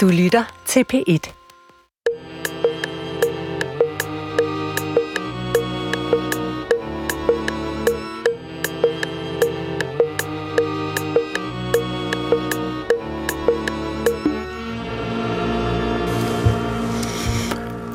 Du 0.00 0.08
lytter 0.08 0.62
til 0.66 0.84
P1. 0.92 1.32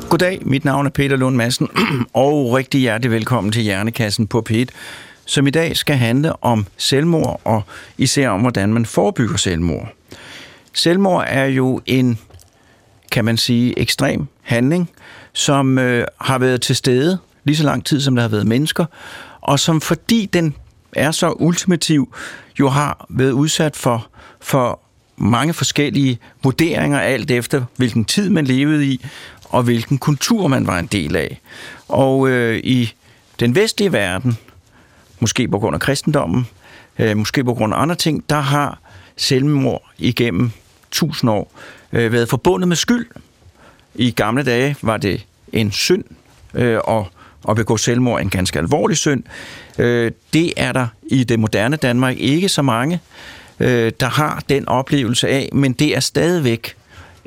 Goddag, 0.08 0.42
mit 0.42 0.64
navn 0.64 0.86
er 0.86 0.90
Peter 0.90 1.16
Lund 1.16 1.36
Madsen, 1.36 1.68
og 2.12 2.52
rigtig 2.52 2.80
hjertelig 2.80 3.10
velkommen 3.10 3.52
til 3.52 3.62
Hjernekassen 3.62 4.26
på 4.26 4.44
P1, 4.50 4.64
som 5.24 5.46
i 5.46 5.50
dag 5.50 5.76
skal 5.76 5.96
handle 5.96 6.44
om 6.44 6.66
selvmord, 6.76 7.40
og 7.44 7.62
især 7.98 8.28
om, 8.28 8.40
hvordan 8.40 8.72
man 8.72 8.86
forebygger 8.86 9.36
selvmord. 9.36 9.92
Selvmord 10.76 11.24
er 11.28 11.44
jo 11.44 11.80
en, 11.86 12.18
kan 13.12 13.24
man 13.24 13.36
sige, 13.36 13.78
ekstrem 13.78 14.26
handling, 14.42 14.90
som 15.32 15.78
øh, 15.78 16.06
har 16.20 16.38
været 16.38 16.62
til 16.62 16.76
stede 16.76 17.18
lige 17.44 17.56
så 17.56 17.64
lang 17.64 17.84
tid, 17.84 18.00
som 18.00 18.14
der 18.14 18.22
har 18.22 18.28
været 18.28 18.46
mennesker, 18.46 18.84
og 19.40 19.60
som 19.60 19.80
fordi 19.80 20.26
den 20.26 20.54
er 20.92 21.10
så 21.10 21.30
ultimativ, 21.30 22.14
jo 22.60 22.68
har 22.68 23.06
været 23.08 23.30
udsat 23.30 23.76
for, 23.76 24.06
for 24.40 24.80
mange 25.16 25.52
forskellige 25.52 26.18
vurderinger, 26.42 27.00
alt 27.00 27.30
efter 27.30 27.64
hvilken 27.76 28.04
tid 28.04 28.30
man 28.30 28.44
levede 28.44 28.86
i, 28.86 29.06
og 29.44 29.62
hvilken 29.62 29.98
kultur 29.98 30.46
man 30.46 30.66
var 30.66 30.78
en 30.78 30.86
del 30.86 31.16
af. 31.16 31.40
Og 31.88 32.28
øh, 32.28 32.60
i 32.64 32.92
den 33.40 33.54
vestlige 33.54 33.92
verden, 33.92 34.38
måske 35.20 35.48
på 35.48 35.58
grund 35.58 35.74
af 35.74 35.80
kristendommen, 35.80 36.46
øh, 36.98 37.16
måske 37.16 37.44
på 37.44 37.54
grund 37.54 37.74
af 37.74 37.78
andre 37.78 37.94
ting, 37.94 38.30
der 38.30 38.40
har 38.40 38.78
selvmord 39.16 39.82
igennem 39.98 40.50
tusind 40.90 41.30
år 41.30 41.52
øh, 41.92 42.12
været 42.12 42.28
forbundet 42.28 42.68
med 42.68 42.76
skyld. 42.76 43.06
I 43.94 44.10
gamle 44.10 44.42
dage 44.42 44.76
var 44.82 44.96
det 44.96 45.26
en 45.52 45.72
synd 45.72 46.04
øh, 46.54 46.78
og 46.84 47.08
at 47.48 47.56
begå 47.56 47.76
selvmord 47.76 48.20
en 48.20 48.30
ganske 48.30 48.58
alvorlig 48.58 48.96
synd. 48.96 49.22
Øh, 49.78 50.12
det 50.32 50.52
er 50.56 50.72
der 50.72 50.86
i 51.10 51.24
det 51.24 51.40
moderne 51.40 51.76
Danmark 51.76 52.16
ikke 52.18 52.48
så 52.48 52.62
mange, 52.62 53.00
øh, 53.60 53.92
der 54.00 54.08
har 54.08 54.42
den 54.48 54.68
oplevelse 54.68 55.28
af, 55.28 55.48
men 55.52 55.72
det 55.72 55.96
er 55.96 56.00
stadigvæk 56.00 56.74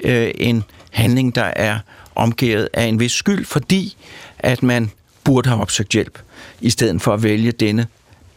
øh, 0.04 0.32
en 0.36 0.64
handling, 0.92 1.36
der 1.36 1.44
er 1.56 1.80
omgivet 2.16 2.70
af 2.74 2.84
en 2.84 3.00
vis 3.00 3.12
skyld, 3.12 3.46
fordi 3.46 3.98
at 4.40 4.64
man 4.64 4.92
burde 5.24 5.50
have 5.50 5.62
opsøgt 5.62 5.92
hjælp, 5.92 6.20
i 6.62 6.70
stedet 6.70 7.02
for 7.02 7.14
at 7.14 7.24
vælge 7.24 7.52
denne 7.52 7.88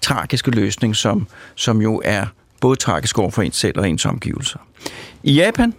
tragiske 0.00 0.50
løsning, 0.50 0.96
som, 0.96 1.26
som 1.54 1.82
jo 1.82 2.02
er 2.04 2.26
både 2.62 2.76
tragisk 2.76 3.18
over 3.18 3.30
for 3.30 3.42
ens 3.42 3.56
selv 3.56 3.78
og 3.78 3.88
ens 3.88 4.06
omgivelser. 4.06 4.58
I 5.22 5.32
Japan, 5.32 5.74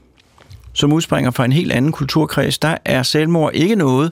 som 0.74 0.94
udspringer 0.94 1.32
fra 1.32 1.46
en 1.46 1.52
helt 1.52 1.72
anden 1.72 1.92
kulturkreds, 1.92 2.58
der 2.58 2.78
er 2.86 3.04
selvmord 3.04 3.54
ikke 3.54 3.76
noget, 3.76 4.12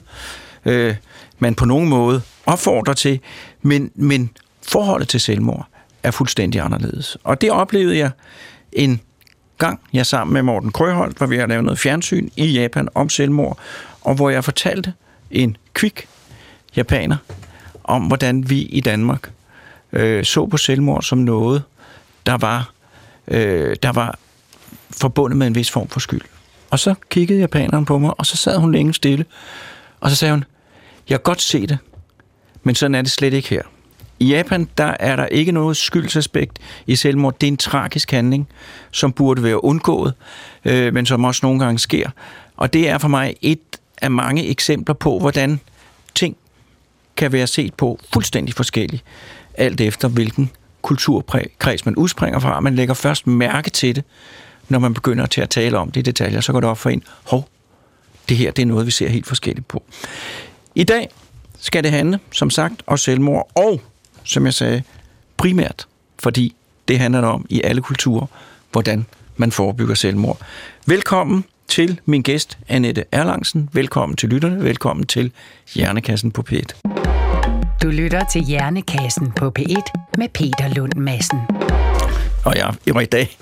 øh, 0.66 0.96
man 1.40 1.56
på 1.56 1.66
nogen 1.66 1.90
måde 1.90 2.22
opfordrer 2.46 2.94
til, 2.94 3.20
men, 3.62 3.92
men 3.96 4.30
forholdet 4.68 5.08
til 5.08 5.20
selvmord 5.20 5.68
er 6.04 6.12
fuldstændig 6.12 6.62
anderledes. 6.62 7.18
Og 7.24 7.42
det 7.42 7.52
oplevede 7.52 7.98
jeg 7.98 8.12
en 8.74 9.02
gang, 9.58 9.80
jeg 9.94 10.06
sammen 10.06 10.34
med 10.34 10.42
Morten 10.42 10.72
Krøholt, 10.72 11.20
var 11.20 11.28
vi 11.28 11.38
at 11.38 11.50
lave 11.50 11.64
noget 11.64 11.80
fjernsyn 11.80 12.30
i 12.36 12.46
Japan 12.46 12.88
om 12.96 13.10
selvmord, 13.10 13.58
og 14.02 14.16
hvor 14.16 14.30
jeg 14.30 14.44
fortalte 14.44 14.94
en 15.32 15.58
kvik 15.74 16.08
japaner 16.76 17.18
om, 17.84 18.04
hvordan 18.04 18.50
vi 18.50 18.60
i 18.62 18.80
Danmark 18.80 19.32
øh, 19.94 20.26
så 20.26 20.46
på 20.46 20.58
selvmord 20.58 21.02
som 21.02 21.18
noget, 21.18 21.64
der 22.26 22.38
var, 22.38 22.74
øh, 23.28 23.76
der 23.84 23.92
var 23.92 24.20
forbundet 24.92 25.38
med 25.38 25.48
en 25.48 25.56
vis 25.56 25.72
form 25.72 25.88
for 25.88 26.00
skyld. 26.00 26.22
Og 26.70 26.80
så 26.80 26.96
kiggede 27.10 27.40
japaneren 27.40 27.86
på 27.86 27.98
mig, 27.98 28.20
og 28.20 28.26
så 28.26 28.38
sad 28.38 28.58
hun 28.58 28.72
længe 28.72 28.94
stille, 28.94 29.26
og 30.00 30.10
så 30.10 30.16
sagde 30.16 30.34
hun, 30.34 30.44
jeg 31.10 31.18
kan 31.20 31.24
godt 31.24 31.42
se 31.42 31.68
det, 31.68 31.78
men 32.64 32.76
sådan 32.76 32.96
er 32.96 33.02
det 33.02 33.12
slet 33.12 33.34
ikke 33.34 33.50
her. 33.50 33.62
I 34.20 34.26
Japan, 34.26 34.70
der 34.78 34.96
er 35.00 35.16
der 35.16 35.26
ikke 35.26 35.52
noget 35.52 35.78
skyldsaspekt 35.78 36.60
i 36.88 36.96
selvmord. 36.96 37.40
Det 37.40 37.48
er 37.48 37.52
en 37.52 37.58
tragisk 37.58 38.12
handling, 38.12 38.48
som 38.92 39.12
burde 39.12 39.44
være 39.44 39.64
undgået, 39.64 40.14
øh, 40.66 40.94
men 40.94 41.06
som 41.06 41.24
også 41.24 41.40
nogle 41.44 41.60
gange 41.60 41.80
sker. 41.80 42.10
Og 42.58 42.74
det 42.74 42.90
er 42.90 42.98
for 42.98 43.08
mig 43.08 43.36
et 43.42 43.60
af 44.02 44.12
mange 44.12 44.48
eksempler 44.48 44.96
på, 44.96 45.20
hvordan 45.20 45.60
ting 46.16 46.38
kan 47.16 47.32
være 47.32 47.48
set 47.48 47.74
på 47.74 48.00
fuldstændig 48.14 48.54
forskelligt, 48.56 49.04
alt 49.54 49.82
efter 49.82 50.08
hvilken 50.08 50.52
kulturkreds 50.82 51.86
man 51.86 51.96
udspringer 51.96 52.40
fra. 52.40 52.60
Man 52.60 52.76
lægger 52.76 52.94
først 52.94 53.28
mærke 53.28 53.70
til 53.70 53.96
det, 53.96 54.04
når 54.70 54.80
man 54.80 54.94
begynder 54.94 55.26
til 55.26 55.42
at 55.42 55.50
tale 55.50 55.78
om 55.78 55.92
det 55.92 56.00
i 56.00 56.04
detaljer, 56.04 56.42
så 56.42 56.52
går 56.52 56.60
det 56.60 56.70
op 56.70 56.78
for 56.78 56.90
en, 56.90 57.04
hov, 57.24 57.50
det 58.30 58.38
her 58.38 58.52
det 58.52 58.62
er 58.62 58.66
noget, 58.66 58.86
vi 58.86 58.92
ser 58.92 59.10
helt 59.10 59.28
forskelligt 59.28 59.68
på. 59.68 59.84
I 60.76 60.84
dag 60.84 61.10
skal 61.60 61.84
det 61.84 61.92
handle, 61.92 62.20
som 62.32 62.50
sagt, 62.50 62.84
om 62.88 62.98
selvmord, 62.98 63.52
og 63.56 63.82
som 64.24 64.46
jeg 64.46 64.54
sagde, 64.54 64.84
primært, 65.38 65.88
fordi 66.20 66.56
det 66.88 67.00
handler 67.00 67.28
om 67.28 67.46
i 67.50 67.62
alle 67.64 67.82
kulturer, 67.82 68.26
hvordan 68.72 69.06
man 69.38 69.52
forebygger 69.52 69.96
selvmord. 69.96 70.38
Velkommen 70.86 71.46
til 71.68 72.00
min 72.06 72.22
gæst, 72.22 72.58
Annette 72.68 73.04
Erlangsen. 73.12 73.70
Velkommen 73.74 74.16
til 74.16 74.30
lytterne. 74.30 74.64
Velkommen 74.64 75.08
til 75.08 75.32
Hjernekassen 75.74 76.32
på 76.32 76.44
P1. 76.50 77.21
Du 77.82 77.90
lytter 77.90 78.24
til 78.24 78.42
Hjernekassen 78.42 79.32
på 79.32 79.52
P1 79.60 80.16
med 80.18 80.30
Peter 80.34 80.74
Lund 80.76 80.94
Madsen. 80.96 81.40
Og 82.46 82.56
ja, 82.56 82.70
og 82.96 83.04
i 83.04 83.06
dag, 83.06 83.38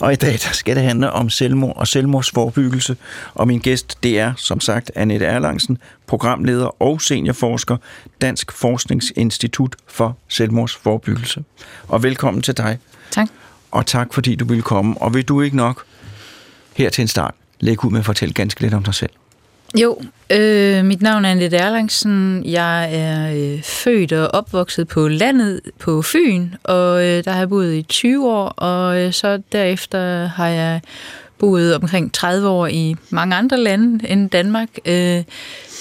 og 0.00 0.12
i 0.12 0.16
dag 0.16 0.32
der 0.32 0.52
skal 0.52 0.76
det 0.76 0.84
handle 0.84 1.12
om 1.12 1.30
selvmord 1.30 1.76
og 1.76 1.88
selvmordsforebyggelse. 1.88 2.96
Og 3.34 3.46
min 3.46 3.58
gæst, 3.58 3.98
det 4.02 4.18
er 4.18 4.32
som 4.36 4.60
sagt 4.60 4.90
Annette 4.94 5.26
Erlangsen, 5.26 5.78
programleder 6.06 6.82
og 6.82 7.02
seniorforsker, 7.02 7.76
Dansk 8.20 8.52
Forskningsinstitut 8.52 9.76
for 9.86 10.16
Selvmordsforebyggelse. 10.28 11.44
Og 11.88 12.02
velkommen 12.02 12.42
til 12.42 12.56
dig. 12.56 12.78
Tak. 13.10 13.28
Og 13.70 13.86
tak 13.86 14.14
fordi 14.14 14.34
du 14.34 14.44
ville 14.44 14.62
komme. 14.62 14.98
Og 14.98 15.14
vil 15.14 15.24
du 15.24 15.40
ikke 15.40 15.56
nok 15.56 15.84
her 16.76 16.90
til 16.90 17.02
en 17.02 17.08
start 17.08 17.34
lægge 17.60 17.84
ud 17.84 17.90
med 17.90 17.98
at 17.98 18.06
fortælle 18.06 18.34
ganske 18.34 18.60
lidt 18.60 18.74
om 18.74 18.84
dig 18.84 18.94
selv? 18.94 19.10
Jo, 19.74 20.02
øh, 20.30 20.84
mit 20.84 21.02
navn 21.02 21.24
er 21.24 21.30
Annette 21.30 21.56
Erlangsen. 21.56 22.42
Jeg 22.44 22.94
er 22.94 23.32
øh, 23.36 23.62
født 23.62 24.12
og 24.12 24.28
opvokset 24.28 24.88
på 24.88 25.08
landet 25.08 25.60
på 25.78 26.02
Fyn, 26.02 26.48
og 26.64 27.04
øh, 27.04 27.24
der 27.24 27.30
har 27.30 27.38
jeg 27.38 27.48
boet 27.48 27.74
i 27.74 27.82
20 27.82 28.30
år, 28.30 28.48
og 28.48 29.00
øh, 29.00 29.12
så 29.12 29.42
derefter 29.52 30.26
har 30.26 30.48
jeg 30.48 30.80
boet 31.38 31.74
omkring 31.74 32.12
30 32.12 32.48
år 32.48 32.66
i 32.66 32.96
mange 33.10 33.36
andre 33.36 33.56
lande 33.56 34.08
end 34.08 34.30
Danmark. 34.30 34.68
Øh, 34.84 35.22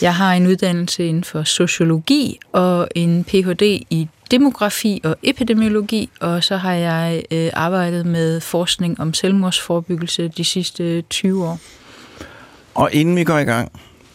jeg 0.01 0.15
har 0.15 0.33
en 0.33 0.47
uddannelse 0.47 1.07
inden 1.07 1.23
for 1.23 1.43
sociologi 1.43 2.39
og 2.51 2.87
en 2.95 3.23
Ph.D. 3.23 3.61
i 3.89 4.07
demografi 4.31 5.01
og 5.03 5.15
epidemiologi, 5.23 6.09
og 6.19 6.43
så 6.43 6.57
har 6.57 6.73
jeg 6.73 7.23
øh, 7.31 7.49
arbejdet 7.53 8.05
med 8.05 8.41
forskning 8.41 8.99
om 8.99 9.13
selvmordsforebyggelse 9.13 10.27
de 10.27 10.45
sidste 10.45 11.01
20 11.01 11.45
år. 11.45 11.59
Og 12.75 12.89
inden 12.93 13.15
vi 13.15 13.23
går 13.23 13.37
i 13.37 13.43
gang, 13.43 13.71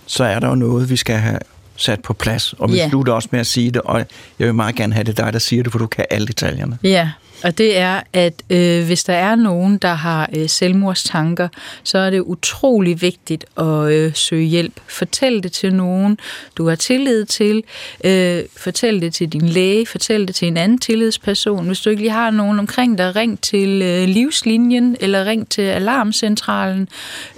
så 0.06 0.24
er 0.24 0.38
der 0.38 0.48
jo 0.48 0.54
noget, 0.54 0.90
vi 0.90 0.96
skal 0.96 1.16
have 1.16 1.38
sat 1.76 2.02
på 2.02 2.12
plads, 2.12 2.52
og 2.52 2.72
vi 2.72 2.76
Ja. 2.76 2.88
slutter 2.88 3.12
også 3.12 3.28
med 3.32 3.40
at 3.40 3.46
sige 3.46 3.70
det, 3.70 3.80
og 3.82 3.98
jeg 4.38 4.46
vil 4.46 4.54
meget 4.54 4.74
gerne 4.74 4.92
have 4.94 5.04
det 5.04 5.16
dig, 5.16 5.32
der 5.32 5.38
siger 5.38 5.62
det, 5.62 5.72
for 5.72 5.78
du 5.78 5.86
kan 5.86 6.04
alle 6.10 6.26
detaljerne. 6.26 6.78
Ja, 6.82 7.10
og 7.44 7.58
det 7.58 7.78
er, 7.78 8.00
at 8.12 8.42
øh, 8.50 8.86
hvis 8.86 9.04
der 9.04 9.14
er 9.14 9.34
nogen, 9.34 9.78
der 9.78 9.94
har 9.94 10.28
øh, 10.36 10.48
selvmordstanker, 10.48 11.48
så 11.82 11.98
er 11.98 12.10
det 12.10 12.20
utrolig 12.20 13.02
vigtigt 13.02 13.44
at 13.56 13.92
øh, 13.92 14.14
søge 14.14 14.46
hjælp. 14.46 14.80
Fortæl 14.86 15.42
det 15.42 15.52
til 15.52 15.74
nogen, 15.74 16.18
du 16.56 16.68
har 16.68 16.76
tillid 16.76 17.24
til. 17.24 17.62
Øh, 18.04 18.42
fortæl 18.56 19.00
det 19.00 19.14
til 19.14 19.28
din 19.28 19.48
læge, 19.48 19.86
fortæl 19.86 20.26
det 20.26 20.34
til 20.34 20.48
en 20.48 20.56
anden 20.56 20.78
tillidsperson. 20.78 21.66
Hvis 21.66 21.80
du 21.80 21.90
ikke 21.90 22.02
lige 22.02 22.12
har 22.12 22.30
nogen 22.30 22.58
omkring 22.58 22.98
dig, 22.98 23.16
ring 23.16 23.40
til 23.40 23.82
øh, 23.82 24.08
livslinjen 24.08 24.96
eller 25.00 25.24
ring 25.24 25.48
til 25.48 25.62
alarmcentralen. 25.62 26.88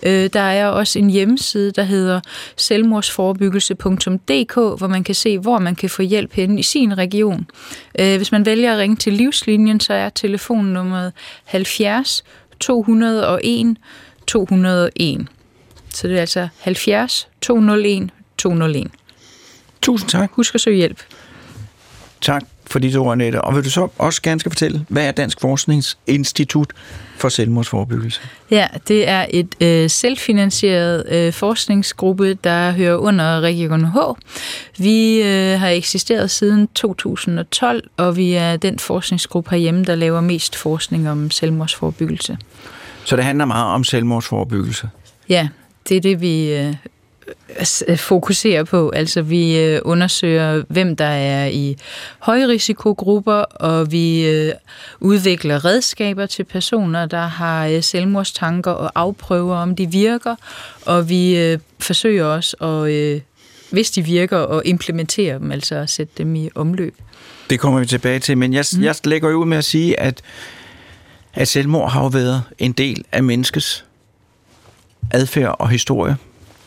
Øh, 0.02 0.31
der 0.32 0.40
er 0.40 0.66
også 0.66 0.98
en 0.98 1.10
hjemmeside, 1.10 1.70
der 1.70 1.82
hedder 1.82 2.20
selvmordsforebyggelse.dk, 2.56 4.55
hvor 4.55 4.87
man 4.87 5.05
kan 5.05 5.14
se, 5.14 5.38
hvor 5.38 5.58
man 5.58 5.75
kan 5.75 5.90
få 5.90 6.02
hjælp 6.02 6.32
henne 6.32 6.60
i 6.60 6.62
sin 6.62 6.98
region. 6.98 7.46
Øh, 7.98 8.16
hvis 8.16 8.32
man 8.32 8.46
vælger 8.46 8.72
at 8.72 8.78
ringe 8.78 8.96
til 8.96 9.12
livslinjen, 9.12 9.81
så 9.81 9.91
er 9.92 10.08
telefonnummeret 10.08 11.12
70 11.44 12.24
201 12.60 13.76
201. 14.26 15.26
Så 15.94 16.08
det 16.08 16.16
er 16.16 16.20
altså 16.20 16.48
70 16.60 17.28
201 17.40 18.10
201. 18.38 18.90
Tusind 19.82 20.10
tak. 20.10 20.30
Husk 20.32 20.54
at 20.54 20.60
søge 20.60 20.76
hjælp. 20.76 21.02
Tak 22.20 22.42
for 22.72 22.78
dit 22.78 22.96
ord, 22.96 23.12
Annette. 23.12 23.40
Og 23.40 23.54
vil 23.54 23.64
du 23.64 23.70
så 23.70 23.88
også 23.98 24.22
gerne 24.22 24.40
skal 24.40 24.50
fortælle, 24.50 24.86
hvad 24.88 25.06
er 25.06 25.12
Dansk 25.12 25.40
Forskningsinstitut 25.40 26.72
for 27.16 27.28
Selvmordsforebyggelse? 27.28 28.20
Ja, 28.50 28.66
det 28.88 29.08
er 29.08 29.26
et 29.30 29.54
øh, 29.60 29.90
selvfinansieret 29.90 31.12
øh, 31.12 31.32
forskningsgruppe, 31.32 32.34
der 32.34 32.70
hører 32.70 32.96
under 32.96 33.40
Region 33.40 33.84
H. 33.84 33.96
Vi 34.78 35.22
øh, 35.22 35.60
har 35.60 35.69
eksisteret 35.69 36.30
siden 36.30 36.69
2012, 36.74 37.88
og 37.96 38.16
vi 38.16 38.32
er 38.32 38.56
den 38.56 38.78
forskningsgruppe 38.78 39.50
herhjemme, 39.50 39.84
der 39.84 39.94
laver 39.94 40.20
mest 40.20 40.56
forskning 40.56 41.10
om 41.10 41.30
selvmordsforebyggelse. 41.30 42.38
Så 43.04 43.16
det 43.16 43.24
handler 43.24 43.44
meget 43.44 43.74
om 43.74 43.84
selvmordsforebyggelse. 43.84 44.88
Ja, 45.28 45.48
det 45.88 45.96
er 45.96 46.00
det, 46.00 46.20
vi 46.20 46.52
øh, 46.54 46.74
fokuserer 47.96 48.64
på. 48.64 48.90
Altså, 48.90 49.22
vi 49.22 49.58
øh, 49.58 49.80
undersøger, 49.84 50.62
hvem 50.69 50.96
der 50.96 51.04
er 51.04 51.46
i 51.46 51.76
højrisikogrupper, 52.19 53.32
og 53.42 53.92
vi 53.92 54.26
øh, 54.28 54.52
udvikler 55.00 55.64
redskaber 55.64 56.26
til 56.26 56.44
personer, 56.44 57.06
der 57.06 57.26
har 57.26 57.66
øh, 57.66 57.82
selvmordstanker 57.82 58.70
og 58.70 58.92
afprøver, 58.94 59.56
om 59.56 59.76
de 59.76 59.90
virker, 59.90 60.36
og 60.86 61.08
vi 61.08 61.38
øh, 61.38 61.58
forsøger 61.78 62.24
også 62.24 62.56
at, 62.56 62.90
øh, 62.90 63.20
hvis 63.70 63.90
de 63.90 64.02
virker, 64.02 64.38
at 64.38 64.62
implementere 64.64 65.38
dem, 65.38 65.52
altså 65.52 65.74
at 65.74 65.90
sætte 65.90 66.12
dem 66.19 66.34
i 66.34 66.50
omløb. 66.54 66.94
Det 67.50 67.60
kommer 67.60 67.80
vi 67.80 67.86
tilbage 67.86 68.19
til, 68.19 68.38
men 68.38 68.52
jeg, 68.52 68.64
mm. 68.72 68.82
jeg 68.82 68.94
lægger 69.04 69.34
ud 69.34 69.46
med 69.46 69.58
at 69.58 69.64
sige, 69.64 70.00
at, 70.00 70.22
at 71.34 71.48
selvmord 71.48 71.90
har 71.90 72.02
jo 72.02 72.06
været 72.06 72.42
en 72.58 72.72
del 72.72 73.04
af 73.12 73.22
menneskets 73.22 73.84
adfærd 75.10 75.56
og 75.58 75.69
historie, 75.69 76.16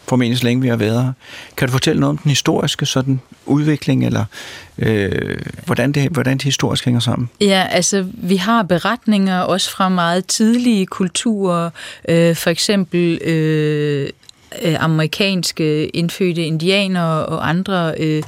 formentlig 0.08 0.40
så 0.40 0.44
længe 0.44 0.62
vi 0.62 0.68
har 0.68 0.76
været 0.76 1.04
her. 1.04 1.12
Kan 1.58 1.68
du 1.68 1.72
fortælle 1.72 2.00
noget 2.00 2.10
om 2.10 2.18
den 2.18 2.30
historiske 2.30 2.86
sådan, 2.86 3.22
udvikling, 3.46 4.06
eller 4.06 4.26
øh, 4.78 5.38
hvordan, 5.66 5.92
det, 5.92 6.12
hvordan 6.12 6.38
det 6.38 6.44
historisk 6.44 6.86
hænger 6.86 7.00
sammen? 7.00 7.30
Ja, 7.42 7.68
altså 7.70 8.06
vi 8.14 8.36
har 8.36 8.64
beretninger 8.64 9.40
også 9.40 9.72
fra 9.72 9.90
meget 9.90 10.26
tidlige 10.26 10.86
kulturer, 10.86 11.70
øh, 12.10 12.36
for 12.36 12.50
eksempel 12.50 13.22
øh, 13.24 14.10
øh 14.62 14.76
amerikanske 14.80 15.88
indfødte 15.88 16.46
indianere 16.46 17.26
og 17.26 17.50
andre 17.50 17.94
øh, 18.00 18.24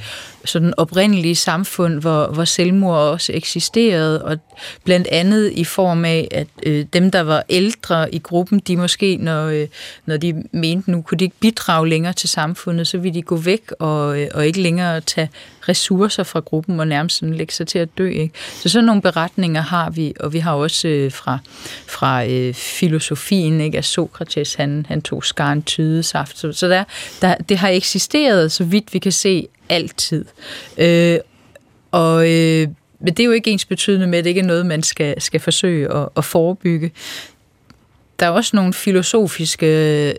sådan 0.48 0.74
oprindelige 0.76 1.34
samfund, 1.34 2.00
hvor, 2.00 2.26
hvor 2.26 2.44
selvmord 2.44 2.98
også 2.98 3.32
eksisterede, 3.32 4.24
og 4.24 4.38
blandt 4.84 5.06
andet 5.06 5.52
i 5.52 5.64
form 5.64 6.04
af, 6.04 6.28
at 6.30 6.46
øh, 6.62 6.86
dem, 6.92 7.10
der 7.10 7.20
var 7.20 7.44
ældre 7.48 8.14
i 8.14 8.18
gruppen, 8.18 8.58
de 8.58 8.76
måske, 8.76 9.16
når, 9.16 9.46
øh, 9.46 9.68
når 10.06 10.16
de 10.16 10.44
mente, 10.52 10.90
nu 10.90 11.02
kunne 11.02 11.18
de 11.18 11.24
ikke 11.24 11.36
bidrage 11.40 11.88
længere 11.88 12.12
til 12.12 12.28
samfundet, 12.28 12.86
så 12.86 12.98
ville 12.98 13.14
de 13.14 13.22
gå 13.22 13.36
væk 13.36 13.62
og, 13.78 14.20
øh, 14.20 14.28
og 14.34 14.46
ikke 14.46 14.60
længere 14.60 15.00
tage 15.00 15.28
ressourcer 15.68 16.22
fra 16.22 16.40
gruppen 16.40 16.80
og 16.80 16.88
nærmest 16.88 17.16
sådan 17.16 17.34
lægge 17.34 17.52
sig 17.52 17.66
til 17.66 17.78
at 17.78 17.88
dø. 17.98 18.08
Ikke? 18.08 18.34
Så 18.54 18.68
sådan 18.68 18.84
nogle 18.84 19.02
beretninger 19.02 19.60
har 19.60 19.90
vi, 19.90 20.12
og 20.20 20.32
vi 20.32 20.38
har 20.38 20.52
også 20.52 20.88
øh, 20.88 21.12
fra, 21.12 21.38
fra 21.86 22.26
øh, 22.26 22.54
filosofien, 22.54 23.60
ikke? 23.60 23.78
at 23.78 23.84
Sokrates, 23.84 24.54
han, 24.54 24.86
han 24.88 25.02
tog 25.02 25.24
skaren 25.24 25.62
tydesaft. 25.62 26.38
Så, 26.38 26.52
så 26.52 26.68
der, 26.68 26.84
der, 27.22 27.34
det 27.34 27.58
har 27.58 27.68
eksisteret, 27.68 28.52
så 28.52 28.64
vidt 28.64 28.94
vi 28.94 28.98
kan 28.98 29.12
se, 29.12 29.48
altid. 29.68 30.24
Øh, 30.78 31.18
og 31.90 32.30
øh, 32.30 32.68
men 33.00 33.14
det 33.14 33.20
er 33.20 33.24
jo 33.24 33.32
ikke 33.32 33.50
ens 33.50 33.64
betydende 33.64 34.06
med, 34.06 34.18
at 34.18 34.24
det 34.24 34.28
ikke 34.28 34.40
er 34.40 34.44
noget, 34.44 34.66
man 34.66 34.82
skal, 34.82 35.20
skal 35.20 35.40
forsøge 35.40 35.94
at, 35.94 36.08
at 36.16 36.24
forebygge. 36.24 36.90
Der 38.20 38.26
er 38.26 38.30
også 38.30 38.56
nogle 38.56 38.72
filosofiske 38.72 39.66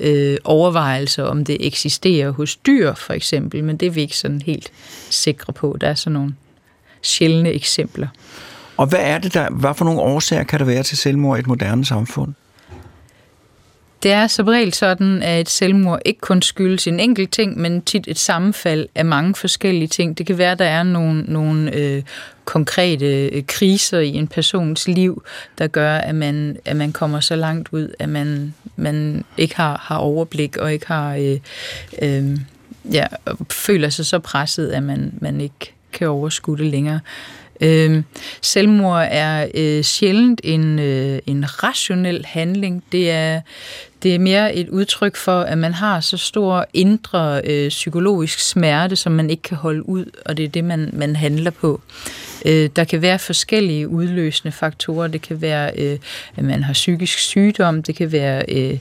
øh, 0.02 0.38
overvejelser, 0.44 1.24
om 1.24 1.46
det 1.46 1.68
eksisterer 1.68 2.32
hos 2.32 2.56
dyr, 2.56 2.94
for 2.94 3.14
eksempel, 3.14 3.64
men 3.64 3.78
det 3.78 3.86
er 3.86 3.92
vi 3.92 4.02
ikke 4.02 4.18
sådan 4.18 4.42
helt 4.42 4.72
sikre 5.10 5.54
på. 5.54 5.78
Der 5.82 5.88
er 5.88 5.96
sådan 5.96 6.14
nogle 6.14 6.34
sjældne 7.02 7.50
eksempler. 7.50 8.08
Og 8.78 8.88
hvad 8.88 9.00
er 9.02 9.18
det 9.18 9.34
der, 9.34 9.50
hvad 9.50 9.74
for 9.74 9.86
nogle 9.86 10.02
årsager 10.02 10.44
kan 10.44 10.60
der 10.60 10.66
være 10.66 10.84
til 10.84 10.98
selvmord 10.98 11.38
i 11.38 11.40
et 11.40 11.48
moderne 11.48 11.86
samfund? 11.86 12.34
Det 14.04 14.12
er 14.12 14.28
som 14.28 14.48
regel 14.48 14.74
sådan, 14.74 15.24
at 15.24 15.42
et 15.42 15.50
selvmord 15.50 16.00
ikke 16.06 16.20
kun 16.20 16.42
skyldes 16.42 16.88
en 16.88 17.00
enkelt 17.00 17.32
ting, 17.32 17.58
men 17.58 17.82
tit 17.82 18.08
et 18.08 18.20
sammenfald 18.20 18.88
af 18.96 19.06
mange 19.06 19.36
forskellige 19.36 19.88
ting. 19.88 20.18
Det 20.18 20.26
kan 20.26 20.38
være, 20.38 20.52
at 20.52 20.60
der 20.60 20.66
er 20.66 20.84
nogle, 20.84 21.24
nogle 21.28 21.76
øh, 21.76 22.04
konkrete 22.46 23.28
øh, 23.28 23.44
kriser 23.48 24.00
i 24.00 24.14
en 24.14 24.28
persons 24.28 24.88
liv, 24.88 25.24
der 25.58 25.68
gør, 25.68 25.96
at 25.96 26.16
man, 26.16 26.58
at 26.66 26.76
man 26.76 26.92
kommer 26.92 27.20
så 27.20 27.36
langt 27.36 27.70
ud, 27.72 27.94
at 28.00 28.10
man, 28.10 28.54
man 28.76 29.24
ikke 29.38 29.56
har, 29.56 29.78
har 29.84 29.98
overblik 29.98 30.58
og 30.58 30.74
ikke 30.74 30.88
har 30.88 31.16
øh, 31.16 31.40
øh, 32.02 32.38
ja, 32.92 33.06
føler 33.52 33.90
sig 33.90 34.06
så 34.06 34.20
presset, 34.20 34.70
at 34.70 34.84
man, 34.84 35.14
man 35.22 35.42
ikke 35.42 35.74
kan 35.94 36.08
overskue 36.08 36.58
det 36.58 36.66
længere. 36.66 37.00
Øh, 37.62 38.04
selvmord 38.42 39.08
er 39.10 39.48
øh, 39.54 39.84
sjældent 39.84 40.42
en, 40.44 40.80
øh, 40.80 41.20
en 41.26 41.64
rationel 41.64 42.26
handling. 42.26 42.84
Det 42.92 43.12
er, 43.12 43.42
det 44.04 44.16
er 44.16 44.20
mere 44.20 44.56
et 44.56 44.70
udtryk 44.70 45.16
for, 45.16 45.42
at 45.42 45.58
man 45.58 45.74
har 45.74 46.00
så 46.00 46.18
stor 46.18 46.66
indre 46.74 47.42
øh, 47.44 47.70
psykologisk 47.70 48.40
smerte, 48.40 48.96
som 48.96 49.12
man 49.12 49.30
ikke 49.30 49.44
kan 49.44 49.58
holde 49.58 49.90
ud, 49.90 50.06
og 50.26 50.38
det 50.38 50.46
er 50.46 50.50
det, 50.50 50.64
man, 50.64 50.90
man 50.94 51.16
handler 51.16 51.52
på. 51.52 51.82
Øh, 52.46 52.70
der 52.76 52.84
kan 52.84 53.02
være 53.02 53.20
forskellige 53.20 53.88
udløsende 53.88 54.52
faktorer. 54.52 55.08
Det 55.08 55.22
kan 55.22 55.42
være, 55.42 55.72
øh, 55.78 55.98
at 56.36 56.44
man 56.44 56.64
har 56.64 56.74
psykisk 56.74 57.20
sygdom. 57.20 57.84
Det 57.84 57.96
kan 57.96 58.12
være 58.12 58.44
øh, 58.48 58.78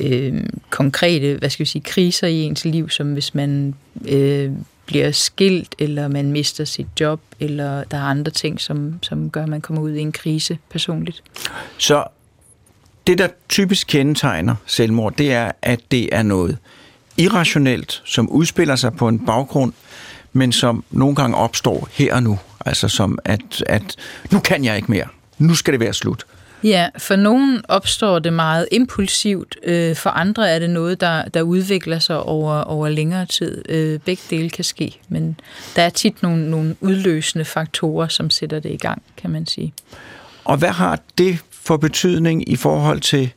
øh, 0.00 0.42
konkrete 0.70 1.36
hvad 1.38 1.50
skal 1.50 1.64
vi 1.64 1.68
sige, 1.68 1.82
kriser 1.82 2.26
i 2.26 2.42
ens 2.42 2.64
liv, 2.64 2.90
som 2.90 3.12
hvis 3.12 3.34
man 3.34 3.74
øh, 4.08 4.50
bliver 4.86 5.10
skilt, 5.10 5.74
eller 5.78 6.08
man 6.08 6.32
mister 6.32 6.64
sit 6.64 6.86
job, 7.00 7.20
eller 7.40 7.84
der 7.84 7.96
er 7.96 8.02
andre 8.02 8.32
ting, 8.32 8.60
som, 8.60 8.98
som 9.02 9.30
gør, 9.30 9.42
at 9.42 9.48
man 9.48 9.60
kommer 9.60 9.82
ud 9.82 9.92
i 9.92 10.00
en 10.00 10.12
krise 10.12 10.58
personligt. 10.70 11.22
Så 11.78 12.04
det, 13.06 13.18
der 13.18 13.28
typisk 13.48 13.86
kendetegner 13.86 14.54
selvmord, 14.66 15.16
det 15.16 15.32
er, 15.32 15.52
at 15.62 15.80
det 15.90 16.14
er 16.14 16.22
noget 16.22 16.58
irrationelt, 17.16 18.02
som 18.04 18.30
udspiller 18.30 18.76
sig 18.76 18.92
på 18.96 19.08
en 19.08 19.26
baggrund, 19.26 19.72
men 20.32 20.52
som 20.52 20.84
nogle 20.90 21.14
gange 21.14 21.36
opstår 21.36 21.88
her 21.92 22.14
og 22.14 22.22
nu. 22.22 22.38
Altså 22.66 22.88
som, 22.88 23.18
at, 23.24 23.62
at 23.66 23.96
nu 24.32 24.40
kan 24.40 24.64
jeg 24.64 24.76
ikke 24.76 24.90
mere. 24.90 25.06
Nu 25.38 25.54
skal 25.54 25.72
det 25.72 25.80
være 25.80 25.92
slut. 25.92 26.26
Ja, 26.64 26.88
for 26.98 27.16
nogen 27.16 27.62
opstår 27.68 28.18
det 28.18 28.32
meget 28.32 28.68
impulsivt, 28.72 29.56
øh, 29.62 29.96
for 29.96 30.10
andre 30.10 30.50
er 30.50 30.58
det 30.58 30.70
noget, 30.70 31.00
der, 31.00 31.28
der 31.28 31.42
udvikler 31.42 31.98
sig 31.98 32.22
over, 32.22 32.60
over 32.60 32.88
længere 32.88 33.26
tid. 33.26 33.62
Øh, 33.68 34.00
begge 34.00 34.22
dele 34.30 34.50
kan 34.50 34.64
ske, 34.64 35.00
men 35.08 35.40
der 35.76 35.82
er 35.82 35.90
tit 35.90 36.22
nogle, 36.22 36.50
nogle 36.50 36.76
udløsende 36.80 37.44
faktorer, 37.44 38.08
som 38.08 38.30
sætter 38.30 38.60
det 38.60 38.70
i 38.70 38.76
gang, 38.76 39.02
kan 39.16 39.30
man 39.30 39.46
sige. 39.46 39.72
Og 40.44 40.56
hvad 40.56 40.68
har 40.68 41.00
det 41.18 41.38
for 41.50 41.76
betydning 41.76 42.48
i 42.48 42.56
forhold 42.56 43.00
til, 43.00 43.32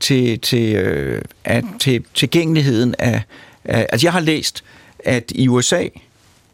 til, 0.00 0.40
til, 0.40 0.74
øh, 0.76 1.22
at, 1.44 1.64
til 1.80 2.04
tilgængeligheden 2.14 2.94
af, 2.98 3.22
af... 3.64 3.86
Altså 3.92 4.06
jeg 4.06 4.12
har 4.12 4.20
læst, 4.20 4.64
at 5.04 5.32
i 5.34 5.48
USA, 5.48 5.84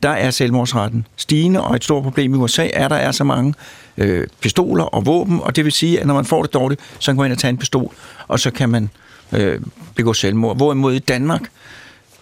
der 0.02 0.08
er 0.08 0.30
selvmordsretten 0.30 1.06
stigende, 1.16 1.62
og 1.64 1.76
et 1.76 1.84
stort 1.84 2.02
problem 2.02 2.34
i 2.34 2.36
USA 2.36 2.68
er, 2.72 2.84
at 2.84 2.90
der 2.90 2.96
er 2.96 3.12
så 3.12 3.24
mange 3.24 3.54
øh, 3.96 4.26
pistoler 4.40 4.84
og 4.84 5.06
våben, 5.06 5.40
og 5.42 5.56
det 5.56 5.64
vil 5.64 5.72
sige, 5.72 6.00
at 6.00 6.06
når 6.06 6.14
man 6.14 6.24
får 6.24 6.42
det 6.42 6.54
dårligt, 6.54 6.80
så 6.98 7.10
kan 7.12 7.16
man 7.16 7.26
ind 7.26 7.32
og 7.32 7.38
tage 7.38 7.50
en 7.50 7.58
pistol, 7.58 7.94
og 8.28 8.40
så 8.40 8.50
kan 8.50 8.68
man 8.68 8.90
øh, 9.32 9.60
begå 9.94 10.12
selvmord. 10.12 10.56
Hvorimod 10.56 10.94
i 10.94 10.98
Danmark, 10.98 11.42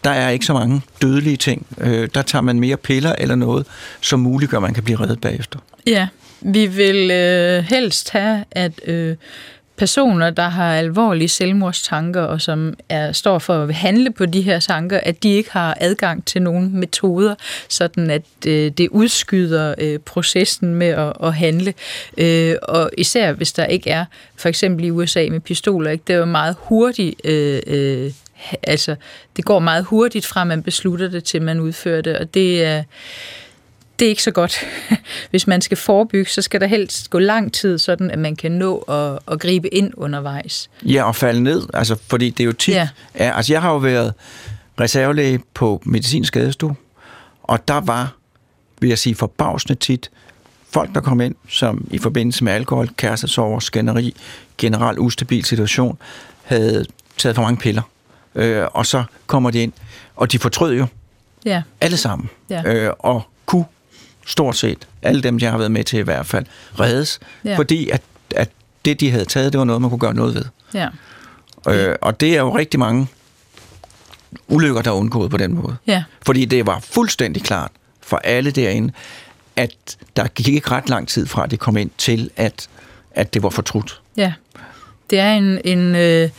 der 0.04 0.10
er 0.10 0.28
ikke 0.28 0.46
så 0.46 0.52
mange 0.52 0.80
dødelige 1.02 1.36
ting. 1.36 1.66
Øh, 1.80 2.08
der 2.14 2.22
tager 2.22 2.42
man 2.42 2.60
mere 2.60 2.76
piller 2.76 3.14
eller 3.18 3.34
noget, 3.34 3.66
som 4.00 4.20
muliggør, 4.20 4.58
at 4.58 4.62
man 4.62 4.74
kan 4.74 4.82
blive 4.82 5.00
reddet 5.00 5.20
bagefter. 5.20 5.58
Ja, 5.86 6.08
vi 6.40 6.66
vil 6.66 7.10
øh, 7.10 7.64
helst 7.64 8.10
have, 8.10 8.44
at 8.50 8.72
øh, 8.84 9.16
personer, 9.76 10.30
der 10.30 10.48
har 10.48 10.76
alvorlige 10.76 11.28
selvmordstanker, 11.28 12.22
og 12.22 12.40
som 12.40 12.74
er, 12.88 13.12
står 13.12 13.38
for 13.38 13.62
at 13.62 13.74
handle 13.74 14.10
på 14.10 14.26
de 14.26 14.42
her 14.42 14.60
tanker, 14.60 15.00
at 15.02 15.22
de 15.22 15.28
ikke 15.32 15.52
har 15.52 15.76
adgang 15.80 16.24
til 16.24 16.42
nogle 16.42 16.68
metoder, 16.68 17.34
sådan 17.68 18.10
at 18.10 18.22
øh, 18.46 18.70
det 18.70 18.88
udskyder 18.88 19.74
øh, 19.78 19.98
processen 19.98 20.74
med 20.74 20.86
at, 20.88 21.12
at 21.22 21.34
handle. 21.34 21.74
Øh, 22.18 22.56
og 22.62 22.90
især 22.98 23.32
hvis 23.32 23.52
der 23.52 23.64
ikke 23.64 23.90
er, 23.90 24.04
for 24.36 24.48
eksempel 24.48 24.84
i 24.84 24.90
USA 24.90 25.26
med 25.30 25.40
pistoler, 25.40 25.90
ikke, 25.90 26.04
det 26.06 26.14
er 26.14 26.18
jo 26.18 26.24
meget 26.24 26.56
hurtigt... 26.58 27.20
Øh, 27.24 27.62
øh, 27.66 28.12
altså, 28.62 28.96
det 29.36 29.44
går 29.44 29.58
meget 29.58 29.84
hurtigt 29.84 30.26
fra, 30.26 30.44
man 30.44 30.62
beslutter 30.62 31.08
det, 31.08 31.24
til 31.24 31.42
man 31.42 31.60
udfører 31.60 32.00
det, 32.00 32.18
og 32.18 32.34
det 32.34 32.64
er... 32.64 32.78
Øh, 32.78 32.84
det 33.98 34.04
er 34.04 34.08
ikke 34.08 34.22
så 34.22 34.30
godt. 34.30 34.58
Hvis 35.30 35.46
man 35.46 35.60
skal 35.60 35.76
forebygge, 35.76 36.30
så 36.30 36.42
skal 36.42 36.60
der 36.60 36.66
helst 36.66 37.10
gå 37.10 37.18
lang 37.18 37.52
tid, 37.52 37.78
sådan 37.78 38.10
at 38.10 38.18
man 38.18 38.36
kan 38.36 38.52
nå 38.52 38.78
at, 38.78 39.18
at 39.32 39.40
gribe 39.40 39.74
ind 39.74 39.92
undervejs. 39.96 40.70
Ja, 40.82 41.04
og 41.04 41.16
falde 41.16 41.42
ned, 41.42 41.62
altså, 41.74 41.96
fordi 42.06 42.30
det 42.30 42.40
er 42.40 42.44
jo 42.44 42.52
tit... 42.52 42.74
Ja. 42.74 42.88
Ja, 43.18 43.36
altså, 43.36 43.52
jeg 43.52 43.62
har 43.62 43.70
jo 43.72 43.76
været 43.76 44.14
reservelæge 44.80 45.40
på 45.54 45.82
medicinsk 45.84 46.28
skadestue, 46.28 46.76
og 47.42 47.68
der 47.68 47.80
var, 47.80 48.16
vil 48.80 48.88
jeg 48.88 48.98
sige, 48.98 49.14
forbavsende 49.14 49.74
tit 49.74 50.10
folk, 50.74 50.94
der 50.94 51.00
kom 51.00 51.20
ind, 51.20 51.34
som 51.48 51.88
i 51.90 51.98
forbindelse 51.98 52.44
med 52.44 52.52
alkohol, 52.52 52.88
kærestesover, 52.96 53.60
skænderi, 53.60 54.16
generelt 54.58 54.98
ustabil 54.98 55.44
situation, 55.44 55.98
havde 56.42 56.86
taget 57.18 57.34
for 57.36 57.42
mange 57.42 57.56
piller. 57.56 57.82
Øh, 58.34 58.66
og 58.72 58.86
så 58.86 59.04
kommer 59.26 59.50
de 59.50 59.62
ind, 59.62 59.72
og 60.16 60.32
de 60.32 60.38
fortrød 60.38 60.74
jo 60.74 60.86
ja. 61.44 61.62
alle 61.80 61.96
sammen. 61.96 62.30
Ja. 62.50 62.62
Øh, 62.66 62.92
og 62.98 63.22
kunne 63.46 63.64
stort 64.26 64.56
set, 64.56 64.88
alle 65.02 65.22
dem, 65.22 65.38
jeg 65.38 65.50
har 65.50 65.58
været 65.58 65.70
med 65.70 65.84
til 65.84 65.98
i 65.98 66.02
hvert 66.02 66.26
fald, 66.26 66.46
reddes, 66.80 67.20
ja. 67.44 67.56
fordi 67.56 67.90
at, 67.90 68.02
at 68.36 68.50
det, 68.84 69.00
de 69.00 69.10
havde 69.10 69.24
taget, 69.24 69.52
det 69.52 69.58
var 69.58 69.64
noget, 69.64 69.80
man 69.82 69.90
kunne 69.90 69.98
gøre 69.98 70.14
noget 70.14 70.34
ved. 70.34 70.44
Ja. 70.74 70.88
Øh, 71.68 71.96
og 72.00 72.20
det 72.20 72.36
er 72.36 72.40
jo 72.40 72.56
rigtig 72.56 72.80
mange 72.80 73.06
ulykker, 74.48 74.82
der 74.82 74.90
er 74.90 74.94
undgået 74.94 75.30
på 75.30 75.36
den 75.36 75.54
måde. 75.54 75.76
Ja. 75.86 76.04
Fordi 76.26 76.44
det 76.44 76.66
var 76.66 76.78
fuldstændig 76.80 77.42
klart 77.42 77.70
for 78.00 78.16
alle 78.16 78.50
derinde, 78.50 78.92
at 79.56 79.96
der 80.16 80.26
gik 80.26 80.48
ikke 80.48 80.70
ret 80.70 80.88
lang 80.88 81.08
tid 81.08 81.26
fra, 81.26 81.44
at 81.44 81.50
det 81.50 81.58
kom 81.58 81.76
ind 81.76 81.90
til, 81.98 82.30
at, 82.36 82.68
at 83.10 83.34
det 83.34 83.42
var 83.42 83.50
fortrudt. 83.50 84.00
Ja. 84.16 84.32
Det 85.10 85.18
er 85.18 85.32
en, 85.32 85.60
en, 85.64 85.94
øh, 85.96 86.30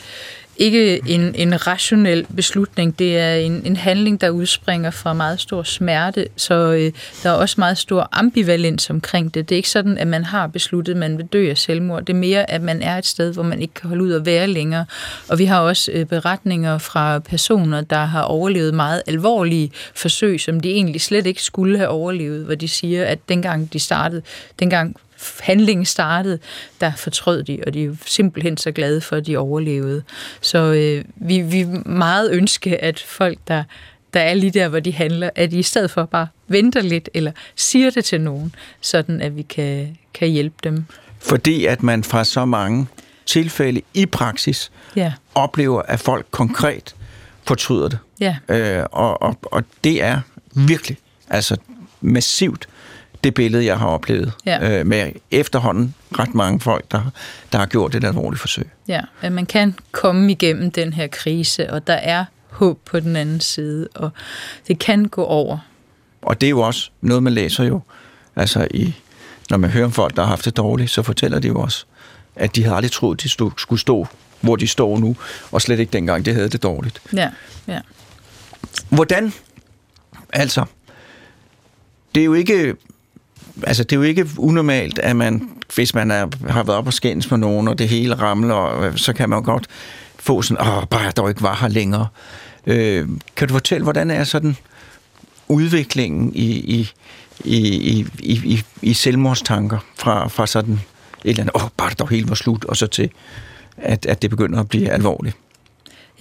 ikke 0.57 1.01
en, 1.07 1.35
en 1.35 1.67
rationel 1.67 2.25
beslutning. 2.35 2.99
Det 2.99 3.17
er 3.17 3.35
en, 3.35 3.61
en 3.65 3.75
handling, 3.75 4.21
der 4.21 4.29
udspringer 4.29 4.91
fra 4.91 5.13
meget 5.13 5.39
stor 5.39 5.63
smerte, 5.63 6.27
så 6.35 6.53
øh, 6.53 6.91
der 7.23 7.29
er 7.29 7.33
også 7.33 7.55
meget 7.57 7.77
stor 7.77 8.09
ambivalens 8.11 8.89
omkring 8.89 9.33
det. 9.33 9.49
Det 9.49 9.55
er 9.55 9.57
ikke 9.57 9.69
sådan, 9.69 9.97
at 9.97 10.07
man 10.07 10.23
har 10.23 10.47
besluttet, 10.47 10.93
at 10.93 10.99
man 10.99 11.17
vil 11.17 11.25
dø 11.25 11.49
af 11.49 11.57
selvmord. 11.57 12.05
Det 12.05 12.13
er 12.13 12.17
mere, 12.17 12.51
at 12.51 12.61
man 12.61 12.81
er 12.81 12.97
et 12.97 13.05
sted, 13.05 13.33
hvor 13.33 13.43
man 13.43 13.61
ikke 13.61 13.73
kan 13.73 13.89
holde 13.89 14.03
ud 14.03 14.13
at 14.13 14.25
være 14.25 14.47
længere. 14.47 14.85
Og 15.29 15.39
vi 15.39 15.45
har 15.45 15.59
også 15.59 15.91
øh, 15.91 16.05
beretninger 16.05 16.77
fra 16.77 17.19
personer, 17.19 17.81
der 17.81 18.05
har 18.05 18.21
overlevet 18.21 18.73
meget 18.73 19.01
alvorlige 19.07 19.71
forsøg, 19.95 20.39
som 20.39 20.59
de 20.59 20.69
egentlig 20.71 21.01
slet 21.01 21.25
ikke 21.25 21.43
skulle 21.43 21.77
have 21.77 21.89
overlevet, 21.89 22.45
hvor 22.45 22.55
de 22.55 22.67
siger, 22.67 23.05
at 23.05 23.19
dengang 23.29 23.73
de 23.73 23.79
startede, 23.79 24.21
dengang 24.59 24.95
handlingen 25.39 25.85
startede, 25.85 26.39
der 26.81 26.91
fortrød 26.95 27.43
de, 27.43 27.59
og 27.67 27.73
de 27.73 27.83
er 27.85 27.91
simpelthen 28.05 28.57
så 28.57 28.71
glade 28.71 29.01
for, 29.01 29.15
at 29.15 29.25
de 29.27 29.37
overlevede. 29.37 30.03
Så 30.41 30.57
øh, 30.59 31.05
vi, 31.15 31.41
vi 31.41 31.65
meget 31.85 32.31
ønske, 32.31 32.83
at 32.83 32.99
folk, 32.99 33.37
der, 33.47 33.63
der 34.13 34.19
er 34.19 34.33
lige 34.33 34.51
der, 34.51 34.67
hvor 34.67 34.79
de 34.79 34.93
handler, 34.93 35.29
at 35.35 35.51
de 35.51 35.59
i 35.59 35.63
stedet 35.63 35.91
for 35.91 36.05
bare 36.05 36.27
venter 36.47 36.81
lidt, 36.81 37.09
eller 37.13 37.31
siger 37.55 37.89
det 37.89 38.05
til 38.05 38.21
nogen, 38.21 38.55
sådan 38.81 39.21
at 39.21 39.35
vi 39.35 39.41
kan, 39.41 39.97
kan 40.13 40.27
hjælpe 40.29 40.55
dem. 40.63 40.85
Fordi 41.19 41.65
at 41.65 41.83
man 41.83 42.03
fra 42.03 42.23
så 42.23 42.45
mange 42.45 42.87
tilfælde 43.25 43.81
i 43.93 44.05
praksis 44.05 44.71
Ja, 44.95 45.13
oplever, 45.35 45.81
at 45.81 45.99
folk 45.99 46.25
konkret 46.31 46.95
fortryder 47.43 47.89
det. 47.89 47.99
ja, 48.19 48.35
Øh, 48.49 48.83
og, 48.91 49.21
og, 49.21 49.37
og 49.43 49.63
det 49.83 50.03
er 50.03 50.19
virkelig, 50.55 50.97
altså 51.29 51.57
massivt, 52.01 52.67
det 53.25 53.33
billede, 53.33 53.65
jeg 53.65 53.79
har 53.79 53.87
oplevet. 53.87 54.33
Ja. 54.45 54.79
Øh, 54.79 54.85
med 54.85 55.11
efterhånden 55.31 55.95
ret 56.19 56.35
mange 56.35 56.59
folk, 56.59 56.91
der, 56.91 57.11
der 57.51 57.57
har 57.57 57.65
gjort 57.65 57.95
et 57.95 58.03
alvorligt 58.03 58.41
forsøg. 58.41 58.69
ja. 58.87 59.01
At 59.21 59.31
man 59.31 59.45
kan 59.45 59.75
komme 59.91 60.31
igennem 60.31 60.71
den 60.71 60.93
her 60.93 61.07
krise, 61.07 61.73
og 61.73 61.87
der 61.87 61.93
er 61.93 62.25
håb 62.49 62.79
på 62.85 62.99
den 62.99 63.15
anden 63.15 63.39
side, 63.39 63.87
og 63.95 64.09
det 64.67 64.79
kan 64.79 65.05
gå 65.05 65.23
over. 65.23 65.57
Og 66.21 66.41
det 66.41 66.47
er 66.47 66.51
jo 66.51 66.59
også 66.59 66.89
noget, 67.01 67.23
man 67.23 67.33
læser 67.33 67.63
jo. 67.63 67.81
Altså, 68.35 68.67
i, 68.71 68.95
når 69.49 69.57
man 69.57 69.69
hører 69.69 69.85
om 69.85 69.91
folk, 69.91 70.15
der 70.15 70.21
har 70.21 70.29
haft 70.29 70.45
det 70.45 70.57
dårligt, 70.57 70.91
så 70.91 71.03
fortæller 71.03 71.39
de 71.39 71.47
jo 71.47 71.61
også, 71.61 71.85
at 72.35 72.55
de 72.55 72.63
havde 72.63 72.75
aldrig 72.75 72.91
troet, 72.91 73.23
de 73.23 73.29
stod, 73.29 73.51
skulle 73.57 73.79
stå, 73.79 74.07
hvor 74.41 74.55
de 74.55 74.67
står 74.67 74.97
nu, 74.97 75.15
og 75.51 75.61
slet 75.61 75.79
ikke 75.79 75.91
dengang, 75.93 76.25
de 76.25 76.33
havde 76.33 76.49
det 76.49 76.63
dårligt. 76.63 77.01
Ja, 77.13 77.29
ja. 77.67 77.79
Hvordan? 78.89 79.33
Altså, 80.33 80.65
det 82.15 82.21
er 82.21 82.25
jo 82.25 82.33
ikke 82.33 82.75
altså 83.63 83.83
det 83.83 83.91
er 83.91 83.95
jo 83.95 84.01
ikke 84.03 84.27
unormalt, 84.37 84.99
at 84.99 85.15
man, 85.15 85.49
hvis 85.75 85.93
man 85.93 86.11
er, 86.11 86.27
har 86.49 86.63
været 86.63 86.77
op 86.77 86.87
og 86.87 86.93
skændes 86.93 87.31
med 87.31 87.39
nogen, 87.39 87.67
og 87.67 87.79
det 87.79 87.89
hele 87.89 88.15
ramler, 88.15 88.53
og, 88.53 88.87
øh, 88.87 88.97
så 88.97 89.13
kan 89.13 89.29
man 89.29 89.39
jo 89.39 89.45
godt 89.45 89.67
få 90.19 90.41
sådan, 90.41 90.67
åh, 90.67 90.83
bare 90.89 91.01
jeg 91.01 91.17
dog 91.17 91.29
ikke 91.29 91.41
var 91.41 91.57
her 91.61 91.67
længere. 91.67 92.07
Øh, 92.67 93.07
kan 93.35 93.47
du 93.47 93.53
fortælle, 93.53 93.83
hvordan 93.83 94.11
er 94.11 94.23
sådan 94.23 94.57
udviklingen 95.47 96.31
i, 96.35 96.51
i, 96.51 96.89
i, 97.43 97.57
i, 97.77 98.07
i, 98.19 98.41
i, 98.43 98.63
i 98.81 98.93
selvmordstanker 98.93 99.79
fra, 99.95 100.27
fra 100.27 100.47
sådan 100.47 100.73
et 100.73 101.29
eller 101.29 101.41
andet, 101.41 101.55
åh, 101.55 101.69
bare 101.77 101.89
det 101.89 101.99
dog 101.99 102.09
hele 102.09 102.29
var 102.29 102.35
slut, 102.35 102.65
og 102.65 102.77
så 102.77 102.87
til, 102.87 103.09
at, 103.77 104.05
at 104.05 104.21
det 104.21 104.29
begynder 104.29 104.59
at 104.59 104.69
blive 104.69 104.89
alvorligt? 104.89 105.37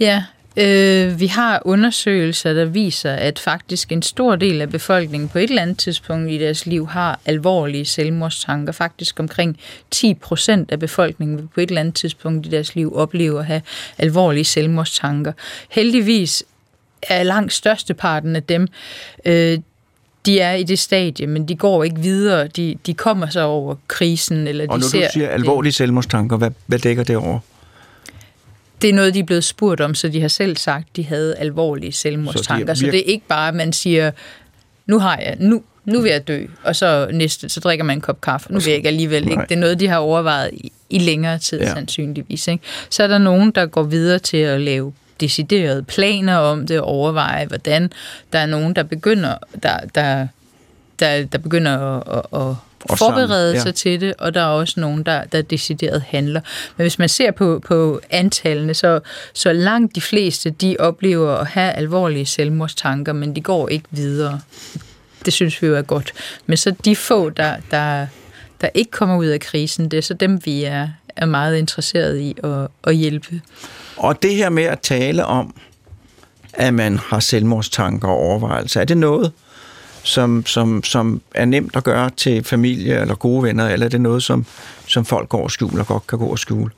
Ja, 0.01 0.25
øh, 0.57 1.21
vi 1.21 1.27
har 1.27 1.63
undersøgelser, 1.65 2.53
der 2.53 2.65
viser, 2.65 3.13
at 3.13 3.39
faktisk 3.39 3.93
en 3.93 4.03
stor 4.03 4.37
del 4.37 4.61
af 4.61 4.71
befolkningen 4.71 5.29
på 5.29 5.39
et 5.39 5.49
eller 5.49 5.63
andet 5.63 5.79
tidspunkt 5.79 6.31
i 6.31 6.39
deres 6.39 6.67
liv 6.67 6.89
har 6.89 7.21
alvorlige 7.27 7.85
selvmordstanker. 7.85 8.73
Faktisk 8.73 9.21
omkring 9.21 9.59
10 9.91 10.15
procent 10.15 10.73
af 10.73 10.81
befolkningen 10.81 11.37
vil 11.39 11.49
på 11.55 11.61
et 11.61 11.69
eller 11.69 11.81
andet 11.81 11.95
tidspunkt 11.95 12.47
i 12.47 12.51
deres 12.51 12.75
liv 12.75 12.97
opleve 12.97 13.39
at 13.39 13.47
have 13.47 13.63
alvorlige 13.99 14.45
selvmordstanker. 14.45 15.33
Heldigvis 15.71 16.45
er 17.03 17.23
langt 17.23 17.53
størsteparten 17.53 18.37
af 18.37 18.43
dem, 18.43 18.69
øh, 19.25 19.59
de 20.27 20.41
er 20.41 20.55
i 20.55 20.63
det 20.63 20.79
stadie, 20.79 21.27
men 21.27 21.49
de 21.49 21.55
går 21.57 21.85
ikke 21.85 21.99
videre. 21.99 22.47
De, 22.47 22.77
de 22.87 22.95
kommer 22.95 23.27
så 23.27 23.41
over 23.41 23.75
krisen, 23.89 24.47
eller 24.47 24.65
Og 24.69 24.77
de 24.77 24.81
når 24.81 24.89
ser... 24.89 25.07
du 25.07 25.13
siger 25.13 25.29
alvorlige 25.29 25.73
selvmordstanker, 25.73 26.37
hvad, 26.37 26.51
hvad 26.67 26.79
dækker 26.79 27.05
det 27.05 27.17
over? 27.17 27.39
Det 28.85 28.91
er 28.91 28.95
noget, 28.95 29.15
de 29.15 29.19
er 29.19 29.25
blevet 29.25 29.45
spurgt 29.45 29.81
om, 29.81 29.95
så 29.95 30.09
de 30.09 30.21
har 30.21 30.29
selv 30.29 30.57
sagt, 30.57 30.97
de 30.97 31.05
havde 31.05 31.37
alvorlige 31.37 31.93
selvmordstanker. 31.93 32.75
Så 32.75 32.81
de 32.81 32.87
er 32.87 32.91
så 32.91 32.93
det 32.93 33.01
er 33.01 33.13
ikke 33.13 33.27
bare, 33.29 33.49
at 33.49 33.55
man 33.55 33.73
siger, 33.73 34.11
nu 34.87 34.99
har 34.99 35.19
jeg, 35.19 35.37
nu, 35.41 35.63
nu 35.85 36.01
vil 36.01 36.11
jeg 36.11 36.29
dø, 36.29 36.47
og 36.65 36.77
så 36.77 37.09
næste, 37.13 37.49
så 37.49 37.61
drikker 37.61 37.85
man 37.85 37.97
en 37.97 38.01
kop 38.01 38.21
kaffe. 38.21 38.53
Nu 38.53 38.59
vil 38.59 38.67
jeg 38.69 38.77
ikke 38.77 38.89
alligevel. 38.89 39.31
Ikke? 39.31 39.43
Det 39.49 39.53
er 39.53 39.61
noget, 39.61 39.81
de 39.81 39.89
har 39.89 39.97
overvejet 39.97 40.51
i, 40.53 40.73
i 40.91 40.99
længere 40.99 41.39
tid, 41.39 41.61
Ja. 41.61 41.75
sandsynligvis. 41.75 42.49
Ikke? 42.49 42.65
Så 42.91 43.03
er 43.03 43.07
der 43.07 43.19
nogen, 43.19 43.51
der 43.51 43.67
går 43.67 43.83
videre 43.83 44.19
til 44.19 44.37
at 44.37 44.61
lave 44.61 44.93
deciderede 45.21 45.83
planer 45.83 46.37
om 46.37 46.67
det, 46.67 46.81
og 46.81 46.87
overveje, 46.87 47.47
hvordan 47.47 47.93
der 48.33 48.39
er 48.39 48.47
nogen, 48.47 48.77
der 48.77 48.83
begynder, 48.83 49.35
der, 49.63 49.79
der, 49.95 50.27
der, 50.99 51.25
der 51.25 51.39
begynder 51.39 51.79
at, 51.79 52.23
at, 52.33 52.41
at 52.41 52.57
Og 52.89 52.99
forberede 52.99 53.29
sammen, 53.29 53.55
ja. 53.55 53.61
sig 53.61 53.75
til 53.75 54.01
det, 54.01 54.15
og 54.19 54.35
der 54.35 54.41
er 54.41 54.47
også 54.47 54.81
nogen, 54.81 55.03
der, 55.03 55.25
der 55.25 55.43
decideret 55.43 56.03
handler. 56.03 56.41
Men 56.77 56.85
hvis 56.85 56.99
man 56.99 57.09
ser 57.09 57.31
på, 57.31 57.63
på 57.67 58.01
antallene, 58.11 58.75
så, 58.75 59.01
så 59.33 59.53
langt 59.53 59.95
de 59.95 60.01
fleste, 60.01 60.51
de 60.51 60.77
oplever 60.79 61.35
at 61.35 61.47
have 61.47 61.73
alvorlige 61.73 62.27
selvmordstanker, 62.27 63.13
men 63.13 63.37
de 63.37 63.41
går 63.41 63.69
ikke 63.69 63.87
videre. 63.91 64.41
Det 65.25 65.33
synes 65.33 65.63
vi 65.63 65.67
jo 65.67 65.77
er 65.77 65.83
godt. 65.83 66.13
Men 66.47 66.57
så 66.57 66.75
de 66.85 66.97
få, 66.97 67.31
der, 67.31 67.57
der, 67.71 68.07
der 68.61 68.69
ikke 68.75 68.91
kommer 68.91 69.17
ud 69.17 69.27
af 69.27 69.41
krisen, 69.41 69.89
det 69.89 69.97
er 69.97 70.03
så 70.03 70.15
dem, 70.15 70.41
vi 70.45 70.65
er, 70.65 70.89
er 71.17 71.27
meget 71.27 71.57
interesseret 71.57 72.19
i 72.19 72.35
at, 72.45 72.69
at 72.85 72.97
hjælpe. 72.97 73.41
Og 73.97 74.23
det 74.23 74.35
her 74.35 74.51
med 74.51 74.65
at 74.65 74.81
tale 74.81 75.25
om, 75.25 75.55
at 76.53 76.75
man 76.75 76.99
har 76.99 77.21
selvmordstanker 77.21 78.09
og 78.09 78.17
overvejelser, 78.19 78.81
er 78.81 78.85
det 78.85 78.97
noget, 78.97 79.33
som, 80.05 80.47
som, 80.47 80.85
som 80.85 81.23
er 81.35 81.45
nemt 81.45 81.77
at 81.77 81.85
gøre 81.85 82.11
til 82.17 82.45
familie 82.45 83.01
eller 83.01 83.15
gode 83.15 83.43
venner, 83.43 83.69
eller 83.69 83.87
er 83.87 83.91
det 83.91 84.01
noget, 84.01 84.23
som, 84.23 84.47
som 84.87 85.05
folk 85.05 85.29
går 85.29 85.43
og 85.43 85.51
skjuler, 85.51 85.85
godt 85.85 86.07
kan 86.07 86.19
gå 86.19 86.27
og 86.27 86.39
skjule? 86.39 86.71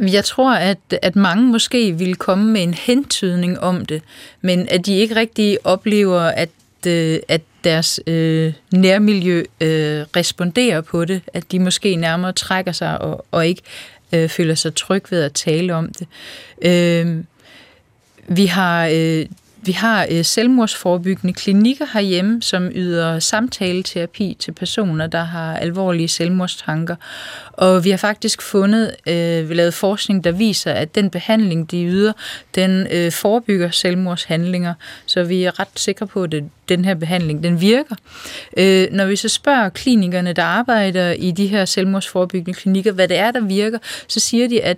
Jeg 0.00 0.24
tror, 0.24 0.54
at, 0.54 0.78
at 1.02 1.16
mange 1.16 1.46
måske 1.46 1.92
ville 1.92 2.14
komme 2.14 2.52
med 2.52 2.62
en 2.62 2.74
hentydning 2.74 3.60
om 3.60 3.86
det, 3.86 4.02
men 4.40 4.68
at 4.68 4.86
de 4.86 4.96
ikke 4.96 5.16
rigtig 5.16 5.58
oplever, 5.66 6.20
at, 6.20 6.50
øh, 6.86 7.18
at 7.28 7.40
deres 7.64 8.00
øh, 8.06 8.52
nærmiljø 8.72 9.38
øh, 9.60 10.04
responderer 10.16 10.80
på 10.80 11.04
det, 11.04 11.22
at 11.34 11.52
de 11.52 11.58
måske 11.58 11.96
nærmere 11.96 12.32
trækker 12.32 12.72
sig 12.72 13.00
og, 13.00 13.26
og 13.30 13.46
ikke 13.46 13.62
øh, 14.12 14.28
føler 14.28 14.54
sig 14.54 14.74
tryg 14.74 15.04
ved 15.10 15.22
at 15.22 15.32
tale 15.32 15.74
om 15.74 15.88
det. 15.92 16.06
Øh, 16.62 17.24
vi 18.28 18.46
har... 18.46 18.90
Øh, 18.92 19.26
vi 19.62 19.72
har 19.72 20.06
øh, 20.10 20.24
selvmordsforebyggende 20.24 21.34
klinikker 21.34 21.84
herhjemme, 21.92 22.42
som 22.42 22.70
yder 22.74 23.18
samtaleterapi 23.18 24.36
til 24.38 24.52
personer, 24.52 25.06
der 25.06 25.24
har 25.24 25.56
alvorlige 25.56 26.08
selvmordstanker. 26.08 26.96
Og 27.52 27.84
vi 27.84 27.90
har 27.90 27.96
faktisk 27.96 28.42
fundet, 28.42 28.96
øh, 29.06 29.48
vi 29.48 29.54
lavet 29.54 29.74
forskning, 29.74 30.24
der 30.24 30.32
viser, 30.32 30.72
at 30.72 30.94
den 30.94 31.10
behandling, 31.10 31.70
de 31.70 31.84
yder, 31.84 32.12
den 32.54 32.86
øh, 32.90 33.12
forebygger 33.12 33.70
selvmordshandlinger. 33.70 34.74
Så 35.06 35.24
vi 35.24 35.42
er 35.44 35.60
ret 35.60 35.68
sikre 35.76 36.06
på, 36.06 36.22
at 36.22 36.32
det, 36.32 36.44
den 36.68 36.84
her 36.84 36.94
behandling, 36.94 37.42
den 37.42 37.60
virker. 37.60 37.96
Øh, 38.56 38.88
når 38.92 39.06
vi 39.06 39.16
så 39.16 39.28
spørger 39.28 39.68
klinikerne, 39.68 40.32
der 40.32 40.44
arbejder 40.44 41.10
i 41.12 41.30
de 41.30 41.46
her 41.46 41.64
selvmordsforebyggende 41.64 42.58
klinikker, 42.58 42.92
hvad 42.92 43.08
det 43.08 43.18
er, 43.18 43.30
der 43.30 43.40
virker, 43.40 43.78
så 44.08 44.20
siger 44.20 44.48
de, 44.48 44.62
at 44.62 44.76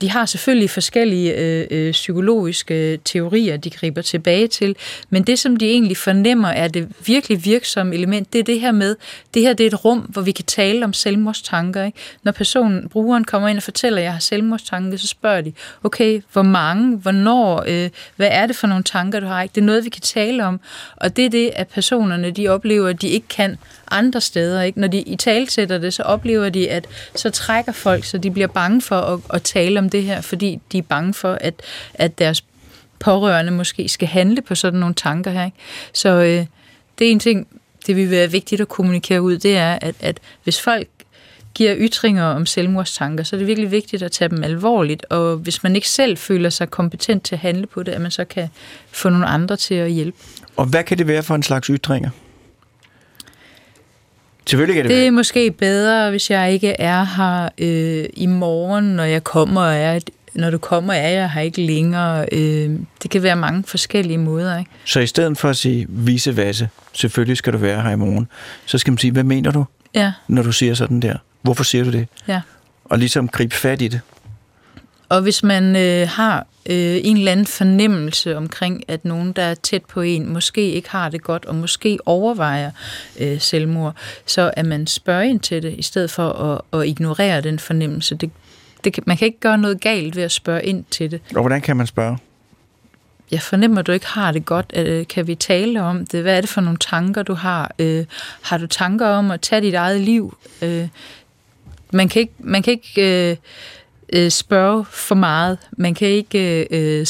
de 0.00 0.10
har 0.10 0.26
selvfølgelig 0.26 0.70
forskellige 0.70 1.34
øh, 1.34 1.66
øh, 1.70 1.92
psykologiske 1.92 2.96
teorier, 3.04 3.56
de 3.56 3.70
griber 3.70 4.02
tilbage 4.02 4.48
til, 4.48 4.76
men 5.10 5.22
det, 5.22 5.38
som 5.38 5.56
de 5.56 5.66
egentlig 5.66 5.96
fornemmer, 5.96 6.48
er 6.48 6.68
det 6.68 6.88
virkelig 7.06 7.44
virksomme 7.44 7.94
element, 7.94 8.32
det 8.32 8.38
er 8.38 8.42
det 8.42 8.60
her 8.60 8.72
med, 8.72 8.96
det 9.34 9.42
her 9.42 9.52
det 9.52 9.64
er 9.64 9.70
et 9.70 9.84
rum, 9.84 9.98
hvor 9.98 10.22
vi 10.22 10.32
kan 10.32 10.44
tale 10.44 10.84
om 10.84 10.92
selvmordstanker. 10.92 11.84
Ikke? 11.84 11.98
Når 12.22 12.32
personen, 12.32 12.88
brugeren 12.88 13.24
kommer 13.24 13.48
ind 13.48 13.56
og 13.56 13.62
fortæller, 13.62 13.98
at 13.98 14.04
jeg 14.04 14.12
har 14.12 14.20
selvmordstanker, 14.20 14.98
så 14.98 15.06
spørger 15.06 15.40
de, 15.40 15.52
okay, 15.82 16.22
hvor 16.32 16.42
mange, 16.42 16.96
hvornår, 16.96 17.64
øh, 17.66 17.90
hvad 18.16 18.28
er 18.30 18.46
det 18.46 18.56
for 18.56 18.66
nogle 18.66 18.84
tanker, 18.84 19.20
du 19.20 19.26
har? 19.26 19.42
Ikke? 19.42 19.52
Det 19.54 19.60
er 19.60 19.64
noget, 19.64 19.84
vi 19.84 19.90
kan 19.90 20.02
tale 20.02 20.44
om, 20.44 20.60
og 20.96 21.16
det 21.16 21.24
er 21.24 21.30
det, 21.30 21.50
at 21.56 21.68
personerne, 21.68 22.30
de 22.30 22.48
oplever, 22.48 22.88
at 22.88 23.02
de 23.02 23.08
ikke 23.08 23.28
kan 23.28 23.58
andre 23.90 24.20
steder. 24.20 24.62
Ikke? 24.62 24.80
Når 24.80 24.88
de 24.88 25.00
i 25.00 25.16
talsætter 25.16 25.78
det, 25.78 25.94
så 25.94 26.02
oplever 26.02 26.48
de, 26.48 26.70
at 26.70 26.86
så 27.14 27.30
trækker 27.30 27.72
folk, 27.72 28.04
så 28.04 28.18
de 28.18 28.30
bliver 28.30 28.46
bange 28.46 28.82
for 28.82 29.00
at, 29.00 29.20
at 29.34 29.42
tale 29.42 29.78
om 29.78 29.90
det 29.90 30.02
her, 30.02 30.20
fordi 30.20 30.60
de 30.72 30.78
er 30.78 30.82
bange 30.82 31.14
for, 31.14 31.38
at, 31.40 31.54
at 31.94 32.18
deres 32.18 32.44
pårørende 32.98 33.52
måske 33.52 33.88
skal 33.88 34.08
handle 34.08 34.42
på 34.42 34.54
sådan 34.54 34.80
nogle 34.80 34.94
tanker 34.94 35.30
her. 35.30 35.44
Ikke? 35.44 35.56
Så 35.92 36.08
øh, 36.08 36.46
det 36.98 37.06
er 37.06 37.10
en 37.12 37.20
ting, 37.20 37.46
det 37.86 37.96
vil 37.96 38.10
være 38.10 38.30
vigtigt 38.30 38.60
at 38.60 38.68
kommunikere 38.68 39.22
ud, 39.22 39.38
det 39.38 39.56
er, 39.56 39.78
at, 39.80 39.94
at 40.00 40.20
hvis 40.44 40.60
folk 40.60 40.88
giver 41.54 41.74
ytringer 41.78 42.24
om 42.24 42.46
selvmordstanker, 42.46 43.24
så 43.24 43.36
er 43.36 43.38
det 43.38 43.46
virkelig 43.46 43.70
vigtigt 43.70 44.02
at 44.02 44.12
tage 44.12 44.28
dem 44.28 44.44
alvorligt, 44.44 45.04
og 45.10 45.36
hvis 45.36 45.62
man 45.62 45.76
ikke 45.76 45.88
selv 45.88 46.16
føler 46.16 46.50
sig 46.50 46.70
kompetent 46.70 47.24
til 47.24 47.34
at 47.34 47.38
handle 47.38 47.66
på 47.66 47.82
det, 47.82 47.92
at 47.92 48.00
man 48.00 48.10
så 48.10 48.24
kan 48.24 48.48
få 48.90 49.08
nogle 49.08 49.26
andre 49.26 49.56
til 49.56 49.74
at 49.74 49.90
hjælpe. 49.90 50.16
Og 50.56 50.66
hvad 50.66 50.84
kan 50.84 50.98
det 50.98 51.06
være 51.06 51.22
for 51.22 51.34
en 51.34 51.42
slags 51.42 51.66
ytringer? 51.66 52.10
Selvfølgelig 54.46 54.74
kan 54.76 54.84
det, 54.84 54.90
Det 54.90 54.98
være. 54.98 55.06
er 55.06 55.10
måske 55.10 55.50
bedre, 55.50 56.10
hvis 56.10 56.30
jeg 56.30 56.52
ikke 56.52 56.68
er 56.80 57.04
her 57.04 57.48
øh, 57.58 58.04
i 58.14 58.26
morgen, 58.26 58.84
når 58.84 59.04
jeg 59.04 59.24
kommer 59.24 59.60
og 59.60 59.74
er 59.74 60.00
når 60.34 60.50
du 60.50 60.58
kommer, 60.58 60.92
er 60.92 61.08
jeg 61.08 61.30
her 61.30 61.40
ikke 61.40 61.62
længere. 61.62 62.26
Øh, 62.32 62.70
det 63.02 63.10
kan 63.10 63.22
være 63.22 63.36
mange 63.36 63.64
forskellige 63.66 64.18
måder. 64.18 64.58
Ikke? 64.58 64.70
Så 64.84 65.00
i 65.00 65.06
stedet 65.06 65.38
for 65.38 65.48
at 65.48 65.56
sige, 65.56 65.86
vise 65.88 66.36
vasse, 66.36 66.68
selvfølgelig 66.92 67.36
skal 67.36 67.52
du 67.52 67.58
være 67.58 67.82
her 67.82 67.90
i 67.90 67.96
morgen, 67.96 68.28
så 68.66 68.78
skal 68.78 68.90
man 68.90 68.98
sige, 68.98 69.12
hvad 69.12 69.24
mener 69.24 69.50
du, 69.50 69.64
Ja, 69.94 70.12
når 70.28 70.42
du 70.42 70.52
siger 70.52 70.74
sådan 70.74 71.00
der? 71.00 71.16
Hvorfor 71.42 71.64
siger 71.64 71.84
du 71.84 71.90
det? 71.92 72.08
ja. 72.28 72.40
Og 72.84 72.98
ligesom 72.98 73.28
gribe 73.28 73.54
fat 73.54 73.82
i 73.82 73.88
det. 73.88 74.00
Og 75.08 75.22
hvis 75.22 75.42
man 75.42 75.76
øh, 75.76 76.08
har 76.08 76.38
øh, 76.66 77.00
en 77.04 77.16
eller 77.16 77.32
anden 77.32 77.46
fornemmelse 77.46 78.36
omkring, 78.36 78.84
at 78.88 79.04
nogen, 79.04 79.32
der 79.32 79.42
er 79.42 79.54
tæt 79.54 79.84
på 79.84 80.00
en, 80.00 80.32
måske 80.32 80.70
ikke 80.70 80.90
har 80.90 81.08
det 81.08 81.22
godt, 81.22 81.44
og 81.44 81.54
måske 81.54 81.98
overvejer 82.06 82.70
øh, 83.20 83.40
selvmord, 83.40 83.96
så 84.26 84.50
at 84.56 84.66
man 84.66 84.86
spørger 84.86 85.22
ind 85.22 85.40
til 85.40 85.62
det, 85.62 85.74
i 85.78 85.82
stedet 85.82 86.10
for 86.10 86.28
at, 86.72 86.80
at 86.80 86.86
ignorere 86.88 87.40
den 87.40 87.58
fornemmelse. 87.58 88.14
Det, 88.14 88.30
det, 88.84 89.06
man 89.06 89.16
kan 89.16 89.26
ikke 89.26 89.40
gøre 89.40 89.58
noget 89.58 89.80
galt 89.80 90.16
ved 90.16 90.22
at 90.22 90.32
spørge 90.32 90.64
ind 90.64 90.84
til 90.90 91.10
det. 91.10 91.20
Og 91.34 91.40
hvordan 91.40 91.60
kan 91.60 91.76
man 91.76 91.86
spørge? 91.86 92.18
Jeg 93.30 93.42
fornemmer, 93.42 93.80
at 93.80 93.86
du 93.86 93.92
ikke 93.92 94.06
har 94.06 94.32
det 94.32 94.44
godt. 94.44 94.72
Øh, 94.76 95.06
Kan 95.06 95.26
vi 95.26 95.34
tale 95.34 95.82
om 95.82 96.06
det? 96.06 96.22
Hvad 96.22 96.36
er 96.36 96.40
det 96.40 96.50
for 96.50 96.60
nogle 96.60 96.78
tanker, 96.78 97.22
du 97.22 97.34
har? 97.34 97.74
Øh, 97.78 98.04
Har 98.42 98.58
du 98.58 98.66
tanker 98.66 99.06
om 99.06 99.30
at 99.30 99.40
tage 99.40 99.60
dit 99.60 99.74
eget 99.74 100.00
liv? 100.00 100.36
Øh, 100.62 100.88
Man 101.92 102.08
kan 102.08 102.20
ikke, 102.20 102.32
man 102.38 102.62
kan 102.62 102.70
ikke 102.72 103.30
øh, 103.30 103.36
øh, 104.14 104.30
spørge 104.30 104.84
for 104.90 105.14
meget. 105.14 105.58
Man 105.72 105.94
kan 105.94 106.08
ikke, 106.08 106.66
øh, 106.70 107.06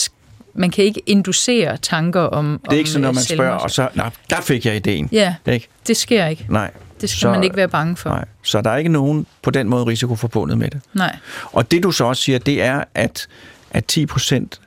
man 0.55 0.71
kan 0.71 0.85
ikke 0.85 1.03
inducere 1.07 1.77
tanker 1.77 2.21
om 2.21 2.61
Det 2.65 2.73
er 2.73 2.79
ikke 2.79 2.91
sådan, 2.91 3.03
når 3.03 3.09
om, 3.09 3.13
øh, 3.13 3.15
man 3.15 3.25
spørger, 3.25 3.53
og 3.55 3.71
så, 3.71 3.89
nej, 3.95 4.11
der 4.31 4.41
fik 4.41 4.67
jeg 4.67 4.77
ideen. 4.77 5.09
Ja, 5.13 5.35
Ikke? 5.47 5.69
det 5.87 5.97
sker 5.97 6.27
ikke. 6.27 6.47
Nej. 6.49 6.71
Det 7.01 7.11
skal 7.11 7.21
Så- 7.21 7.31
man 7.31 7.45
ikke 7.45 7.57
være 7.57 7.69
bange 7.69 7.97
for. 7.97 8.11
Nej. 8.11 8.25
Så 8.43 8.61
der 8.61 8.71
er 8.71 8.77
ikke 8.77 8.91
nogen 8.91 9.27
på 9.43 9.51
den 9.51 9.69
måde 9.69 9.85
risiko 9.87 10.17
forbundet 10.17 10.59
med 10.59 10.71
det. 10.71 10.81
Nej. 10.95 11.17
Og 11.53 11.71
det 11.71 11.83
du 11.83 11.91
så 11.91 12.05
også 12.05 12.23
siger, 12.23 12.39
det 12.39 12.63
er, 12.63 12.85
at, 12.95 13.27
at 13.71 13.85
10 13.85 14.07
procent 14.07 14.61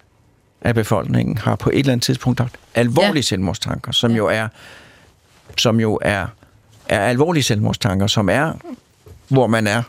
af 0.62 0.75
befolkningen 0.75 1.38
har 1.38 1.56
på 1.56 1.70
et 1.70 1.79
eller 1.79 1.91
andet 1.91 2.03
tidspunkt 2.03 2.39
haft 2.39 2.56
alvorlige. 2.75 3.15
Ja. 3.15 3.22
selvmordstanker, 3.22 3.91
som 3.91 4.12
Ja. 4.12 4.17
jo 4.17 4.27
er 4.27 4.48
som 5.58 5.79
jo 5.79 6.00
er, 6.01 6.25
er 6.89 7.00
alvorlige 7.00 7.44
selvmordstanker, 7.44 8.08
som 8.08 8.29
er, 8.29 8.53
hvor 9.27 9.48
man 9.48 9.67
er. 9.67 9.84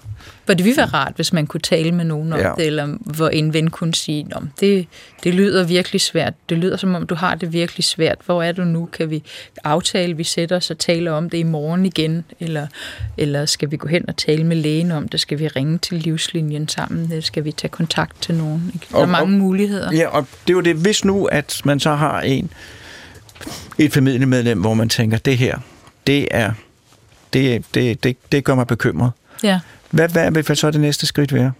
For 0.48 0.54
det 0.54 0.64
ville 0.64 0.76
være 0.76 0.86
rart, 0.86 1.12
hvis 1.16 1.32
man 1.32 1.46
kunne 1.46 1.60
tale 1.60 1.92
med 1.92 2.04
nogen 2.04 2.32
om 2.32 2.38
Ja. 2.38 2.52
det, 2.56 2.66
eller 2.66 2.86
hvor 3.00 3.28
en 3.28 3.52
ven 3.52 3.70
kunne 3.70 3.94
sige, 3.94 4.26
om 4.32 4.50
det, 4.60 4.86
det 5.24 5.34
lyder 5.34 5.64
virkelig 5.64 6.00
svært. 6.00 6.34
Det 6.48 6.58
lyder 6.58 6.76
som 6.76 6.94
om, 6.94 7.06
du 7.06 7.14
har 7.14 7.34
det 7.34 7.52
virkelig 7.52 7.84
svært. 7.84 8.18
Hvor 8.26 8.42
er 8.42 8.52
du 8.52 8.64
nu? 8.64 8.86
Kan 8.92 9.10
vi 9.10 9.22
aftale, 9.64 10.16
vi 10.16 10.24
sætter 10.24 10.56
os 10.56 10.70
og 10.70 10.78
taler 10.78 11.12
om 11.12 11.30
det 11.30 11.38
i 11.38 11.42
morgen 11.42 11.86
igen? 11.86 12.24
Eller, 12.40 12.66
eller 13.16 13.46
skal 13.46 13.70
vi 13.70 13.76
gå 13.76 13.88
hen 13.88 14.08
og 14.08 14.16
tale 14.16 14.44
med 14.44 14.56
lægen 14.56 14.92
om 14.92 15.08
det? 15.08 15.20
Skal 15.20 15.38
vi 15.38 15.48
ringe 15.48 15.78
til 15.78 15.96
livslinjen 15.96 16.68
sammen? 16.68 17.04
Eller 17.04 17.20
skal 17.20 17.44
vi 17.44 17.52
tage 17.52 17.68
kontakt 17.70 18.22
til 18.22 18.34
nogen? 18.34 18.70
Ikke? 18.74 18.86
Der 18.90 18.96
er 18.96 19.00
Og- 19.02 19.08
mange 19.08 19.24
og- 19.34 19.38
muligheder. 19.38 19.92
Ja, 19.92 20.08
og 20.08 20.26
det 20.46 20.52
er 20.52 20.54
jo 20.56 20.60
det, 20.60 20.76
hvis 20.76 21.04
nu, 21.04 21.24
at 21.24 21.60
man 21.64 21.80
så 21.80 21.94
har 21.94 22.20
en, 22.20 22.50
et 23.78 23.92
familiemedlem, 23.92 24.60
hvor 24.60 24.74
man 24.74 24.88
tænker, 24.88 25.18
det 25.18 25.38
her, 25.38 25.58
det 26.06 26.28
er, 26.30 26.52
det, 27.32 27.64
det, 27.74 28.04
det, 28.04 28.16
det 28.32 28.44
gør 28.44 28.54
mig 28.54 28.66
bekymret. 28.66 29.10
Ja. 29.42 29.60
Hvad, 29.90 30.08
hvad 30.08 30.30
vil 30.30 30.56
så 30.56 30.70
det 30.70 30.80
næste 30.80 31.06
skridt 31.06 31.34
være? 31.34 31.52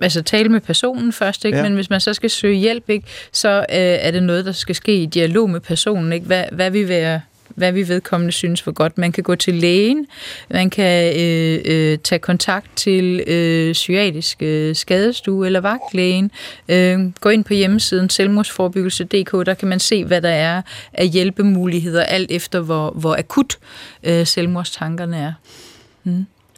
altså 0.00 0.22
tale 0.22 0.48
med 0.48 0.60
personen 0.60 1.12
først, 1.12 1.44
ikke? 1.44 1.58
Ja. 1.58 1.62
Men 1.62 1.74
hvis 1.74 1.90
man 1.90 2.00
så 2.00 2.14
skal 2.14 2.30
søge 2.30 2.56
hjælp, 2.56 2.90
ikke, 2.90 3.06
så 3.32 3.58
øh, 3.58 3.64
er 3.78 4.10
det 4.10 4.22
noget, 4.22 4.44
der 4.44 4.52
skal 4.52 4.74
ske 4.74 5.02
i 5.02 5.06
dialog 5.06 5.50
med 5.50 5.60
personen. 5.60 6.12
Ikke? 6.12 6.26
Hvad, 6.26 6.44
hvad 6.52 6.70
vil 6.70 6.88
være 6.88 7.20
hvad 7.54 7.72
vi 7.72 7.88
vedkommende 7.88 8.32
synes 8.32 8.66
var 8.66 8.72
godt. 8.72 8.98
Man 8.98 9.12
kan 9.12 9.24
gå 9.24 9.34
til 9.34 9.54
lægen, 9.54 10.06
man 10.50 10.70
kan 10.70 11.20
øh, 11.20 11.60
øh, 11.64 11.98
tage 11.98 12.18
kontakt 12.18 12.76
til 12.76 13.24
øh, 13.26 13.72
psykiatrisk 13.72 14.42
øh, 14.42 14.76
skadestue 14.76 15.46
eller 15.46 15.60
vagtlægen. 15.60 16.30
Øh, 16.68 17.00
gå 17.20 17.28
ind 17.28 17.44
på 17.44 17.54
hjemmesiden 17.54 18.10
selvmordsforebyggelse.dk, 18.10 19.46
der 19.46 19.54
kan 19.54 19.68
man 19.68 19.80
se, 19.80 20.04
hvad 20.04 20.22
der 20.22 20.28
er 20.28 20.62
af 20.92 21.08
hjælpemuligheder, 21.08 22.02
alt 22.02 22.30
efter 22.30 22.60
hvor, 22.60 22.90
hvor 22.90 23.16
akut 23.18 23.58
øh, 24.04 24.26
selvmordstankerne 24.26 25.16
er. 25.16 25.32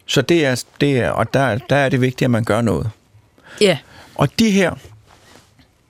Så 0.06 0.22
det 0.22 0.46
er, 0.46 0.64
det 0.80 0.98
er 0.98 1.10
og 1.10 1.34
der, 1.34 1.58
der 1.58 1.76
er 1.76 1.88
det 1.88 2.00
vigtigt, 2.00 2.26
at 2.26 2.30
man 2.30 2.44
gør 2.44 2.60
noget. 2.60 2.90
Ja. 3.60 3.78
Og 4.14 4.38
de 4.38 4.50
her 4.50 4.74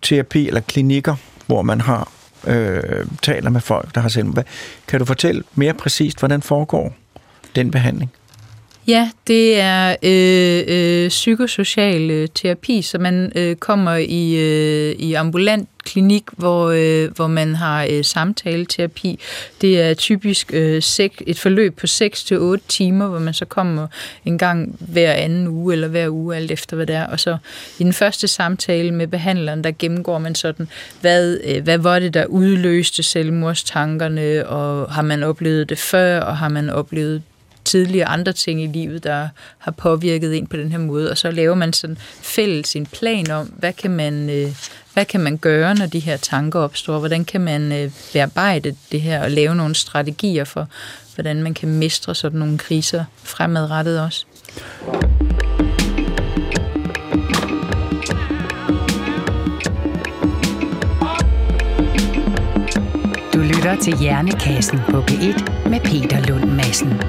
terapi 0.03 0.47
eller 0.47 0.61
klinikker, 0.61 1.17
hvor 1.47 1.63
man 1.63 1.81
har 1.81 2.13
øh, 2.47 3.07
taler 3.23 3.51
med 3.51 3.61
folk, 3.61 3.95
der 3.95 4.01
har 4.01 4.09
hvad, 4.33 4.45
kan 4.89 4.99
du 4.99 5.05
fortælle 5.05 5.43
mere 5.55 5.75
præcist, 5.75 6.19
hvordan 6.19 6.43
foregår 6.43 6.95
den 7.57 7.71
behandling? 7.71 8.13
Ja, 8.87 9.11
det 9.27 9.61
er 9.61 9.97
øh, 10.03 10.65
øh, 10.69 11.09
psykosocial 11.09 12.11
øh, 12.11 12.29
terapi, 12.35 12.83
så 12.83 12.99
man 12.99 13.33
øh, 13.35 13.57
kommer 13.57 13.97
i, 13.97 14.35
øh, 14.37 14.95
i 14.99 15.15
ambulant 15.15 15.69
klinik, 15.85 16.23
hvor, 16.33 16.71
øh, 16.71 17.11
hvor 17.17 17.27
man 17.27 17.55
har 17.55 17.87
øh, 17.91 18.05
samtaleterapi. 18.05 19.19
Det 19.61 19.81
er 19.81 19.95
typisk 19.95 20.51
øh, 20.55 20.83
sek, 20.83 21.23
et 21.27 21.39
forløb 21.39 21.77
på 21.77 21.87
6-8 21.87 22.67
timer, 22.69 23.07
hvor 23.07 23.19
man 23.19 23.35
så 23.35 23.45
kommer 23.45 23.87
en 24.25 24.39
gang 24.39 24.77
hver 24.81 25.13
anden 25.13 25.49
uge 25.49 25.73
eller 25.73 25.89
hver 25.89 26.09
uge, 26.09 26.37
alt 26.37 26.51
efter 26.51 26.77
hvad 26.77 26.87
det 26.87 26.97
er. 26.97 27.07
Og 27.07 27.21
så 27.21 27.37
i 27.79 27.85
den 27.85 27.93
første 27.93 28.29
samtale 28.29 28.91
med 28.95 29.07
behandleren, 29.07 29.65
der 29.65 29.71
gennemgår 29.79 30.19
man 30.19 30.35
sådan, 30.35 30.69
hvad, 31.01 31.39
øh, 31.45 31.63
hvad 31.63 31.79
var 31.79 31.99
det, 31.99 32.15
der 32.15 32.27
udløste 32.27 33.03
selvmordstankerne, 33.03 34.47
og 34.49 34.93
har 34.93 35.03
man 35.03 35.23
oplevet 35.23 35.69
det 35.69 35.79
før, 35.79 36.21
og 36.21 36.37
har 36.37 36.49
man 36.49 36.71
oplevet 36.71 37.23
tidligere 37.65 38.09
andre 38.09 38.33
ting 38.33 38.63
i 38.63 38.67
livet, 38.67 39.05
der 39.05 39.29
har 39.59 39.71
påvirket 39.71 40.39
en 40.39 40.47
på 40.47 40.57
den 40.57 40.71
her 40.71 40.79
måde, 40.79 41.11
og 41.11 41.19
så 41.19 41.31
laver 41.31 41.55
man 41.55 41.73
sådan 41.73 41.99
fælles 42.23 42.77
en 42.77 42.87
plan 42.87 43.31
om, 43.31 43.47
hvad 43.47 43.73
kan 43.73 43.91
man, 43.91 44.31
øh, 44.31 44.57
hvad 44.93 45.05
kan 45.05 45.21
man 45.21 45.37
gøre, 45.37 45.75
når 45.75 45.87
de 45.87 45.99
her 45.99 46.17
tanker 46.17 46.61
opstår, 46.61 46.99
hvordan 46.99 47.25
kan 47.25 47.41
man 47.41 47.73
øh, 47.73 47.91
bearbejde 48.13 48.77
det 48.93 49.01
her 49.01 49.23
og 49.23 49.31
lave 49.31 49.55
nogle 49.55 49.75
strategier 49.75 50.45
for, 50.45 50.69
hvordan 51.15 51.43
man 51.43 51.55
kan 51.55 51.69
mestre 51.69 52.15
sådan 52.15 52.39
nogle 52.39 52.59
kriser 52.59 53.05
fremadrettet 53.23 54.01
også. 54.01 54.25
Du 63.35 63.39
lytter 63.39 63.77
til 63.83 63.99
Hjernekassen 63.99 64.79
på 64.91 65.01
P1 65.01 65.69
med 65.69 65.81
Peter 65.81 66.21
Lund 66.29 66.51
Madsen. 66.51 67.01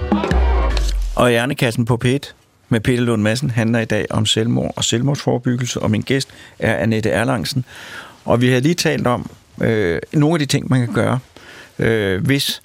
Og 1.16 1.30
Hjernekassen 1.30 1.86
på 1.86 2.00
P1 2.06 2.34
med 2.70 2.80
Peter 2.80 3.04
Lund 3.04 3.22
Madsen 3.22 3.50
handler 3.50 3.80
i 3.80 3.86
dag 3.86 4.06
om 4.10 4.26
selvmord 4.26 4.74
og 4.76 4.84
selvmordsforebyggelse, 4.84 5.80
og 5.82 5.92
min 5.92 6.02
gæst 6.02 6.30
er 6.60 6.76
Annette 6.76 7.10
Erlangsen. 7.10 7.66
Og 8.26 8.42
vi 8.42 8.50
har 8.50 8.60
lige 8.60 8.74
talt 8.74 9.08
om 9.08 9.30
øh, 9.62 10.02
nogle 10.14 10.36
af 10.36 10.40
de 10.40 10.46
ting, 10.46 10.70
man 10.70 10.86
kan 10.86 10.94
gøre, 10.94 11.20
øh, 11.80 12.26
hvis 12.26 12.62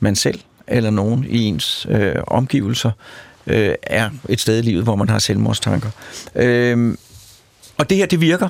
man 0.00 0.16
selv 0.16 0.40
eller 0.66 0.90
nogen 0.90 1.24
i 1.28 1.44
ens 1.44 1.86
øh, 1.90 2.14
omgivelser 2.26 2.90
øh, 3.46 3.74
er 3.82 4.10
et 4.28 4.40
sted 4.40 4.58
i 4.58 4.62
livet, 4.62 4.84
hvor 4.84 4.96
man 4.96 5.08
har 5.08 5.18
selvmordstanker. 5.18 5.90
Øh, 6.34 6.96
og 7.78 7.90
det 7.90 7.96
her, 7.96 8.06
det 8.06 8.20
virker, 8.20 8.48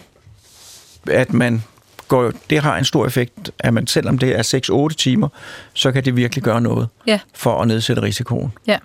at 1.10 1.32
man 1.32 1.62
går, 2.08 2.32
det 2.50 2.58
har 2.62 2.76
en 2.78 2.84
stor 2.84 3.06
effekt, 3.06 3.50
at 3.58 3.74
man 3.74 3.86
selvom 3.86 4.18
det 4.18 4.38
er 4.38 4.88
6-8 4.92 4.94
timer, 4.96 5.28
så 5.74 5.92
kan 5.92 6.04
det 6.04 6.16
virkelig 6.16 6.44
gøre 6.44 6.60
noget 6.60 6.88
Ja. 7.06 7.18
for 7.34 7.60
at 7.62 7.68
nedsætte 7.68 8.02
risikoen. 8.02 8.52
Ja. 8.66 8.78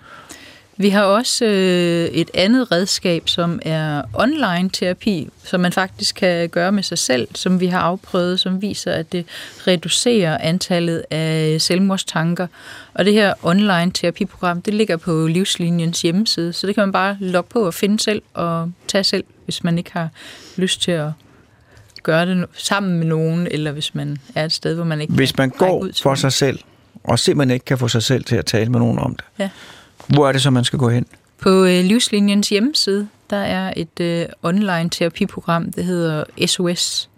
Vi 0.76 0.88
har 0.88 1.02
også 1.02 1.44
øh, 1.44 2.04
et 2.04 2.30
andet 2.34 2.72
redskab, 2.72 3.28
som 3.28 3.60
er 3.62 4.02
online 4.14 4.70
terapi, 4.70 5.28
som 5.44 5.60
man 5.60 5.72
faktisk 5.72 6.14
kan 6.14 6.48
gøre 6.48 6.72
med 6.72 6.82
sig 6.82 6.98
selv, 6.98 7.28
som 7.34 7.60
vi 7.60 7.66
har 7.66 7.78
afprøvet, 7.80 8.40
som 8.40 8.62
viser, 8.62 8.92
at 8.92 9.12
det 9.12 9.26
reducerer 9.66 10.38
antallet 10.38 11.04
af 11.10 11.60
selvmordstanker. 11.60 12.46
Og 12.94 13.04
det 13.04 13.12
her 13.12 13.34
online 13.42 13.90
terapiprogram, 13.92 14.62
det 14.62 14.74
ligger 14.74 14.96
på 14.96 15.26
Livslinjens 15.26 16.02
hjemmeside, 16.02 16.52
så 16.52 16.66
det 16.66 16.74
kan 16.74 16.82
man 16.82 16.92
bare 16.92 17.16
logge 17.20 17.48
på 17.50 17.66
og 17.66 17.74
finde 17.74 18.00
selv 18.00 18.22
og 18.34 18.72
tage 18.88 19.04
selv, 19.04 19.24
hvis 19.44 19.64
man 19.64 19.78
ikke 19.78 19.92
har 19.92 20.08
lyst 20.56 20.82
til 20.82 20.90
at 20.90 21.08
gøre 22.04 22.26
det 22.26 22.46
sammen 22.54 22.98
med 22.98 23.06
nogen, 23.06 23.48
eller 23.50 23.72
hvis 23.72 23.94
man 23.94 24.16
er 24.34 24.44
et 24.44 24.52
sted, 24.52 24.74
hvor 24.74 24.84
man 24.84 25.00
ikke 25.00 25.12
Hvis 25.12 25.36
man 25.36 25.50
går 25.50 25.78
ud 25.78 25.92
for 26.02 26.10
nogen. 26.10 26.16
sig 26.16 26.32
selv, 26.32 26.58
og 27.04 27.18
simpelthen 27.18 27.54
ikke 27.54 27.64
kan 27.64 27.78
få 27.78 27.88
sig 27.88 28.02
selv 28.02 28.24
til 28.24 28.36
at 28.36 28.46
tale 28.46 28.70
med 28.70 28.78
nogen 28.80 28.98
om 28.98 29.16
det, 29.16 29.24
Ja. 29.38 29.48
hvor 30.06 30.28
er 30.28 30.32
det 30.32 30.42
så, 30.42 30.50
man 30.50 30.64
skal 30.64 30.78
gå 30.78 30.88
hen? 30.88 31.06
På 31.40 31.64
øh, 31.64 31.84
Livslinjens 31.84 32.48
hjemmeside, 32.48 33.08
der 33.30 33.36
er 33.36 33.72
et 33.76 34.00
øh, 34.00 34.26
online 34.42 34.90
terapiprogram, 34.90 35.72
det 35.72 35.84
hedder 35.84 36.24
SOS. 36.46 37.10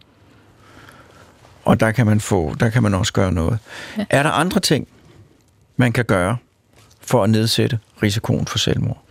Og 1.65 1.81
der 1.81 1.91
kan 1.91 2.07
man, 2.07 2.21
få, 2.21 2.55
der 2.61 2.71
kan 2.71 2.83
man 2.83 2.95
også 2.95 3.13
gøre 3.13 3.33
noget. 3.33 3.59
Ja. 3.99 4.05
Er 4.11 4.23
der 4.23 4.31
andre 4.31 4.61
ting, 4.61 4.89
man 5.77 5.93
kan 5.93 6.05
gøre 6.05 6.37
for 7.01 7.25
at 7.25 7.31
nedsætte 7.31 7.79
risikoen 8.03 8.47
for 8.47 8.59
selvmord? 8.59 9.03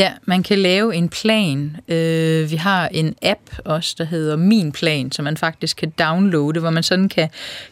Ja, 0.00 0.12
man 0.24 0.42
kan 0.42 0.58
lave 0.58 0.94
en 0.94 1.08
plan. 1.08 1.76
Øh, 1.88 2.50
vi 2.50 2.56
har 2.56 2.88
en 2.88 3.14
app 3.22 3.40
også, 3.64 3.94
der 3.98 4.04
hedder 4.04 4.36
Min 4.36 4.72
Plan, 4.72 5.12
som 5.12 5.24
man 5.24 5.36
faktisk 5.36 5.76
kan 5.76 5.90
downloade, 5.90 6.60
hvor 6.60 6.70
man 6.70 6.82
sådan 6.82 7.08
kan, 7.08 7.28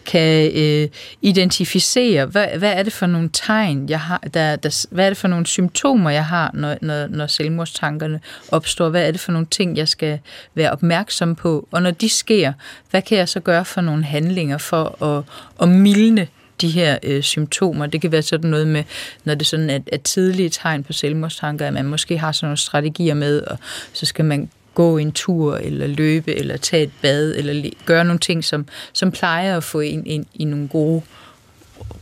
kan 0.07 0.51
øh, 0.55 0.89
identificere, 1.23 2.27
hvad, 2.27 2.47
hvad 2.59 2.73
er 2.73 2.83
det 2.83 2.93
for 2.93 3.07
nogle 3.07 3.31
tegn, 3.33 3.89
jeg 3.89 4.01
har, 4.01 4.19
der, 4.35 4.57
der, 4.57 4.87
hvad 4.91 5.05
er 5.05 5.11
det 5.11 5.17
for 5.17 5.29
nogle 5.29 5.47
symptomer, 5.47 6.11
jeg 6.11 6.27
har, 6.27 6.51
når, 6.55 6.77
når, 6.83 7.07
når 7.07 7.27
selvmordstankerne 7.27 8.21
opstår, 8.49 8.89
hvad 8.89 9.07
er 9.07 9.11
det 9.11 9.21
for 9.21 9.33
nogle 9.33 9.47
ting, 9.51 9.77
jeg 9.77 9.89
skal 9.89 10.19
være 10.55 10.71
opmærksom 10.71 11.35
på, 11.35 11.69
og 11.71 11.83
når 11.83 11.91
de 11.91 12.09
sker, 12.09 12.53
hvad 12.91 13.03
kan 13.03 13.19
jeg 13.19 13.29
så 13.29 13.41
gøre 13.41 13.65
for 13.65 13.81
nogle 13.81 14.05
handlinger 14.05 14.59
for 14.59 15.03
at, 15.03 15.25
at 15.63 15.69
mildne 15.69 16.27
de 16.61 16.69
her 16.69 16.99
øh, 17.03 17.23
symptomer. 17.23 17.87
Det 17.87 18.01
kan 18.01 18.13
være 18.13 18.23
sådan 18.23 18.51
noget 18.51 18.67
med, 18.67 18.85
når 19.25 19.35
det 19.35 19.47
sådan 19.47 19.71
er, 19.71 19.79
er 19.93 19.97
tidlige 19.97 20.49
tegn 20.49 20.85
på 20.85 20.93
selvmordstanker, 20.93 21.67
at 21.67 21.73
man 21.73 21.85
måske 21.85 22.19
har 22.19 22.33
sådan 22.33 22.47
nogle 22.47 22.57
strategier 22.57 23.15
med, 23.15 23.43
og 23.43 23.59
så 23.93 24.07
skal 24.07 24.25
man 24.25 24.51
gå 24.75 24.99
en 24.99 25.13
tur, 25.13 25.57
eller 25.57 25.87
løbe, 25.87 26.35
eller 26.35 26.57
tage 26.57 26.83
et 26.83 26.91
bad, 27.03 27.35
eller 27.37 27.71
gøre 27.87 28.05
nogle 28.05 28.19
ting, 28.19 28.45
som, 28.45 28.67
som 28.93 29.11
plejer 29.11 29.57
at 29.57 29.65
få 29.65 29.81
en 29.81 30.07
ind 30.07 30.27
i 30.35 30.45
nogle 30.45 30.69
gode 30.69 31.03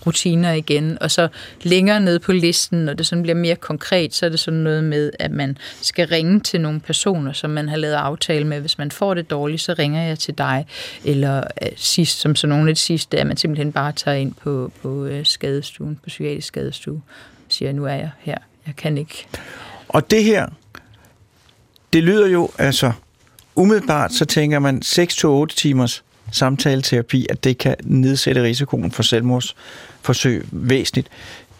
rutiner 0.07 0.53
igen. 0.53 0.99
Og 1.01 1.11
så 1.11 1.29
længere 1.63 2.01
ned 2.01 2.19
på 2.19 2.33
listen, 2.33 2.85
når 2.85 2.93
det 2.93 3.07
sådan 3.07 3.23
bliver 3.23 3.37
mere 3.37 3.57
konkret, 3.57 4.15
så 4.15 4.27
er 4.27 4.31
det 4.31 4.41
sådan 4.41 4.61
noget 4.61 4.85
med, 4.85 5.11
at 5.19 5.31
man 5.31 5.59
skal 5.83 6.09
ringe 6.09 6.41
til 6.41 6.61
nogle 6.61 6.81
personer, 6.81 7.33
som 7.33 7.51
man 7.51 7.69
har 7.69 7.77
lavet 7.77 7.95
aftale 7.95 8.47
med. 8.47 8.61
Hvis 8.61 8.79
man 8.79 8.91
får 8.91 9.15
det 9.15 9.31
dårligt, 9.31 9.63
så 9.63 9.75
ringer 9.79 10.03
jeg 10.03 10.19
til 10.19 10.39
dig. 10.39 10.67
Eller 11.05 11.43
øh, 11.63 11.69
sidst, 11.77 12.21
som 12.21 12.37
så 12.37 12.47
nogle 12.47 12.69
af 12.69 12.75
det 12.75 12.83
sidste, 12.83 13.19
at 13.19 13.27
man 13.27 13.37
simpelthen 13.37 13.73
bare 13.73 13.93
tager 13.93 14.17
ind 14.17 14.35
på, 14.35 14.73
på 14.83 15.05
øh, 15.05 15.27
skadestuen, 15.27 15.97
på 15.97 16.07
psykiatrisk 16.07 16.47
skadestue, 16.47 17.03
og 17.47 17.53
siger, 17.53 17.73
nu 17.73 17.85
er 17.85 17.95
jeg 17.95 18.11
her. 18.21 18.39
Jeg 18.67 18.77
kan 18.77 18.99
ikke. 18.99 19.27
Og 19.89 20.11
det 20.11 20.25
her, 20.25 20.47
det 21.93 22.03
lyder 22.03 22.27
jo, 22.27 22.51
altså, 22.59 22.93
umiddelbart 23.55 24.13
så 24.13 24.25
tænker 24.25 24.59
man 24.59 24.83
6-8 24.85 25.55
timers 25.57 26.05
samtaleterapi, 26.33 27.27
at 27.31 27.45
det 27.45 27.59
kan 27.59 27.77
nedsætte 27.83 28.43
risikoen 28.43 28.93
for 28.93 29.03
selvmordsforsøg 29.03 30.47
væsentligt. 30.51 31.09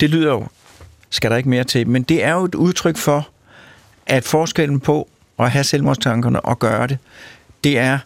Det 0.01 0.11
lyder 0.11 0.33
jo, 0.33 0.47
skal 1.11 1.31
der 1.31 1.37
ikke 1.37 1.49
mere 1.49 1.65
til, 1.65 1.89
men 1.89 2.03
det 2.03 2.25
er 2.25 2.33
jo 2.33 2.45
et 2.45 2.55
udtryk 2.55 2.97
for, 2.97 3.29
at 4.07 4.25
forskellen 4.25 4.81
på 4.81 5.09
at 5.39 5.51
have 5.51 5.65
selvmordstankerne 5.65 6.41
og 6.41 6.59
gøre 6.59 6.87
det, 6.87 6.99
det 7.65 7.79
er 7.79 7.99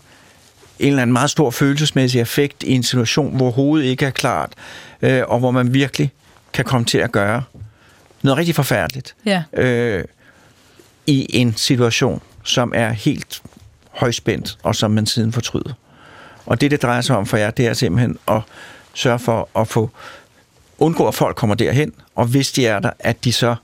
en 0.79 0.89
eller 0.89 1.03
anden 1.03 1.13
meget 1.13 1.31
stor 1.31 1.51
følelsesmæssig 1.51 2.21
effekt 2.21 2.63
i 2.63 2.73
en 2.73 2.83
situation, 2.83 3.37
hvor 3.37 3.51
hovedet 3.51 3.87
ikke 3.87 4.07
er 4.07 4.11
klart, 4.11 4.53
øh, 5.03 5.23
og 5.29 5.39
hvor 5.39 5.51
man 5.51 5.75
virkelig 5.75 6.13
kan 6.53 6.65
komme 6.65 6.85
til 6.85 6.99
at 6.99 7.13
gøre 7.13 7.43
noget 8.23 8.39
rigtig 8.39 8.55
forfærdeligt 8.55 9.15
ja. 9.27 9.43
øh, 9.53 10.05
i 11.07 11.27
en 11.29 11.57
situation, 11.57 12.23
som 12.45 12.73
er 12.75 12.91
helt 12.91 13.43
højspændt, 13.91 14.59
og 14.63 14.77
som 14.77 14.91
man 14.91 15.07
siden 15.07 15.33
fortryder. 15.33 15.73
Og 16.51 16.61
det, 16.61 16.71
det 16.71 16.83
drejer 16.83 17.01
sig 17.01 17.17
om 17.17 17.27
for 17.27 17.37
jer, 17.37 17.51
det 17.51 17.67
er 17.67 17.75
simpelthen 17.75 18.19
at 18.29 18.41
sørge 18.95 19.19
for 19.19 19.49
at 19.57 19.69
få 19.69 19.91
undgå, 20.79 21.09
at 21.09 21.15
folk 21.15 21.37
kommer 21.37 21.55
derhen, 21.55 21.93
og 22.15 22.27
hvis 22.27 22.53
de 22.53 22.67
er 22.67 22.79
der, 22.79 22.91
at 22.99 23.25
de 23.25 23.33
så 23.33 23.55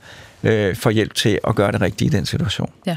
øh, 0.42 0.76
får 0.76 0.90
hjælp 0.90 1.14
til 1.14 1.38
at 1.48 1.54
gøre 1.54 1.72
det 1.72 1.80
rigtigt 1.80 2.14
i 2.14 2.16
den 2.16 2.26
situation. 2.26 2.70
Ja. 2.86 2.96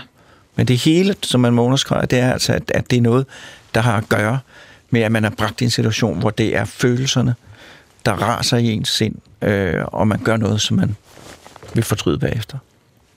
Men 0.55 0.67
det 0.67 0.77
hele, 0.77 1.15
som 1.21 1.41
man 1.41 1.53
må 1.53 1.63
underskrive, 1.63 2.01
det 2.01 2.19
er 2.19 2.31
altså, 2.31 2.53
at, 2.53 2.71
at 2.71 2.91
det 2.91 2.97
er 2.97 3.01
noget, 3.01 3.25
der 3.75 3.81
har 3.81 3.97
at 3.97 4.09
gøre 4.09 4.39
med, 4.89 5.01
at 5.01 5.11
man 5.11 5.25
er 5.25 5.29
bragt 5.29 5.61
i 5.61 5.63
en 5.63 5.69
situation, 5.69 6.19
hvor 6.19 6.29
det 6.29 6.55
er 6.55 6.65
følelserne, 6.65 7.35
der 8.05 8.11
raser 8.11 8.57
i 8.57 8.71
ens 8.71 8.89
sind, 8.89 9.15
øh, 9.41 9.83
og 9.85 10.07
man 10.07 10.19
gør 10.23 10.37
noget, 10.37 10.61
som 10.61 10.77
man 10.77 10.95
vil 11.73 11.83
fortryde 11.83 12.19
bagefter. 12.19 12.57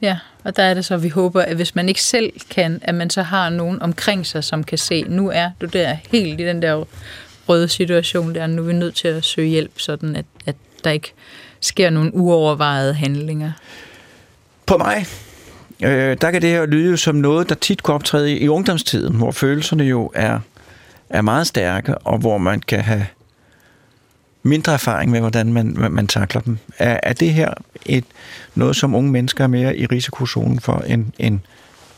Ja, 0.03 0.19
og 0.45 0.57
der 0.57 0.63
er 0.63 0.75
det 0.75 0.85
så, 0.85 0.95
at 0.95 1.03
vi 1.03 1.09
håber, 1.09 1.43
at 1.43 1.57
hvis 1.57 1.75
man 1.75 1.89
ikke 1.89 2.03
selv 2.03 2.33
kan, 2.51 2.81
at 2.83 2.95
man 2.95 3.11
så 3.11 3.23
har 3.23 3.51
nogen 3.51 3.83
omkring 3.83 4.27
sig, 4.27 4.45
som 4.45 4.65
kan 4.65 4.79
se, 4.79 5.03
nu 5.03 5.31
er 5.31 5.51
du 5.61 5.67
der 5.67 5.97
helt 6.11 6.41
i 6.41 6.45
den 6.45 6.63
der 6.63 6.85
røde 7.49 7.69
situation 7.69 8.35
der, 8.35 8.47
nu 8.47 8.63
er 8.63 8.67
vi 8.67 8.73
nødt 8.73 8.95
til 8.95 9.09
at 9.09 9.25
søge 9.25 9.49
hjælp, 9.49 9.73
sådan 9.77 10.17
at, 10.17 10.25
at 10.47 10.57
der 10.85 10.91
ikke 10.91 11.13
sker 11.61 11.91
nogle 11.91 12.15
uovervejede 12.15 12.95
handlinger. 12.95 13.53
På 14.67 14.77
mig, 14.79 15.07
øh, 15.83 16.17
der 16.21 16.31
kan 16.31 16.43
det 16.43 16.51
her 16.51 16.67
lyde 16.67 16.97
som 16.97 17.15
noget, 17.15 17.49
der 17.49 17.55
tit 17.55 17.83
kan 17.83 17.95
optræde 17.95 18.33
i, 18.33 18.39
i 18.45 18.49
ungdomstiden, 18.49 19.17
hvor 19.17 19.31
følelserne 19.31 19.85
jo 19.85 20.11
er, 20.15 20.41
er 21.11 21.23
meget 21.23 21.47
stærke, 21.47 21.99
og 21.99 22.19
hvor 22.19 22.39
man 22.39 22.61
kan 22.61 22.81
have 22.81 23.07
mindre 24.43 24.73
erfaring 24.73 25.11
med, 25.11 25.21
hvordan 25.21 25.53
man, 25.53 25.77
man 25.91 26.07
takler 26.07 26.41
dem. 26.41 26.59
Er, 26.79 27.01
er 27.03 27.13
det 27.13 27.33
her 27.33 27.55
et, 27.87 28.05
noget, 28.55 28.77
som 28.77 28.95
unge 28.95 29.11
mennesker 29.11 29.45
er 29.45 29.49
mere 29.49 29.77
i 29.77 29.87
risikozonen 29.87 30.61
for 30.61 30.79
end, 30.79 31.07
end, 31.19 31.41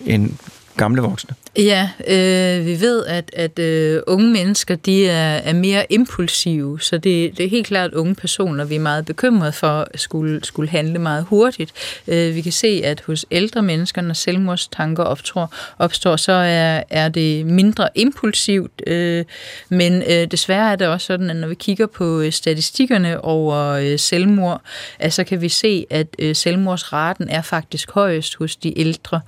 end 0.01 0.31
gamle 0.77 1.03
voksne? 1.03 1.35
Ja, 1.57 1.91
øh, 2.07 2.67
vi 2.67 2.81
ved, 2.81 3.07
at, 3.07 3.31
at 3.33 3.59
øh, 3.59 4.03
unge 4.07 4.33
mennesker 4.33 4.77
de 4.77 5.09
er, 5.09 5.37
er 5.37 5.53
mere 5.53 5.87
impulsive, 5.91 6.81
så 6.81 6.99
det, 6.99 7.39
det 7.39 7.47
er 7.47 7.51
helt 7.51 7.67
klart 7.67 7.95
unge 7.95 8.15
personer, 8.15 8.65
vi 8.65 8.75
er 8.75 8.81
meget 8.81 9.05
bekymrede 9.05 9.53
for 9.53 9.87
skulle, 9.95 10.45
skulle 10.45 10.71
handle 10.71 10.99
meget 10.99 11.25
hurtigt. 11.25 11.73
Øh, 12.09 12.35
vi 12.35 12.41
kan 12.41 12.53
se, 12.53 12.81
at 12.85 13.01
hos 13.07 13.27
ældre 13.31 13.63
mennesker, 13.63 14.03
når 14.03 14.15
selvmordstanker 14.15 15.03
opstår, 15.03 15.55
opstår 15.79 16.17
så 16.17 16.33
er, 16.33 16.83
er 16.91 17.09
det 17.09 17.47
mindre 17.47 17.89
impulsivt, 17.95 18.83
øh, 18.87 19.25
men 19.69 20.03
øh, 20.03 20.27
desværre 20.31 20.73
er 20.73 20.77
det 20.77 20.87
også 20.87 21.07
sådan, 21.07 21.31
at 21.31 21.37
når 21.37 21.49
vi 21.49 21.55
kigger 21.55 21.87
på 21.87 22.21
øh, 22.21 22.33
statistikkerne 22.33 23.25
over 23.25 23.57
øh, 23.57 23.99
selvmord, 23.99 24.61
at 24.99 25.13
så 25.13 25.25
kan 25.25 25.41
vi 25.41 25.49
se, 25.49 25.87
at 25.91 26.07
øh, 26.19 26.37
selvmordsraten 26.37 27.29
er 27.29 27.43
faktisk 27.43 27.91
højest 27.91 28.37
hos 28.37 28.57
de 28.57 28.79
ældre. 28.79 29.21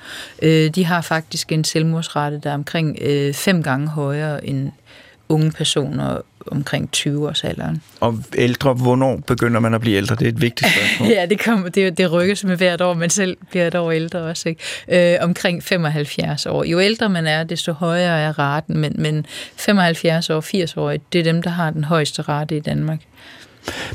Øh, 0.43 0.71
de 0.71 0.85
har 0.85 1.01
faktisk 1.01 1.53
en 1.53 1.65
selvmordsrate 1.65 2.16
selvmordsrate, 2.17 2.41
der 2.43 2.51
er 2.51 2.55
omkring 2.55 2.99
øh, 3.01 3.35
fem 3.35 3.63
gange 3.63 3.89
højere 3.89 4.47
end 4.47 4.73
unge 5.29 5.51
personer 5.51 6.21
omkring 6.47 6.91
20 6.93 7.29
års 7.29 7.45
alderen. 7.45 7.83
Og 8.01 8.19
ældre, 8.35 8.75
hvornår 8.75 9.17
begynder 9.27 9.61
man 9.61 9.75
at 9.75 9.81
blive 9.81 9.97
ældre? 9.97 10.17
Det 10.17 10.25
er 10.25 10.29
et 10.29 10.41
vigtigt 10.41 10.71
spørgsmål. 10.71 11.09
ja, 11.17 11.27
det, 11.27 11.45
kommer, 11.45 11.69
det, 11.69 11.99
det 11.99 12.13
rykkes 12.13 12.45
med 12.45 12.57
hvert 12.57 12.81
år, 12.81 12.95
men 12.95 13.11
selv 13.11 13.37
bliver 13.51 13.67
et 13.67 13.75
år 13.75 13.93
ældre 13.93 14.19
også. 14.19 14.49
Ikke? 14.49 15.15
Øh, 15.15 15.19
omkring 15.21 15.63
75 15.63 16.47
år. 16.47 16.65
Jo 16.65 16.81
ældre 16.81 17.09
man 17.09 17.27
er, 17.27 17.45
desto 17.45 17.73
højere 17.73 18.21
er 18.21 18.39
raten, 18.39 18.79
men, 18.79 18.93
men 18.99 19.27
75 19.57 20.31
år, 20.31 20.41
80 20.41 20.77
år, 20.77 20.95
det 21.13 21.19
er 21.19 21.25
dem, 21.25 21.43
der 21.43 21.51
har 21.51 21.71
den 21.71 21.85
højeste 21.85 22.23
rate 22.23 22.57
i 22.57 22.61
Danmark. 22.61 23.01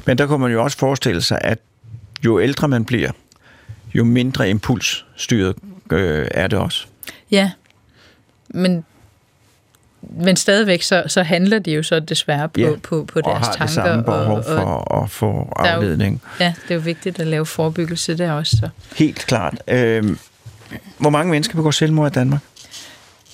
Men 0.05 0.17
der 0.17 0.27
kunne 0.27 0.39
man 0.39 0.51
jo 0.51 0.63
også 0.63 0.77
forestille 0.77 1.21
sig, 1.21 1.39
at 1.41 1.59
jo 2.25 2.39
ældre 2.39 2.67
man 2.67 2.85
bliver, 2.85 3.11
jo 3.93 4.03
mindre 4.03 4.49
impulsstyret 4.49 5.55
øh, 5.91 6.27
er 6.31 6.47
det 6.47 6.59
også. 6.59 6.85
Ja, 7.31 7.51
men 8.53 8.85
men 10.01 10.35
stadigvæk 10.35 10.81
så, 10.81 11.03
så 11.07 11.23
handler 11.23 11.59
de 11.59 11.71
jo 11.71 11.83
så 11.83 11.99
desværre 11.99 12.49
på, 12.49 12.59
ja, 12.59 12.69
på, 12.83 13.03
på 13.03 13.21
deres 13.21 13.27
og 13.27 13.39
har 13.39 13.53
tanker. 13.53 13.65
Det 13.65 13.73
samme 13.73 14.03
behov 14.03 14.37
og, 14.37 14.45
for 14.45 14.51
og, 14.53 15.03
at 15.03 15.09
få 15.09 15.53
afledning. 15.55 16.21
Jo, 16.39 16.45
ja, 16.45 16.53
det 16.63 16.71
er 16.71 16.75
jo 16.75 16.81
vigtigt 16.81 17.19
at 17.19 17.27
lave 17.27 17.45
forebyggelse 17.45 18.17
der 18.17 18.31
også. 18.31 18.57
Så. 18.57 18.69
Helt 18.95 19.17
klart. 19.17 19.63
Øh, 19.67 20.17
hvor 20.97 21.09
mange 21.09 21.31
mennesker 21.31 21.55
begår 21.55 21.71
selvmord 21.71 22.11
i 22.11 22.13
Danmark? 22.13 22.41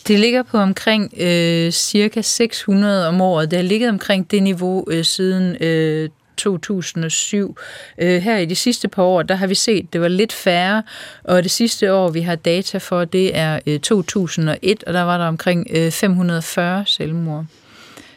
Det 0.08 0.20
ligger 0.20 0.44
på 0.44 0.58
omkring 0.58 1.14
øh, 1.18 1.72
cirka 1.72 2.22
600 2.22 3.08
om 3.08 3.22
året. 3.22 3.52
Det 3.52 3.58
har 3.58 3.64
ligget 3.64 3.90
omkring 3.90 4.32
det 4.32 4.44
niveau 4.44 4.86
øh, 4.90 5.06
siden 5.06 5.64
øh, 5.64 6.10
2007. 6.38 7.58
Øh, 7.98 8.22
her 8.22 8.38
i 8.38 8.46
de 8.46 8.56
sidste 8.56 8.88
par 8.88 9.04
år, 9.04 9.22
der 9.22 9.36
har 9.36 9.48
vi 9.48 9.56
set, 9.56 9.94
det 9.94 10.02
var 10.02 10.08
lidt 10.08 10.34
færre, 10.34 10.84
og 11.24 11.44
det 11.44 11.52
sidste 11.52 11.94
år, 11.94 12.10
vi 12.10 12.22
har 12.22 12.36
data 12.36 12.78
for, 12.78 13.06
det 13.06 13.38
er 13.38 13.60
øh, 13.68 13.80
2001, 13.80 14.84
og 14.84 14.94
der 14.94 15.02
var 15.02 15.18
der 15.18 15.26
omkring 15.26 15.68
øh, 15.72 15.92
540 15.92 16.84
selvmord. 16.86 17.46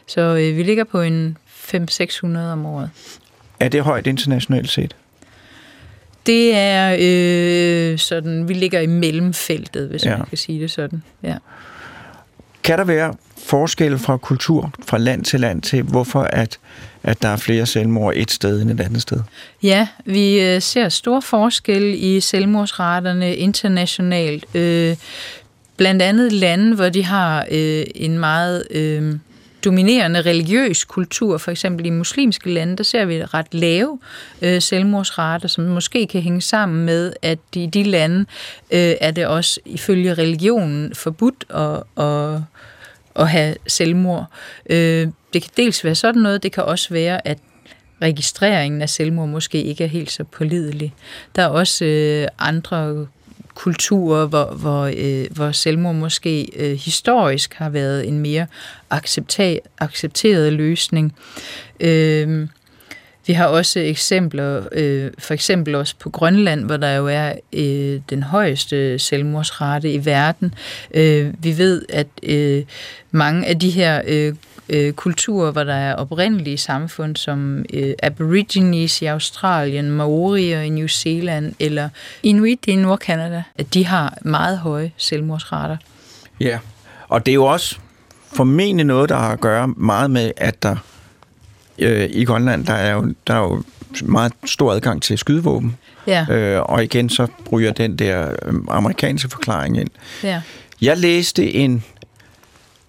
Så 0.07 0.21
øh, 0.21 0.57
vi 0.57 0.63
ligger 0.63 0.83
på 0.83 1.01
en 1.01 1.37
500-600 1.47 2.25
om 2.37 2.65
året. 2.65 2.89
Er 3.59 3.69
det 3.69 3.81
højt 3.81 4.07
internationalt 4.07 4.69
set? 4.69 4.95
Det 6.25 6.55
er 6.55 6.97
øh, 6.99 7.97
sådan, 7.97 8.47
vi 8.47 8.53
ligger 8.53 8.79
i 8.79 8.85
mellemfeltet, 8.85 9.87
hvis 9.87 10.05
ja. 10.05 10.17
man 10.17 10.27
kan 10.27 10.37
sige 10.37 10.61
det 10.61 10.71
sådan. 10.71 11.03
Ja. 11.23 11.35
Kan 12.63 12.77
der 12.77 12.83
være 12.83 13.13
forskel 13.37 13.97
fra 13.97 14.17
kultur, 14.17 14.73
fra 14.85 14.97
land 14.97 15.23
til 15.23 15.39
land 15.39 15.61
til, 15.61 15.83
hvorfor 15.83 16.21
at, 16.21 16.59
at 17.03 17.21
der 17.21 17.27
er 17.27 17.37
flere 17.37 17.65
selvmord 17.65 18.13
et 18.15 18.31
sted 18.31 18.61
end 18.61 18.71
et 18.71 18.79
andet 18.79 19.01
sted? 19.01 19.19
Ja, 19.63 19.87
vi 20.05 20.39
øh, 20.41 20.61
ser 20.61 20.89
store 20.89 21.21
forskel 21.21 21.95
i 21.97 22.19
selvmordsraterne 22.19 23.35
internationalt. 23.35 24.55
Øh, 24.55 24.95
blandt 25.77 26.01
andet 26.01 26.31
lande, 26.31 26.75
hvor 26.75 26.89
de 26.89 27.05
har 27.05 27.45
øh, 27.51 27.83
en 27.95 28.19
meget 28.19 28.67
øh, 28.71 29.13
dominerende 29.65 30.21
religiøs 30.21 30.83
kultur, 30.83 31.37
for 31.37 31.51
eksempel 31.51 31.85
i 31.85 31.89
muslimske 31.89 32.53
lande, 32.53 32.77
der 32.77 32.83
ser 32.83 33.05
vi 33.05 33.25
ret 33.25 33.53
lave 33.53 33.99
øh, 34.41 34.61
selvmordsrater, 34.61 35.47
som 35.47 35.63
måske 35.63 36.07
kan 36.07 36.21
hænge 36.21 36.41
sammen 36.41 36.85
med, 36.85 37.13
at 37.21 37.39
i 37.55 37.65
de 37.65 37.83
lande 37.83 38.19
øh, 38.71 38.95
er 39.01 39.11
det 39.11 39.27
også 39.27 39.59
ifølge 39.65 40.13
religionen 40.13 40.95
forbudt 40.95 41.45
at, 41.49 42.03
at 42.05 42.41
at 43.15 43.29
have 43.29 43.55
selvmord. 43.67 44.25
Øh, 44.69 45.07
det 45.33 45.41
kan 45.41 45.51
dels 45.57 45.83
være 45.83 45.95
sådan 45.95 46.21
noget, 46.21 46.43
det 46.43 46.51
kan 46.51 46.63
også 46.63 46.89
være, 46.93 47.27
at 47.27 47.37
registreringen 48.01 48.81
af 48.81 48.89
selvmord 48.89 49.29
måske 49.29 49.63
ikke 49.63 49.83
er 49.83 49.87
helt 49.87 50.11
så 50.11 50.23
pålidelig. 50.23 50.93
Der 51.35 51.41
er 51.41 51.47
også 51.47 51.85
øh, 51.85 52.27
andre 52.39 53.07
kulturer, 53.55 54.25
hvor, 54.25 54.45
hvor, 54.45 54.91
øh, 54.97 55.25
hvor 55.31 55.51
selvmord 55.51 55.95
måske 55.95 56.49
øh, 56.55 56.77
historisk 56.77 57.53
har 57.53 57.69
været 57.69 58.07
en 58.07 58.19
mere 58.19 58.47
accepta- 58.93 59.59
accepteret 59.79 60.53
løsning. 60.53 61.15
Øh, 61.79 62.47
vi 63.27 63.33
har 63.33 63.45
også 63.45 63.79
eksempler, 63.79 64.63
øh, 64.71 65.11
for 65.19 65.33
eksempel 65.33 65.75
også 65.75 65.95
på 65.99 66.09
Grønland, 66.09 66.65
hvor 66.65 66.77
der 66.77 66.91
jo 66.95 67.07
er 67.07 67.33
øh, 67.53 67.99
den 68.09 68.23
højeste 68.23 68.99
selvmordsrate 68.99 69.91
i 69.93 70.05
verden. 70.05 70.53
Øh, 70.93 71.33
vi 71.39 71.57
ved, 71.57 71.85
at 71.89 72.07
øh, 72.23 72.63
mange 73.11 73.47
af 73.47 73.59
de 73.59 73.69
her 73.69 74.01
øh, 74.07 74.33
øh, 74.71 74.93
kulturer, 74.93 75.51
hvor 75.51 75.63
der 75.63 75.73
er 75.73 75.95
oprindelige 75.95 76.57
samfund, 76.57 77.15
som 77.15 77.65
øh, 77.73 77.93
Aborigines 78.03 79.01
i 79.01 79.05
Australien, 79.05 79.91
Maorier 79.91 80.61
i 80.61 80.69
New 80.69 80.87
Zealand 80.87 81.53
eller 81.59 81.89
Inuit 82.23 82.59
i 82.67 82.75
Nordkanada, 82.75 83.43
at 83.55 83.73
de 83.73 83.85
har 83.85 84.17
meget 84.21 84.57
høje 84.57 84.91
selvmordsrater. 84.97 85.77
Ja, 86.39 86.59
og 87.07 87.25
det 87.25 87.31
er 87.31 87.35
jo 87.35 87.45
også 87.45 87.77
formentlig 88.33 88.85
noget, 88.85 89.09
der 89.09 89.15
har 89.15 89.31
at 89.31 89.39
gøre 89.39 89.67
meget 89.67 90.11
med, 90.11 90.31
at 90.37 90.63
der 90.63 90.75
øh, 91.79 92.09
i 92.11 92.25
Grønland, 92.25 92.65
der 92.65 92.73
er, 92.73 92.93
jo, 92.93 93.13
der 93.27 93.33
er 93.33 93.39
jo 93.39 93.63
meget 94.03 94.33
stor 94.45 94.71
adgang 94.71 95.01
til 95.01 95.17
skydevåben. 95.17 95.77
Ja. 96.07 96.25
Øh, 96.29 96.61
og 96.61 96.83
igen 96.83 97.09
så 97.09 97.27
ryger 97.51 97.71
den 97.71 97.95
der 97.95 98.35
øh, 98.45 98.53
amerikanske 98.67 99.29
forklaring 99.29 99.77
ind. 99.77 99.89
Ja. 100.23 100.41
Jeg 100.81 100.97
læste 100.97 101.53
en 101.53 101.83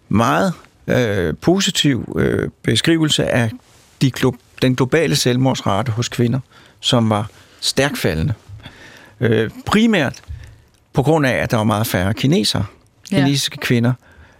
meget 0.08 0.52
øh, 0.86 1.34
positiv 1.40 2.16
øh, 2.18 2.48
beskrivelse 2.62 3.24
af 3.26 3.50
de 4.02 4.10
glo- 4.18 4.36
den 4.62 4.76
globale 4.76 5.16
selvmordsrate 5.16 5.92
hos 5.92 6.08
kvinder, 6.08 6.40
som 6.80 7.10
var 7.10 7.30
stærkt 7.60 7.98
faldende. 7.98 8.34
Øh, 9.20 9.50
primært 9.66 10.20
på 10.92 11.02
grund 11.02 11.26
af, 11.26 11.32
at 11.32 11.50
der 11.50 11.56
var 11.56 11.64
meget 11.64 11.86
færre 11.86 12.14
kinesere, 12.14 12.64
Ja. 13.12 13.16
kinesiske 13.16 13.56
kvinder, 13.56 13.92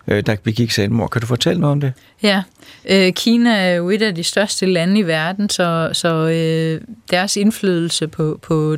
øh, 0.09 0.23
der 0.27 0.37
begik 0.43 0.71
selvmord. 0.71 1.11
Kan 1.11 1.21
du 1.21 1.27
fortælle 1.27 1.61
noget 1.61 1.73
om 1.73 1.81
det? 1.81 1.93
Ja, 2.23 2.43
øh, 2.89 3.13
Kina 3.13 3.57
er 3.57 3.75
jo 3.75 3.91
et 3.91 4.03
af 4.03 4.15
de 4.15 4.25
største 4.25 4.67
lande 4.67 5.01
i 5.01 5.03
verden, 5.03 5.49
så, 5.51 5.91
så 5.93 6.15
øh, 6.29 6.81
deres 7.11 7.37
indflydelse 7.37 8.09
på, 8.09 8.39
på 8.43 8.77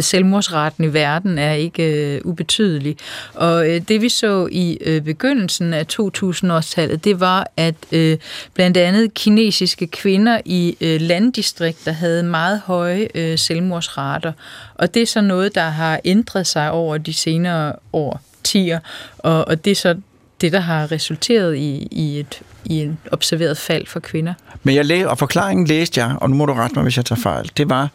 selvmordsraten 0.00 0.84
i 0.84 0.92
verden 0.94 1.38
er 1.38 1.52
ikke 1.52 2.14
øh, 2.14 2.20
ubetydelig. 2.24 2.96
Og 3.34 3.70
øh, 3.70 3.80
det 3.88 4.02
vi 4.02 4.08
så 4.08 4.48
i 4.52 4.78
øh, 4.80 5.00
begyndelsen 5.02 5.74
af 5.74 5.86
2000-årstallet, 5.92 7.04
det 7.04 7.20
var, 7.20 7.50
at 7.56 7.74
øh, 7.92 8.18
blandt 8.54 8.76
andet 8.76 9.14
kinesiske 9.14 9.86
kvinder 9.86 10.40
i 10.44 10.76
øh, 10.80 11.00
landdistrikter 11.00 11.92
havde 11.92 12.22
meget 12.22 12.60
høje 12.64 13.08
øh, 13.14 13.38
selvmordsrater. 13.38 14.32
Og 14.74 14.94
det 14.94 15.02
er 15.02 15.06
så 15.06 15.20
noget, 15.20 15.54
der 15.54 15.68
har 15.68 16.00
ændret 16.04 16.46
sig 16.46 16.70
over 16.70 16.98
de 16.98 17.12
senere 17.12 17.72
år, 17.92 18.20
tiger, 18.44 18.78
og, 19.18 19.48
og 19.48 19.64
det 19.64 19.70
er 19.70 19.74
så 19.74 19.94
det, 20.40 20.52
der 20.52 20.60
har 20.60 20.92
resulteret 20.92 21.56
i, 21.56 21.88
i, 21.90 22.20
et, 22.20 22.40
i 22.64 22.80
en 22.80 22.98
observeret 23.12 23.58
fald 23.58 23.86
for 23.86 24.00
kvinder. 24.00 24.34
Men 24.62 24.74
jeg 24.74 24.84
læ- 24.84 25.04
og 25.04 25.18
forklaringen 25.18 25.66
læste 25.66 26.00
jeg, 26.00 26.16
og 26.20 26.30
nu 26.30 26.36
må 26.36 26.46
du 26.46 26.52
rette 26.52 26.74
mig, 26.74 26.82
hvis 26.82 26.96
jeg 26.96 27.04
tager 27.04 27.20
fejl, 27.20 27.50
det 27.56 27.70
var, 27.70 27.90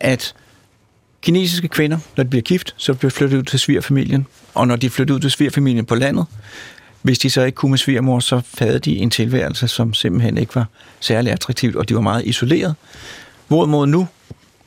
at 0.00 0.34
kinesiske 1.24 1.68
kvinder, 1.68 1.98
når 2.16 2.24
de 2.24 2.30
bliver 2.30 2.42
gift, 2.42 2.74
så 2.76 2.94
bliver 2.94 3.10
de 3.10 3.14
flyttet 3.14 3.38
ud 3.38 3.42
til 3.42 3.58
svigerfamilien. 3.58 4.26
Og 4.54 4.68
når 4.68 4.76
de 4.76 4.90
flyttede 4.90 5.16
ud 5.16 5.20
til 5.20 5.30
svigerfamilien 5.30 5.84
på 5.84 5.94
landet, 5.94 6.26
hvis 7.02 7.18
de 7.18 7.30
så 7.30 7.42
ikke 7.42 7.56
kunne 7.56 7.70
med 7.70 7.78
svigermor, 7.78 8.20
så 8.20 8.40
havde 8.58 8.78
de 8.78 8.96
en 8.96 9.10
tilværelse, 9.10 9.68
som 9.68 9.94
simpelthen 9.94 10.38
ikke 10.38 10.54
var 10.54 10.66
særlig 11.00 11.32
attraktivt, 11.32 11.76
og 11.76 11.88
de 11.88 11.94
var 11.94 12.00
meget 12.00 12.26
isoleret. 12.26 12.74
Hvorimod 13.48 13.86
nu 13.86 14.06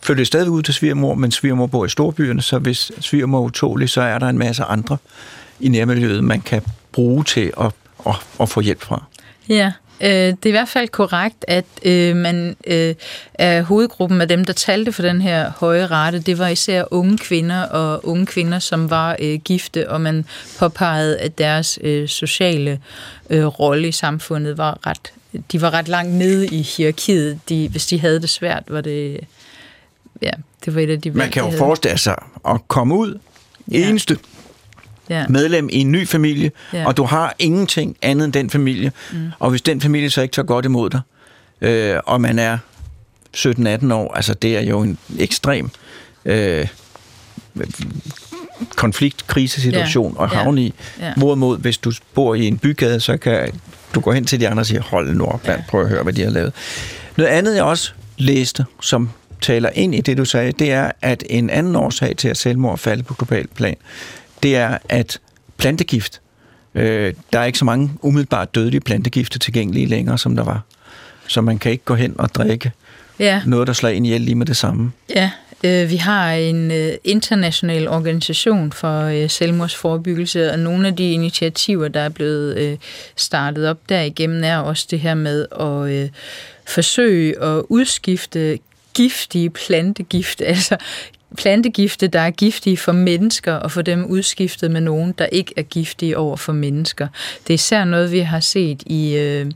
flytter 0.02 0.22
de 0.22 0.26
stadig 0.26 0.50
ud 0.50 0.64
til 0.64 0.74
svigermor, 0.74 1.16
men 1.16 1.32
svigermor 1.32 1.68
bor 1.68 1.86
i 1.86 1.90
storbyerne, 1.90 2.42
så 2.42 2.60
hvis 2.60 2.92
svigermor 3.00 3.38
er 3.38 3.44
utålig, 3.44 3.90
så 3.90 4.02
er 4.02 4.20
der 4.20 4.30
en 4.30 4.38
masse 4.38 4.64
andre 4.64 4.98
i 5.60 5.70
nærmiljøet, 5.70 6.24
man 6.24 6.42
kan 6.42 6.62
bruge 6.92 7.24
til 7.24 7.52
at, 7.62 7.72
at, 8.08 8.16
at 8.40 8.50
få 8.50 8.62
hjælp 8.62 8.82
fra. 8.82 9.04
Ja, 9.50 9.72
øh, 10.02 10.10
det 10.10 10.46
er 10.46 10.48
i 10.48 10.52
hvert 10.52 10.70
fald 10.70 10.88
korrekt, 10.88 11.46
at 11.48 11.66
øh, 11.86 12.16
man 12.16 12.56
øh, 12.68 12.96
er 13.34 13.62
hovedgruppen 13.62 14.22
af 14.22 14.28
dem, 14.28 14.46
der 14.46 14.54
talte 14.54 14.92
for 14.92 15.02
den 15.02 15.22
her 15.22 15.52
høje 15.60 15.86
rate. 15.86 16.20
Det 16.20 16.38
var 16.40 16.48
især 16.48 16.84
unge 16.92 17.18
kvinder 17.18 17.62
og 17.64 18.08
unge 18.08 18.26
kvinder, 18.26 18.60
som 18.60 18.90
var 18.90 19.16
øh, 19.22 19.40
gifte, 19.40 19.90
og 19.90 20.02
man 20.02 20.26
påpegede, 20.60 21.18
at 21.20 21.38
deres 21.38 21.80
øh, 21.84 22.08
sociale 22.08 22.80
øh, 23.30 23.46
rolle 23.46 23.88
i 23.88 23.92
samfundet 23.92 24.58
var 24.58 24.88
ret, 24.88 25.14
de 25.52 25.62
var 25.62 25.74
ret 25.74 25.88
langt 25.88 26.14
nede 26.14 26.48
i 26.48 26.62
hierarkiet. 26.62 27.40
De, 27.50 27.68
hvis 27.70 27.86
de 27.86 28.00
havde 28.00 28.20
det 28.22 28.30
svært, 28.30 28.64
var 28.68 28.82
det, 28.82 29.20
ja, 30.22 30.32
det 30.66 30.76
var 30.76 30.82
et 30.82 30.90
af 30.90 31.02
de 31.02 31.12
Man 31.12 31.30
kan 31.30 31.44
jo 31.52 31.58
forestille 31.58 31.98
sig 31.98 32.16
at 32.50 32.68
komme 32.68 32.96
ud, 32.96 33.20
Ja. 33.72 33.90
eneste 33.90 34.18
ja. 35.10 35.26
medlem 35.30 35.70
i 35.72 35.78
en 35.78 35.92
ny 35.92 36.08
familie, 36.08 36.52
Ja. 36.74 36.86
og 36.88 36.98
du 36.98 37.04
har 37.04 37.36
ingenting 37.40 37.96
andet 38.02 38.26
end 38.26 38.34
den 38.34 38.50
familie. 38.50 38.92
Mm. 39.12 39.18
Og 39.40 39.50
hvis 39.50 39.62
den 39.62 39.82
familie 39.82 40.10
så 40.10 40.22
ikke 40.22 40.34
tager 40.34 40.46
godt 40.46 40.66
imod 40.66 40.90
dig, 40.90 41.02
øh, 41.62 42.00
og 42.06 42.22
man 42.22 42.40
er 42.40 42.58
17-18 43.38 43.94
år, 43.94 44.14
altså 44.14 44.34
det 44.34 44.58
er 44.58 44.62
jo 44.62 44.82
en 44.82 44.98
ekstrem 45.20 45.70
øh, 46.26 46.68
konflikt, 48.76 49.28
krisesituation 49.28 50.16
Ja. 50.20 50.24
at 50.24 50.30
havne 50.30 50.62
i. 50.62 50.74
Ja. 51.00 51.14
Hvorimod, 51.18 51.58
hvis 51.58 51.78
du 51.78 51.92
bor 52.14 52.36
i 52.36 52.48
en 52.48 52.58
bygade, 52.58 53.00
så 53.00 53.18
kan 53.18 53.52
du 53.96 54.00
gå 54.00 54.12
hen 54.12 54.26
til 54.26 54.40
de 54.40 54.48
andre 54.50 54.62
og 54.62 54.66
sige, 54.66 54.80
hold 54.80 55.16
nu 55.16 55.26
op, 55.26 55.48
mand, 55.48 55.62
prøv 55.70 55.82
at 55.82 55.90
høre, 55.90 56.04
hvad 56.04 56.14
de 56.14 56.24
har 56.24 56.30
lavet. 56.30 56.54
Noget 57.18 57.30
andet, 57.32 57.56
jeg 57.56 57.64
også 57.64 57.92
læste, 58.18 58.66
som 58.82 59.10
taler 59.42 59.70
ind 59.74 59.96
i 59.96 60.02
det, 60.02 60.18
du 60.18 60.26
sagde, 60.26 60.52
det 60.52 60.72
er, 60.72 60.92
at 61.02 61.24
en 61.30 61.50
anden 61.50 61.76
årsag 61.76 62.18
til 62.18 62.28
at 62.28 62.38
selvmord 62.38 62.78
falde 62.78 63.04
på 63.04 63.14
global 63.14 63.48
plan, 63.48 63.76
det 64.44 64.56
er, 64.56 64.78
at 64.90 65.20
plantegift, 65.58 66.22
øh, 66.76 67.14
der 67.34 67.40
er 67.40 67.46
ikke 67.46 67.60
så 67.60 67.66
mange 67.66 67.92
umiddelbart 68.02 68.56
dødelige 68.56 68.82
plantegifte 68.82 69.40
tilgængelige 69.40 69.86
længere, 69.86 70.18
som 70.18 70.36
der 70.36 70.44
var. 70.44 70.62
Så 71.28 71.42
man 71.42 71.60
kan 71.60 71.72
ikke 71.72 71.86
gå 71.86 71.96
hen 71.96 72.16
og 72.20 72.36
drikke 72.36 72.72
ja. 73.20 73.42
noget, 73.46 73.68
der 73.68 73.74
slår 73.74 73.90
ind 73.90 74.06
ihjel 74.06 74.22
lige 74.22 74.36
med 74.36 74.46
det 74.46 74.58
samme. 74.58 74.92
Ja, 75.16 75.32
øh, 75.64 75.90
vi 75.90 75.96
har 75.96 76.32
en 76.32 76.72
øh, 76.72 76.94
international 77.04 77.88
organisation 77.88 78.72
for 78.72 79.02
øh, 79.02 79.30
selvmordsforebyggelse, 79.30 80.52
og 80.52 80.60
nogle 80.60 80.88
af 80.88 80.96
de 80.96 81.12
initiativer, 81.12 81.88
der 81.88 82.00
er 82.00 82.10
blevet 82.10 82.58
øh, 82.58 82.78
startet 83.16 83.70
op 83.70 83.78
derigennem, 83.90 84.44
er 84.44 84.58
også 84.58 84.88
det 84.92 85.00
her 85.00 85.14
med 85.14 85.46
at 85.60 85.92
øh, 85.92 86.10
forsøge 86.68 87.44
at 87.44 87.64
udskifte 87.70 88.60
giftige 88.94 89.50
plantegifte, 89.50 90.46
altså 90.56 90.78
plantegifte, 91.38 92.08
der 92.08 92.20
er 92.20 92.32
giftige 92.32 92.78
for 92.78 92.92
mennesker, 92.92 93.54
og 93.54 93.72
få 93.72 93.82
dem 93.82 94.06
udskiftet 94.06 94.72
med 94.72 94.82
nogen, 94.82 95.14
der 95.18 95.26
ikke 95.26 95.54
er 95.58 95.62
giftige 95.62 96.18
over 96.18 96.38
for 96.38 96.54
mennesker. 96.54 97.08
Det 97.44 97.50
er 97.50 97.54
især 97.54 97.86
noget, 97.86 98.12
vi 98.12 98.20
har 98.20 98.40
set 98.40 98.84
i, 98.86 99.16
øh, 99.16 99.52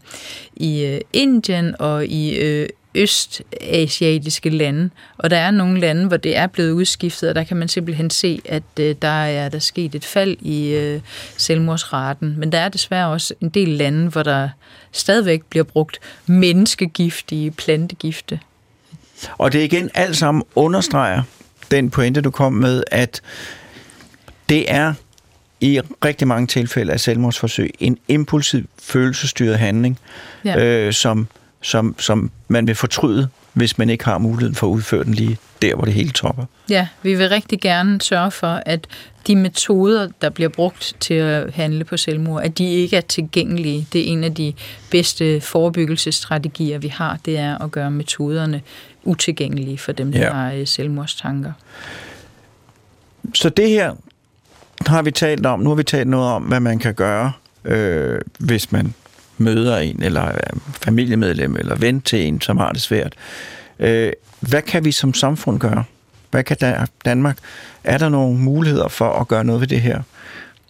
i 0.56 0.86
øh, 0.86 1.02
Indien 1.14 1.76
og 1.80 2.06
i 2.06 2.36
øh, 2.36 2.70
østasiatiske 2.96 4.50
lande, 4.50 4.90
og 5.18 5.30
der 5.30 5.38
er 5.38 5.52
nogle 5.52 5.80
lande, 5.80 6.08
hvor 6.08 6.18
det 6.18 6.38
er 6.38 6.48
blevet 6.48 6.72
udskiftet, 6.72 7.30
og 7.30 7.36
der 7.36 7.44
kan 7.44 7.58
man 7.58 7.68
simpelthen 7.68 8.10
se, 8.10 8.42
at 8.46 8.64
øh, 8.80 8.96
der 9.02 9.08
er 9.08 9.50
der 9.50 9.60
sket 9.60 9.96
et 9.96 10.06
fald 10.06 10.38
i 10.40 10.70
øh, 10.70 11.02
selvmordsraten. 11.38 12.36
Men 12.38 12.52
der 12.52 12.58
er 12.58 12.70
desværre 12.70 13.08
også 13.08 13.34
en 13.42 13.50
del 13.50 13.70
lande, 13.70 14.10
hvor 14.10 14.24
der 14.24 14.50
stadigvæk 14.92 15.44
bliver 15.50 15.64
brugt 15.64 16.00
menneskegiftige 16.26 17.52
plantegifte. 17.52 18.40
Og 19.38 19.54
det 19.54 19.64
igen 19.64 19.90
alt 19.94 20.18
sammen 20.18 20.44
understreger 20.56 21.24
den 21.72 21.90
pointe, 21.90 22.22
du 22.22 22.32
kom 22.32 22.54
med, 22.54 22.84
at 22.92 23.22
det 24.50 24.72
er 24.72 24.94
i 25.62 25.80
rigtig 26.06 26.28
mange 26.28 26.48
tilfælde 26.48 26.94
af 26.94 27.00
selvmordsforsøg 27.00 27.70
en 27.80 27.98
impulsiv, 28.08 28.64
følelsesstyret 28.82 29.58
handling, 29.60 30.00
Ja. 30.46 30.66
øh, 30.66 30.94
som, 30.94 31.28
som, 31.62 31.96
som 32.00 32.32
man 32.48 32.68
vil 32.68 32.76
fortryde, 32.76 33.28
hvis 33.54 33.78
man 33.78 33.90
ikke 33.90 34.06
har 34.06 34.18
muligheden 34.18 34.56
for 34.56 34.68
at 34.68 34.72
udføre 34.72 35.04
den 35.04 35.14
lige 35.14 35.38
der, 35.62 35.76
hvor 35.76 35.86
det 35.86 35.94
hele 35.94 36.10
topper. 36.12 36.46
Ja, 36.70 36.88
vi 37.04 37.16
vil 37.16 37.30
rigtig 37.30 37.62
gerne 37.62 38.02
sørge 38.02 38.32
for, 38.32 38.62
at 38.66 38.88
de 39.28 39.36
metoder, 39.36 40.08
der 40.22 40.30
bliver 40.30 40.50
brugt 40.50 40.96
til 41.00 41.14
at 41.14 41.54
handle 41.54 41.84
på 41.84 41.98
selvmord, 41.98 42.44
at 42.44 42.58
de 42.58 42.66
ikke 42.74 42.98
er 42.98 43.02
tilgængelige. 43.02 43.88
Det 43.94 44.02
er 44.02 44.06
en 44.12 44.24
af 44.24 44.36
de 44.36 44.54
bedste 44.90 45.42
forebyggelsesstrategier, 45.42 46.78
vi 46.78 46.88
har, 46.88 47.20
det 47.26 47.38
er 47.38 47.58
at 47.58 47.72
gøre 47.72 47.92
metoderne 47.92 48.62
utilgængelige 49.04 49.78
for 49.78 49.92
dem, 49.92 50.12
der 50.12 50.20
Ja. 50.20 50.34
har 50.34 50.52
øh, 50.52 50.68
selvmordstanker. 50.68 51.52
Så 53.34 53.50
det 53.50 53.70
her 53.70 53.94
har 54.88 55.02
vi 55.02 55.12
talt 55.12 55.46
om. 55.46 55.60
Nu 55.60 55.70
har 55.70 55.76
vi 55.76 55.84
talt 55.84 56.08
noget 56.10 56.28
om, 56.30 56.44
hvad 56.44 56.60
man 56.60 56.80
kan 56.80 56.94
gøre, 56.94 57.32
øh, 57.66 58.22
hvis 58.40 58.72
man 58.72 58.94
møder 59.38 59.78
en, 59.78 60.04
eller 60.04 60.22
er 60.22 60.52
familiemedlem, 60.84 61.56
eller 61.56 61.76
ven 61.76 62.02
til 62.02 62.28
en, 62.28 62.42
som 62.42 62.58
har 62.58 62.72
det 62.72 62.82
svært. 62.82 63.14
Øh, 63.80 64.12
hvad 64.40 64.62
kan 64.62 64.86
vi 64.86 64.92
som 64.92 65.14
samfund 65.14 65.60
gøre? 65.60 65.84
Hvad 66.32 66.44
kan 66.44 66.58
Dan- 66.62 66.88
Danmark? 67.06 67.38
Er 67.84 67.98
der 67.98 68.10
nogle 68.10 68.38
muligheder 68.40 68.88
for 68.88 69.10
at 69.14 69.28
gøre 69.28 69.44
noget 69.44 69.62
ved 69.62 69.68
det 69.68 69.82
her 69.82 70.02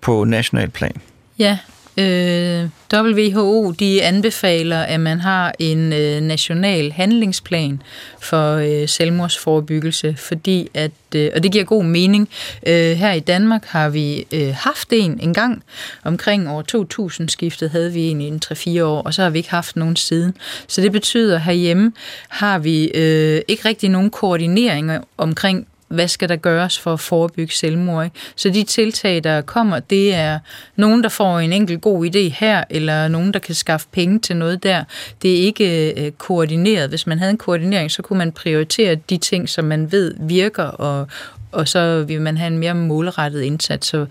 på 0.02 0.24
national 0.24 0.70
plan? 0.70 0.96
Ja, 1.40 1.58
Øh, 1.98 2.70
WHO 2.94 3.72
de 3.72 4.04
anbefaler, 4.04 4.80
at 4.80 5.00
man 5.00 5.20
har 5.20 5.54
en 5.60 5.94
øh, 5.94 6.22
national 6.22 6.92
handlingsplan 6.92 7.82
for 8.20 8.56
øh, 8.56 8.88
selvmordsforebyggelse, 8.88 10.16
fordi 10.18 10.70
at, 10.74 10.92
øh, 11.16 11.32
og 11.36 11.44
det 11.44 11.52
giver 11.52 11.64
god 11.64 11.84
mening. 11.84 12.30
Øh, 12.68 12.92
her 12.92 13.12
i 13.12 13.20
Danmark 13.20 13.66
har 13.66 13.90
vi 13.90 14.26
øh, 14.32 14.54
haft 14.56 14.88
en 14.92 15.20
en 15.22 15.34
gang 15.34 15.64
omkring 16.04 16.50
år 16.50 16.62
2000 16.62 17.30
skiftet 17.30 17.70
havde 17.70 17.94
vi 17.94 18.02
en 18.02 18.22
i 18.22 18.40
3-4 18.46 18.84
år, 18.84 19.02
og 19.02 19.14
så 19.14 19.24
har 19.24 19.30
vi 19.30 19.38
ikke 19.38 19.52
haft 19.52 19.76
nogen 19.76 19.96
siden. 19.96 20.38
Så 20.68 20.82
det 20.82 20.92
betyder, 20.92 21.36
at 21.36 21.42
herhjemme 21.42 21.94
har 22.30 22.60
vi 22.60 22.86
øh, 22.86 23.42
ikke 23.48 23.68
rigtig 23.68 23.90
nogen 23.90 24.10
koordinering 24.10 24.92
omkring 25.18 25.68
hvad 25.92 26.08
skal 26.08 26.30
der 26.30 26.36
gøres 26.36 26.80
for 26.80 26.94
at 26.94 27.00
forebygge 27.00 27.54
selvmord. 27.54 28.06
Ikke? 28.06 28.16
Så 28.36 28.50
de 28.50 28.64
tiltag, 28.64 29.24
der 29.24 29.42
kommer, 29.42 29.80
det 29.80 30.14
er 30.14 30.40
nogen, 30.76 31.04
der 31.04 31.10
får 31.10 31.40
en 31.40 31.54
enkelt 31.54 31.82
god 31.82 32.06
idé 32.06 32.20
her, 32.20 32.64
eller 32.70 33.08
nogen, 33.08 33.34
der 33.34 33.40
kan 33.40 33.56
skaffe 33.56 33.88
penge 33.92 34.20
til 34.20 34.36
noget 34.36 34.64
der. 34.64 34.84
Det 35.22 35.40
er 35.40 35.46
ikke 35.46 35.94
øh, 36.06 36.12
koordineret. 36.12 36.90
Hvis 36.90 37.08
man 37.08 37.20
havde 37.20 37.32
en 37.32 37.38
koordinering, 37.38 37.92
så 37.92 38.02
kunne 38.02 38.18
man 38.18 38.32
prioritere 38.32 38.96
de 38.96 39.18
ting, 39.18 39.50
som 39.50 39.66
man 39.66 39.92
ved 39.92 40.14
virker, 40.20 40.64
og, 40.64 41.08
og 41.52 41.68
så 41.68 42.04
vil 42.04 42.22
man 42.22 42.38
have 42.38 42.48
en 42.48 42.58
mere 42.58 42.76
målrettet 42.76 43.42
indsats. 43.42 43.88
Så 43.88 44.06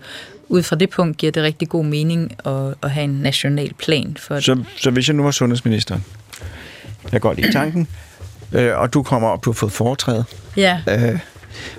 ud 0.47 0.63
fra 0.63 0.75
det 0.75 0.89
punkt 0.89 1.17
giver 1.17 1.31
det 1.31 1.43
rigtig 1.43 1.69
god 1.69 1.85
mening 1.85 2.35
at, 2.45 2.73
at 2.83 2.91
have 2.91 3.03
en 3.03 3.19
national 3.21 3.73
plan 3.73 4.17
for 4.19 4.35
det. 4.35 4.43
Så, 4.43 4.63
så 4.77 4.91
hvis 4.91 5.07
jeg 5.07 5.15
nu 5.15 5.23
var 5.23 5.31
sundhedsminister, 5.31 5.99
jeg 7.11 7.21
går 7.21 7.33
lige 7.33 7.49
i 7.49 7.51
tanken, 7.51 7.87
øh, 8.53 8.77
og 8.77 8.93
du 8.93 9.03
kommer 9.03 9.27
op, 9.27 9.45
du 9.45 9.49
har 9.51 9.55
fået 9.55 9.71
foretræde. 9.71 10.23
Ja. 10.57 10.79
Øh, 10.89 11.19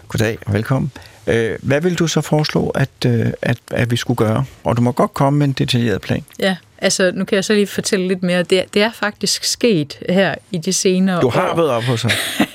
Goddag 0.08 0.38
og 0.46 0.52
velkommen. 0.52 0.92
Øh, 1.26 1.58
hvad 1.62 1.80
vil 1.80 1.94
du 1.94 2.06
så 2.06 2.20
foreslå, 2.20 2.68
at, 2.68 2.88
øh, 3.06 3.26
at, 3.42 3.58
at 3.70 3.90
vi 3.90 3.96
skulle 3.96 4.16
gøre? 4.16 4.44
Og 4.64 4.76
du 4.76 4.82
må 4.82 4.92
godt 4.92 5.14
komme 5.14 5.38
med 5.38 5.46
en 5.46 5.52
detaljeret 5.52 6.00
plan. 6.00 6.24
Ja, 6.38 6.56
altså 6.82 7.12
nu 7.14 7.24
kan 7.24 7.36
jeg 7.36 7.44
så 7.44 7.54
lige 7.54 7.66
fortælle 7.66 8.08
lidt 8.08 8.22
mere. 8.22 8.42
Det, 8.42 8.64
det 8.74 8.82
er 8.82 8.92
faktisk 8.92 9.44
sket 9.44 9.98
her 10.08 10.34
i 10.50 10.58
de 10.58 10.72
senere 10.72 11.20
Du 11.20 11.28
har 11.28 11.50
år. 11.50 11.56
været 11.56 11.70
op 11.70 11.82
hos 11.82 12.02
ham. 12.02 12.10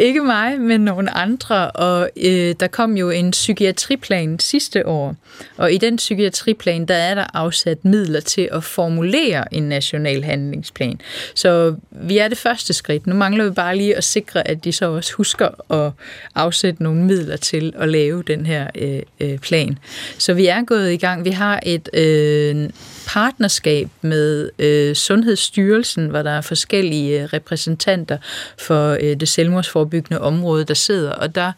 Ikke 0.00 0.20
mig, 0.20 0.60
men 0.60 0.80
nogle 0.80 1.10
andre. 1.10 1.70
Og 1.70 2.10
øh, 2.24 2.54
der 2.60 2.66
kom 2.66 2.96
jo 2.96 3.10
en 3.10 3.30
psykiatriplan 3.30 4.38
sidste 4.38 4.86
år. 4.86 5.16
Og 5.56 5.72
i 5.72 5.78
den 5.78 5.96
psykiatriplan, 5.96 6.86
der 6.86 6.94
er 6.94 7.14
der 7.14 7.24
afsat 7.34 7.84
midler 7.84 8.20
til 8.20 8.48
at 8.52 8.64
formulere 8.64 9.54
en 9.54 9.62
national 9.62 10.24
handlingsplan. 10.24 11.00
Så 11.34 11.74
vi 11.90 12.18
er 12.18 12.28
det 12.28 12.38
første 12.38 12.72
skridt. 12.72 13.06
Nu 13.06 13.14
mangler 13.14 13.44
vi 13.44 13.50
bare 13.50 13.76
lige 13.76 13.96
at 13.96 14.04
sikre, 14.04 14.48
at 14.48 14.64
de 14.64 14.72
så 14.72 14.90
også 14.90 15.12
husker 15.14 15.72
at 15.72 15.92
afsætte 16.34 16.82
nogle 16.82 17.02
midler 17.04 17.36
til 17.36 17.72
at 17.78 17.88
lave 17.88 18.22
den 18.22 18.46
her 18.46 18.66
øh, 18.74 19.02
øh, 19.20 19.38
plan. 19.38 19.78
Så 20.18 20.34
vi 20.34 20.46
er 20.46 20.64
gået 20.64 20.92
i 20.92 20.96
gang. 20.96 21.24
Vi 21.24 21.30
har 21.30 21.60
et 21.62 21.88
øh, 21.92 22.68
partnerskab 23.06 23.88
med 24.00 24.50
øh, 24.58 24.94
Sundhedsstyrelsen, 24.94 26.06
hvor 26.06 26.22
der 26.22 26.30
er 26.30 26.40
forskellige 26.40 27.22
øh, 27.22 27.28
repræsentanter 27.32 28.18
for 28.58 28.90
øh, 29.00 29.20
det 29.20 29.28
selvmordsforebyggende 29.28 30.20
område, 30.20 30.64
der 30.64 30.74
sidder, 30.74 31.12
og 31.12 31.34
der 31.34 31.52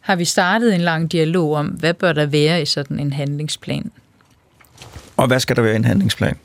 har 0.00 0.16
vi 0.16 0.24
startet 0.24 0.74
en 0.74 0.80
lang 0.80 1.12
dialog 1.12 1.54
om, 1.54 1.66
hvad 1.66 1.94
bør 1.94 2.12
der 2.12 2.26
være 2.26 2.62
i 2.62 2.66
sådan 2.66 2.98
en 2.98 3.12
handlingsplan. 3.12 3.90
Og 5.16 5.26
hvad 5.26 5.40
skal 5.40 5.56
der 5.56 5.62
være 5.62 5.72
i 5.72 5.76
en 5.76 5.84
handlingsplan? 5.84 6.36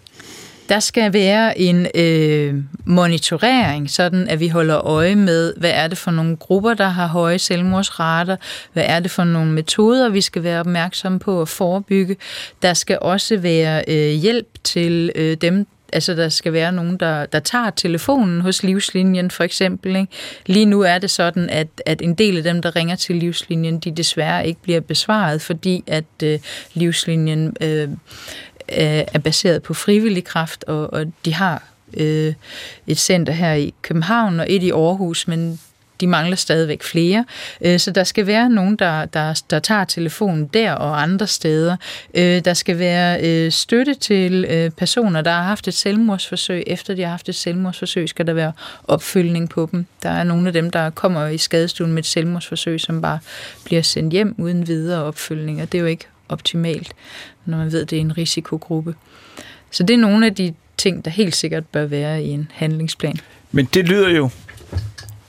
Der 0.69 0.79
skal 0.79 1.13
være 1.13 1.59
en 1.59 1.87
øh, 1.95 2.55
monitorering, 2.85 3.89
sådan 3.89 4.27
at 4.27 4.39
vi 4.39 4.47
holder 4.47 4.87
øje 4.87 5.15
med, 5.15 5.53
hvad 5.57 5.71
er 5.73 5.87
det 5.87 5.97
for 5.97 6.11
nogle 6.11 6.37
grupper, 6.37 6.73
der 6.73 6.87
har 6.87 7.07
høje 7.07 7.39
selvmordsrater, 7.39 8.35
hvad 8.73 8.83
er 8.87 8.99
det 8.99 9.11
for 9.11 9.23
nogle 9.23 9.51
metoder, 9.51 10.09
vi 10.09 10.21
skal 10.21 10.43
være 10.43 10.59
opmærksomme 10.59 11.19
på 11.19 11.41
at 11.41 11.49
forebygge. 11.49 12.15
Der 12.61 12.73
skal 12.73 12.99
også 13.01 13.37
være 13.37 13.83
øh, 13.87 14.11
hjælp 14.11 14.47
til 14.63 15.11
øh, 15.15 15.37
dem, 15.37 15.67
altså 15.93 16.13
der 16.13 16.29
skal 16.29 16.53
være 16.53 16.71
nogen, 16.71 16.97
der, 16.97 17.25
der 17.25 17.39
tager 17.39 17.69
telefonen 17.69 18.41
hos 18.41 18.63
livslinjen 18.63 19.31
for 19.31 19.43
eksempel. 19.43 19.95
Ikke? 19.95 20.11
Lige 20.45 20.65
nu 20.65 20.81
er 20.81 20.97
det 20.97 21.09
sådan, 21.09 21.49
at, 21.49 21.67
at 21.85 22.01
en 22.01 22.13
del 22.13 22.37
af 22.37 22.43
dem, 22.43 22.61
der 22.61 22.75
ringer 22.75 22.95
til 22.95 23.15
livslinjen, 23.15 23.79
de 23.79 23.91
desværre 23.91 24.47
ikke 24.47 24.61
bliver 24.61 24.79
besvaret, 24.79 25.41
fordi 25.41 25.83
at 25.87 26.03
øh, 26.23 26.39
livslinjen 26.73 27.55
øh, 27.61 27.89
Øh, 28.71 29.03
er 29.13 29.19
baseret 29.19 29.63
på 29.63 29.73
frivillig 29.73 30.23
kraft, 30.23 30.63
og, 30.63 30.93
og 30.93 31.05
de 31.25 31.33
har 31.33 31.63
øh, 31.93 32.33
et 32.87 32.97
center 32.97 33.33
her 33.33 33.53
i 33.53 33.73
København 33.81 34.39
og 34.39 34.45
et 34.49 34.63
i 34.63 34.71
Aarhus, 34.71 35.27
men 35.27 35.59
de 36.01 36.07
mangler 36.07 36.35
stadigvæk 36.35 36.83
flere. 36.83 37.25
Øh, 37.61 37.79
så 37.79 37.91
der 37.91 38.03
skal 38.03 38.27
være 38.27 38.49
nogen, 38.49 38.75
der, 38.75 39.05
der, 39.05 39.41
der 39.49 39.59
tager 39.59 39.83
telefonen 39.83 40.47
der 40.47 40.71
og 40.71 41.01
andre 41.01 41.27
steder. 41.27 41.77
Øh, 42.13 42.45
der 42.45 42.53
skal 42.53 42.79
være 42.79 43.21
øh, 43.21 43.51
støtte 43.51 43.93
til 43.93 44.45
øh, 44.49 44.71
personer, 44.71 45.21
der 45.21 45.31
har 45.31 45.43
haft 45.43 45.67
et 45.67 45.73
selvmordsforsøg. 45.73 46.63
Efter 46.67 46.95
de 46.95 47.01
har 47.01 47.09
haft 47.09 47.29
et 47.29 47.35
selvmordsforsøg, 47.35 48.09
skal 48.09 48.27
der 48.27 48.33
være 48.33 48.51
opfølgning 48.83 49.49
på 49.49 49.69
dem. 49.71 49.85
Der 50.03 50.09
er 50.09 50.23
nogle 50.23 50.47
af 50.47 50.53
dem, 50.53 50.69
der 50.69 50.89
kommer 50.89 51.27
i 51.27 51.37
skadestuen 51.37 51.91
med 51.91 51.99
et 51.99 52.05
selvmordsforsøg, 52.05 52.81
som 52.81 53.01
bare 53.01 53.19
bliver 53.65 53.81
sendt 53.81 54.13
hjem 54.13 54.35
uden 54.37 54.67
videre 54.67 55.03
opfølgning, 55.03 55.61
og 55.61 55.71
det 55.71 55.77
er 55.77 55.81
jo 55.81 55.87
ikke 55.87 56.07
optimalt, 56.29 56.93
når 57.45 57.57
man 57.57 57.71
ved, 57.71 57.81
at 57.81 57.89
det 57.89 57.97
er 57.97 58.01
en 58.01 58.17
risikogruppe. 58.17 58.95
Så 59.71 59.83
det 59.83 59.93
er 59.93 59.97
nogle 59.97 60.25
af 60.25 60.35
de 60.35 60.53
ting, 60.77 61.05
der 61.05 61.11
helt 61.11 61.35
sikkert 61.35 61.65
bør 61.65 61.85
være 61.85 62.23
i 62.23 62.29
en 62.29 62.51
handlingsplan. 62.53 63.17
Men 63.51 63.65
det 63.73 63.89
lyder 63.89 64.09
jo, 64.09 64.29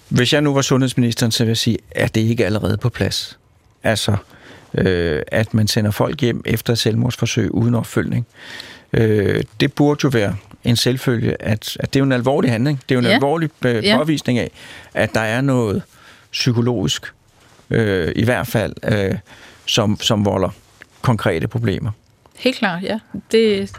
hvis 0.08 0.32
jeg 0.32 0.42
nu 0.42 0.54
var 0.54 0.62
sundhedsministeren, 0.62 1.32
så 1.32 1.44
vil 1.44 1.50
jeg 1.50 1.56
sige, 1.56 1.78
at 1.90 2.14
det 2.14 2.20
ikke 2.20 2.46
allerede 2.46 2.76
på 2.76 2.88
plads. 2.88 3.38
Altså, 3.82 4.16
øh, 4.74 5.22
at 5.26 5.54
man 5.54 5.68
sender 5.68 5.90
folk 5.90 6.20
hjem 6.20 6.42
efter 6.44 6.72
et 6.72 6.78
selvmordsforsøg 6.78 7.54
uden 7.54 7.74
opfølgning. 7.74 8.26
Øh, 8.92 9.44
det 9.61 9.72
burde 9.72 10.00
jo 10.04 10.08
være 10.08 10.37
en 10.64 10.76
selvfølge, 10.76 11.42
at, 11.42 11.76
at 11.80 11.94
det 11.94 11.98
er 11.98 12.00
jo 12.00 12.04
en 12.04 12.12
alvorlig 12.12 12.50
handling. 12.50 12.80
Det 12.88 12.94
er 12.94 12.96
jo 12.96 13.00
en 13.00 13.06
ja. 13.06 13.14
alvorlig 13.14 13.50
øh, 13.64 13.84
påvisning 13.94 14.38
af, 14.38 14.50
at 14.94 15.14
der 15.14 15.20
er 15.20 15.40
noget 15.40 15.82
psykologisk, 16.32 17.12
øh, 17.70 18.12
i 18.16 18.24
hvert 18.24 18.46
fald, 18.46 18.72
øh, 18.84 19.14
som, 19.66 20.00
som 20.00 20.24
volder 20.24 20.50
konkrete 21.02 21.48
problemer. 21.48 21.90
Helt 22.38 22.56
klart, 22.56 22.82
ja. 22.82 22.98
Det, 23.32 23.72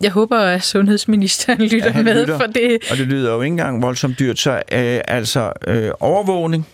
jeg 0.00 0.10
håber, 0.10 0.38
at 0.38 0.62
sundhedsministeren 0.62 1.62
lytter 1.62 1.92
ja, 1.94 2.02
med, 2.02 2.20
lytter, 2.20 2.38
for 2.38 2.46
det... 2.46 2.78
Og 2.90 2.96
det 2.96 3.06
lyder 3.06 3.32
jo 3.32 3.40
ikke 3.40 3.52
engang 3.52 3.82
voldsomt 3.82 4.18
dyrt, 4.18 4.38
så 4.38 4.50
øh, 4.52 5.00
altså 5.08 5.52
øh, 5.66 5.90
overvågning 6.00 6.66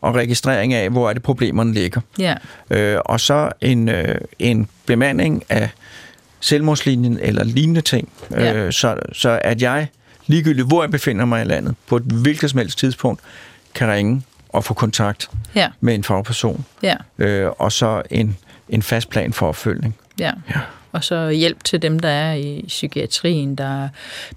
og 0.00 0.14
registrering 0.14 0.74
af, 0.74 0.90
hvor 0.90 1.08
er 1.08 1.12
det 1.12 1.22
problemerne 1.22 1.74
ligger. 1.74 2.00
Ja. 2.18 2.34
Øh, 2.70 2.98
og 3.04 3.20
så 3.20 3.52
en, 3.60 3.88
øh, 3.88 4.18
en 4.38 4.68
bemanding 4.86 5.44
af 5.48 5.70
selvmordslinjen 6.40 7.18
eller 7.22 7.44
lignende 7.44 7.80
ting, 7.80 8.08
ja. 8.30 8.54
øh, 8.54 8.72
så, 8.72 8.96
så 9.12 9.40
at 9.44 9.62
jeg 9.62 9.88
ligegyldigt, 10.26 10.66
hvor 10.66 10.82
jeg 10.82 10.90
befinder 10.90 11.24
mig 11.24 11.42
i 11.42 11.44
landet, 11.44 11.74
på 11.86 11.96
et 11.96 12.02
hvilket 12.02 12.50
som 12.50 12.58
helst 12.58 12.78
tidspunkt, 12.78 13.20
kan 13.74 13.88
ringe 13.88 14.22
og 14.48 14.64
få 14.64 14.74
kontakt 14.74 15.30
ja. 15.54 15.68
med 15.80 15.94
en 15.94 16.04
fagperson. 16.04 16.64
Ja. 16.82 16.96
Øh, 17.18 17.50
og 17.58 17.72
så 17.72 18.02
en, 18.10 18.36
en 18.68 18.82
fast 18.82 19.10
plan 19.10 19.32
for 19.32 19.48
opfølgning. 19.48 19.96
Ja. 20.18 20.32
ja 20.50 20.60
og 20.96 21.04
så 21.04 21.30
hjælp 21.30 21.64
til 21.64 21.82
dem, 21.82 21.98
der 21.98 22.08
er 22.08 22.34
i 22.34 22.64
psykiatrien, 22.68 23.54
der 23.54 23.88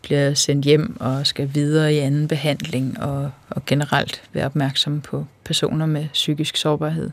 bliver 0.01 0.33
sendt 0.33 0.65
hjem 0.65 0.97
og 0.99 1.27
skal 1.27 1.49
videre 1.53 1.93
i 1.93 1.97
anden 1.97 2.27
behandling, 2.27 3.01
og, 3.01 3.31
og 3.49 3.65
generelt 3.65 4.21
være 4.33 4.45
opmærksom 4.45 5.01
på 5.01 5.25
personer 5.45 5.85
med 5.85 6.05
psykisk 6.13 6.57
sårbarhed. 6.57 7.11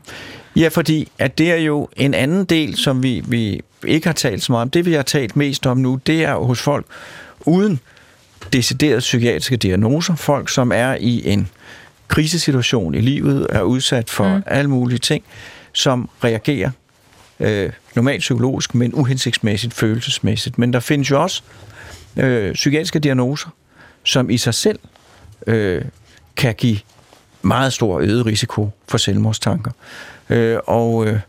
Ja, 0.56 0.68
fordi 0.68 1.08
at 1.18 1.38
det 1.38 1.52
er 1.52 1.56
jo 1.56 1.88
en 1.96 2.14
anden 2.14 2.44
del, 2.44 2.76
som 2.76 3.02
vi, 3.02 3.22
vi 3.26 3.60
ikke 3.84 4.06
har 4.06 4.14
talt 4.14 4.42
så 4.42 4.52
meget 4.52 4.62
om. 4.62 4.70
Det, 4.70 4.86
vi 4.86 4.92
har 4.92 5.02
talt 5.02 5.36
mest 5.36 5.66
om 5.66 5.76
nu, 5.76 6.00
det 6.06 6.24
er 6.24 6.34
hos 6.34 6.60
folk 6.60 6.86
uden 7.40 7.80
deciderede 8.52 9.00
psykiatriske 9.00 9.56
diagnoser. 9.56 10.14
Folk, 10.14 10.48
som 10.48 10.72
er 10.74 10.94
i 11.00 11.28
en 11.28 11.48
krisesituation 12.08 12.94
i 12.94 13.00
livet, 13.00 13.46
er 13.50 13.62
udsat 13.62 14.10
for 14.10 14.36
mm. 14.36 14.42
alle 14.46 14.70
mulige 14.70 14.98
ting, 14.98 15.24
som 15.72 16.10
reagerer 16.24 16.70
øh, 17.40 17.72
normalt 17.94 18.20
psykologisk, 18.20 18.74
men 18.74 18.94
uhensigtsmæssigt, 18.94 19.74
følelsesmæssigt. 19.74 20.58
Men 20.58 20.72
der 20.72 20.80
findes 20.80 21.10
jo 21.10 21.22
også 21.22 21.42
øh, 22.16 22.52
psykiatriske 22.52 22.98
diagnoser, 22.98 23.48
som 24.04 24.30
i 24.30 24.38
sig 24.38 24.54
selv 24.54 24.78
øh, 25.46 25.84
kan 26.36 26.54
give 26.54 26.78
meget 27.42 27.72
stor 27.72 28.00
øget 28.00 28.26
risiko 28.26 28.70
for 28.88 28.98
selvmordstanker. 28.98 29.70
Øh, 30.30 30.58
og 30.66 31.06
øh, 31.06 31.20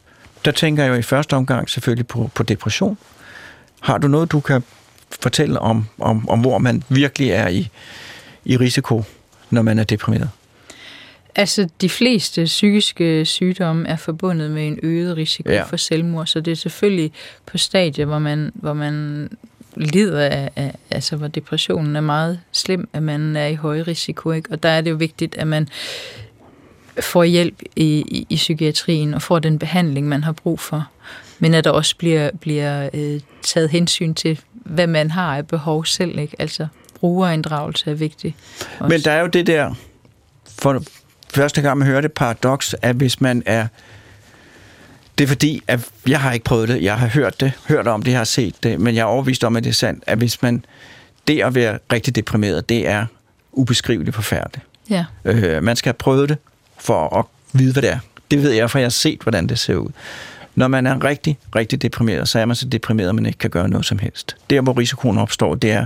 der 0.45 0.51
tænker 0.51 0.83
jeg 0.83 0.89
jo 0.89 0.95
i 0.95 1.01
første 1.01 1.35
omgang 1.35 1.69
selvfølgelig 1.69 2.07
på, 2.07 2.29
på 2.35 2.43
depression. 2.43 2.97
Har 3.79 3.97
du 3.97 4.07
noget, 4.07 4.31
du 4.31 4.39
kan 4.39 4.63
fortælle 5.21 5.59
om, 5.59 5.85
om, 5.99 6.29
om 6.29 6.39
hvor 6.39 6.57
man 6.57 6.83
virkelig 6.89 7.29
er 7.29 7.47
i, 7.47 7.69
i 8.45 8.57
risiko, 8.57 9.03
når 9.49 9.61
man 9.61 9.79
er 9.79 9.83
deprimeret? 9.83 10.29
Altså, 11.37 11.69
de 11.81 11.89
fleste 11.89 12.43
psykiske 12.43 13.25
sygdomme 13.25 13.87
er 13.87 13.95
forbundet 13.95 14.51
med 14.51 14.67
en 14.67 14.79
øget 14.83 15.17
risiko 15.17 15.49
ja. 15.49 15.63
for 15.63 15.77
selvmord, 15.77 16.25
så 16.25 16.39
det 16.39 16.51
er 16.51 16.55
selvfølgelig 16.55 17.11
på 17.45 17.57
stadier, 17.57 18.05
hvor 18.05 18.19
man, 18.19 18.51
hvor 18.55 18.73
man 18.73 19.29
lider 19.75 20.21
af, 20.21 20.49
af, 20.55 20.75
altså 20.91 21.15
hvor 21.15 21.27
depressionen 21.27 21.95
er 21.95 22.01
meget 22.01 22.39
slem, 22.51 22.89
at 22.93 23.03
man 23.03 23.35
er 23.35 23.47
i 23.47 23.55
høj 23.55 23.81
risiko, 23.81 24.31
ikke? 24.31 24.51
og 24.51 24.63
der 24.63 24.69
er 24.69 24.81
det 24.81 24.91
jo 24.91 24.95
vigtigt, 24.95 25.35
at 25.35 25.47
man 25.47 25.69
får 27.01 27.23
hjælp 27.23 27.61
i, 27.75 28.03
i, 28.07 28.25
i 28.29 28.35
psykiatrien 28.35 29.13
og 29.13 29.21
får 29.21 29.39
den 29.39 29.59
behandling, 29.59 30.07
man 30.07 30.23
har 30.23 30.31
brug 30.31 30.59
for. 30.59 30.87
Men 31.39 31.53
at 31.53 31.63
der 31.63 31.71
også 31.71 31.97
bliver, 31.97 32.29
bliver 32.39 32.89
øh, 32.93 33.19
taget 33.41 33.69
hensyn 33.69 34.13
til, 34.13 34.39
hvad 34.53 34.87
man 34.87 35.11
har 35.11 35.37
af 35.37 35.47
behov 35.47 35.85
selv. 35.85 36.19
Ikke? 36.19 36.35
Altså 36.39 36.67
brugerinddragelse 36.99 37.91
er 37.91 37.95
vigtig. 37.95 38.35
Også. 38.79 38.89
Men 38.89 39.01
der 39.01 39.11
er 39.11 39.21
jo 39.21 39.27
det 39.27 39.47
der, 39.47 39.75
for 40.59 40.83
første 41.33 41.61
gang 41.61 41.77
man 41.77 41.87
hører 41.87 42.01
det 42.01 42.11
paradoks, 42.11 42.75
at 42.81 42.95
hvis 42.95 43.21
man 43.21 43.43
er 43.45 43.67
det 45.17 45.23
er 45.23 45.27
fordi, 45.27 45.61
at 45.67 45.89
jeg 46.07 46.21
har 46.21 46.31
ikke 46.31 46.43
prøvet 46.43 46.69
det, 46.69 46.83
jeg 46.83 46.97
har 46.97 47.07
hørt 47.07 47.39
det, 47.39 47.51
hørt 47.67 47.87
om 47.87 48.03
det, 48.03 48.11
jeg 48.11 48.19
har 48.19 48.25
set 48.25 48.63
det, 48.63 48.79
men 48.79 48.95
jeg 48.95 49.01
er 49.01 49.05
overvist 49.05 49.43
om, 49.43 49.55
at 49.55 49.63
det 49.63 49.69
er 49.69 49.73
sandt, 49.73 50.03
at 50.07 50.17
hvis 50.17 50.41
man, 50.41 50.65
det 51.27 51.41
at 51.41 51.55
være 51.55 51.79
rigtig 51.93 52.15
deprimeret, 52.15 52.69
det 52.69 52.87
er 52.87 53.05
ubeskriveligt 53.51 54.15
forfærdeligt. 54.15 54.65
Ja. 54.89 55.05
Øh, 55.25 55.63
man 55.63 55.75
skal 55.75 55.89
have 55.89 55.97
prøvet 55.97 56.29
det, 56.29 56.37
for 56.77 57.19
at 57.19 57.25
vide, 57.53 57.73
hvad 57.73 57.81
det 57.81 57.91
er. 57.91 57.99
Det 58.31 58.43
ved 58.43 58.51
jeg, 58.51 58.71
for 58.71 58.79
jeg 58.79 58.85
har 58.85 58.89
set, 58.89 59.21
hvordan 59.21 59.47
det 59.47 59.59
ser 59.59 59.75
ud. 59.75 59.89
Når 60.55 60.67
man 60.67 60.87
er 60.87 61.03
rigtig, 61.03 61.37
rigtig 61.55 61.81
deprimeret, 61.81 62.29
så 62.29 62.39
er 62.39 62.45
man 62.45 62.55
så 62.55 62.65
deprimeret, 62.65 63.09
at 63.09 63.15
man 63.15 63.25
ikke 63.25 63.39
kan 63.39 63.49
gøre 63.49 63.69
noget 63.69 63.85
som 63.85 63.99
helst. 63.99 64.35
Der, 64.49 64.61
hvor 64.61 64.77
risikoen 64.77 65.17
opstår, 65.17 65.55
det 65.55 65.71
er, 65.71 65.85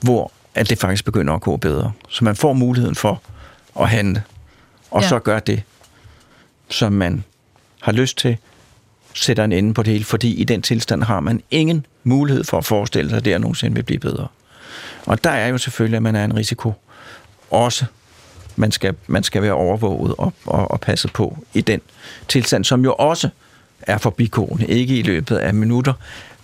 hvor 0.00 0.32
at 0.54 0.70
det 0.70 0.78
faktisk 0.78 1.04
begynder 1.04 1.34
at 1.34 1.40
gå 1.40 1.56
bedre. 1.56 1.92
Så 2.08 2.24
man 2.24 2.36
får 2.36 2.52
muligheden 2.52 2.94
for 2.94 3.22
at 3.80 3.88
handle, 3.88 4.22
og 4.90 5.02
ja. 5.02 5.08
så 5.08 5.18
gør 5.18 5.38
det, 5.38 5.62
som 6.68 6.92
man 6.92 7.24
har 7.80 7.92
lyst 7.92 8.18
til, 8.18 8.36
sætter 9.14 9.44
en 9.44 9.52
ende 9.52 9.74
på 9.74 9.82
det 9.82 9.92
hele, 9.92 10.04
fordi 10.04 10.34
i 10.34 10.44
den 10.44 10.62
tilstand 10.62 11.02
har 11.02 11.20
man 11.20 11.42
ingen 11.50 11.86
mulighed 12.04 12.44
for 12.44 12.58
at 12.58 12.64
forestille 12.64 13.10
sig, 13.10 13.16
at 13.16 13.24
det 13.24 13.40
nogensinde 13.40 13.74
vil 13.74 13.82
blive 13.82 14.00
bedre. 14.00 14.28
Og 15.06 15.24
der 15.24 15.30
er 15.30 15.48
jo 15.48 15.58
selvfølgelig, 15.58 15.96
at 15.96 16.02
man 16.02 16.16
er 16.16 16.24
en 16.24 16.36
risiko. 16.36 16.72
Også 17.50 17.84
man 18.56 18.72
skal, 18.72 18.94
man 19.06 19.22
skal 19.22 19.42
være 19.42 19.52
overvåget 19.52 20.14
og, 20.18 20.32
og, 20.46 20.70
og 20.70 20.80
passet 20.80 21.12
på 21.12 21.38
i 21.54 21.60
den 21.60 21.80
tilstand, 22.28 22.64
som 22.64 22.84
jo 22.84 22.94
også 22.94 23.28
er 23.82 23.98
forbigående. 23.98 24.66
Ikke 24.66 24.98
i 24.98 25.02
løbet 25.02 25.36
af 25.36 25.54
minutter, 25.54 25.92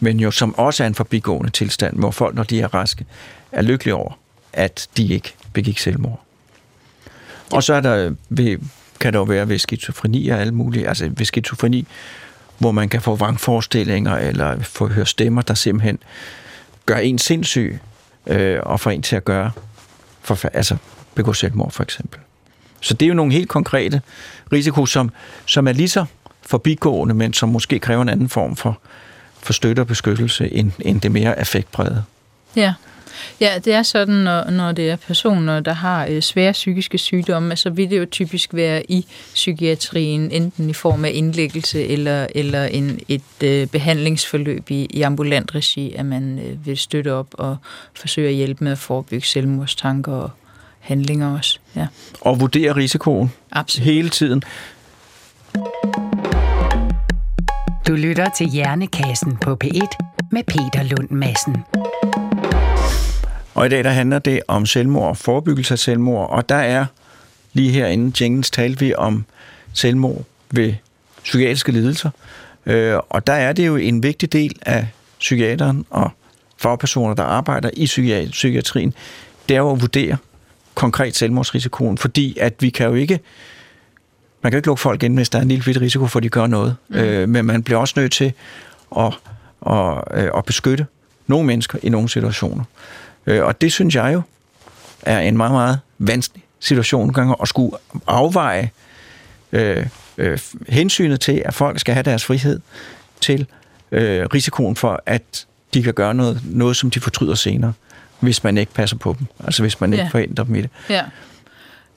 men 0.01 0.21
jo 0.21 0.31
som 0.31 0.59
også 0.59 0.83
er 0.83 0.87
en 0.87 0.95
forbigående 0.95 1.51
tilstand, 1.51 1.97
hvor 1.97 2.11
folk, 2.11 2.35
når 2.35 2.43
de 2.43 2.61
er 2.61 2.75
raske, 2.75 3.07
er 3.53 3.63
lykkelige 3.63 3.95
over, 3.95 4.19
at 4.53 4.89
de 4.97 5.07
ikke 5.07 5.35
begik 5.53 5.79
selvmord. 5.79 6.21
Og 7.53 7.63
så 7.63 7.75
er 7.75 7.81
der, 7.81 8.07
øh, 8.07 8.13
ved, 8.29 8.59
kan 9.01 9.13
der 9.13 9.19
jo 9.19 9.25
være 9.25 9.49
ved 9.49 9.59
skizofreni 9.59 10.29
og 10.29 10.41
alle 10.41 10.55
mulige, 10.55 10.89
altså 10.89 11.11
ved 11.17 11.27
skizofreni, 11.27 11.87
hvor 12.59 12.73
man 12.73 12.89
kan 12.89 13.01
få 13.01 13.15
vrangforestillinger 13.15 14.17
eller 14.17 14.63
få 14.63 14.89
høre 14.89 15.07
stemmer, 15.07 15.43
der 15.43 15.55
simpelthen 15.55 15.99
gør 16.87 16.97
en 16.97 17.19
sindssyg 17.19 17.79
øh, 18.27 18.59
og 18.63 18.81
får 18.81 18.91
en 18.91 19.03
til 19.03 19.17
at 19.17 19.25
gøre, 19.25 19.51
for, 20.23 20.49
altså 20.53 20.77
begå 21.15 21.33
selvmord 21.33 21.71
for 21.71 21.83
eksempel. 21.83 22.21
Så 22.81 22.95
det 22.95 23.07
er 23.07 23.09
jo 23.09 23.15
nogle 23.15 23.33
helt 23.33 23.49
konkrete 23.49 24.01
risiko, 24.53 24.87
som, 24.87 25.11
som 25.47 25.69
er 25.69 25.73
lige 25.73 25.89
så 25.89 26.05
forbigående, 26.43 27.15
men 27.15 27.33
som 27.33 27.49
måske 27.49 27.79
kræver 27.79 28.03
en 28.03 28.09
anden 28.09 28.29
form 28.29 28.57
for, 28.57 28.79
for 29.43 29.53
støtte 29.53 29.81
og 29.81 29.87
beskyttelse 29.87 30.53
end, 30.53 30.73
end 30.81 31.01
det 31.01 31.13
mere 31.13 31.39
affektbrede. 31.39 32.05
Ja. 32.57 32.75
Ja, 33.41 33.59
det 33.65 33.73
er 33.73 33.83
sådan, 33.83 34.15
når, 34.15 34.51
når 34.51 34.73
det 34.73 34.91
er 34.91 34.97
personer, 34.97 35.61
der 35.61 35.73
har 35.73 36.07
øh, 36.11 36.23
svære 36.23 36.53
psykiske 36.53 36.99
sygdomme, 36.99 37.57
så 37.57 37.71
vil 37.71 37.91
det 37.91 37.99
jo 37.99 38.07
typisk 38.11 38.55
være 38.55 38.91
i 38.91 39.07
psykiatrien, 39.35 40.31
enten 40.31 40.71
i 40.71 40.73
form 40.73 41.05
af 41.05 41.11
indlæggelse 41.15 41.87
eller, 41.87 42.27
eller 42.35 42.65
en, 42.65 43.01
et 43.09 43.23
øh, 43.45 43.67
behandlingsforløb 43.67 44.71
i, 44.71 44.87
i 44.91 45.03
ambulant 45.03 45.55
regi, 45.55 45.95
at 45.95 46.07
man 46.07 46.39
øh, 46.39 46.67
vil 46.67 46.77
støtte 46.77 47.13
op 47.13 47.27
og 47.33 47.57
forsøge 47.95 48.29
at 48.29 48.35
hjælpe 48.35 48.65
med 48.65 48.73
at 48.73 48.79
forebygge 48.79 49.27
selvmordstanker 49.27 50.13
og 50.13 50.31
handlinger 50.81 51.37
også. 51.37 51.59
Ja. 51.77 51.87
Og 52.21 52.41
vurdere 52.41 52.77
risikoen 52.77 53.33
Absolut. 53.53 53.85
hele 53.85 54.09
tiden. 54.09 54.43
Du 57.89 57.93
lytter 57.95 58.29
til 58.37 58.47
Hjernekassen 58.47 59.37
på 59.37 59.59
P1 59.65 59.89
med 60.33 60.43
Peter 60.45 60.83
Lund 60.83 61.11
Madsen. 61.11 61.57
Og 63.55 63.67
i 63.67 63.69
dag 63.69 63.85
der 63.85 63.91
handler 63.91 64.19
det 64.19 64.41
om 64.49 64.67
selvmord 64.67 65.09
og 65.09 65.17
forebyggelse 65.17 65.75
af 65.75 65.79
selvmord, 65.79 66.31
og 66.31 66.49
der 66.49 66.55
er 66.55 66.87
lige 67.53 67.71
herinde, 67.71 68.25
Jenkins, 68.25 68.51
talte 68.51 68.81
vi 68.81 68.95
om 68.95 69.25
selvmord 69.73 70.25
ved 70.51 70.75
psykiatriske 71.23 71.73
lidelser. 71.73 72.11
Øh, 72.67 72.99
og 73.09 73.27
der 73.27 73.33
er 73.33 73.53
det 73.53 73.67
jo 73.67 73.77
en 73.77 74.03
vigtig 74.03 74.33
del 74.33 74.57
af 74.63 74.89
psykiateren 75.19 75.87
og 75.91 76.11
fagpersoner, 76.59 77.15
der 77.15 77.23
arbejder 77.23 77.71
i 77.73 77.87
psykiatrien, 78.31 78.95
det 79.49 79.55
er 79.55 79.59
jo 79.59 79.71
at 79.71 79.81
vurdere 79.81 80.17
konkret 80.75 81.17
selvmordsrisikoen, 81.17 81.99
fordi 81.99 82.39
at 82.39 82.55
vi 82.61 82.71
kan 82.71 82.87
jo 82.87 82.95
ikke 82.95 83.21
man 84.43 84.51
kan 84.51 84.59
ikke 84.59 84.67
lukke 84.67 84.83
folk 84.83 85.03
ind, 85.03 85.15
hvis 85.15 85.29
der 85.29 85.39
er 85.39 85.43
en 85.43 85.49
lille 85.49 85.65
bitte 85.65 85.81
risiko 85.81 86.07
for, 86.07 86.19
at 86.19 86.23
de 86.23 86.29
gør 86.29 86.47
noget. 86.47 86.77
Mm. 86.89 86.97
Øh, 86.97 87.29
men 87.29 87.45
man 87.45 87.63
bliver 87.63 87.79
også 87.79 87.95
nødt 87.97 88.13
til 88.13 88.33
at, 88.99 89.19
at, 89.67 90.05
øh, 90.15 90.31
at 90.37 90.45
beskytte 90.45 90.87
nogle 91.27 91.47
mennesker 91.47 91.79
i 91.83 91.89
nogle 91.89 92.09
situationer. 92.09 92.65
Øh, 93.27 93.45
og 93.45 93.61
det 93.61 93.73
synes 93.73 93.95
jeg 93.95 94.15
jo 94.15 94.23
er 95.03 95.19
en 95.19 95.37
meget, 95.37 95.53
meget 95.53 95.79
vanskelig 95.99 96.45
situation 96.61 97.13
nogle 97.17 97.35
at 97.43 97.49
skulle 97.49 97.77
afveje 98.07 98.71
øh, 99.53 99.87
øh, 100.19 100.39
hensynet 100.69 101.21
til, 101.21 101.43
at 101.45 101.55
folk 101.55 101.81
skal 101.81 101.95
have 101.95 102.03
deres 102.03 102.25
frihed 102.25 102.61
til 103.21 103.47
øh, 103.93 104.27
risikoen 104.35 104.77
for, 104.77 105.03
at 105.07 105.47
de 105.75 105.83
kan 105.83 105.95
gøre 105.95 106.15
noget, 106.15 106.41
noget, 106.45 106.77
som 106.77 106.91
de 106.91 107.01
fortryder 107.01 107.35
senere, 107.35 107.73
hvis 108.21 108.45
man 108.45 108.59
ikke 108.59 108.73
passer 108.73 108.97
på 108.97 109.17
dem. 109.19 109.27
Altså 109.45 109.63
hvis 109.63 109.81
man 109.81 109.93
ikke 109.93 110.05
ja. 110.05 110.09
forhindrer 110.09 110.45
dem 110.45 110.55
i 110.55 110.61
det. 110.61 110.71
Ja. 110.91 111.03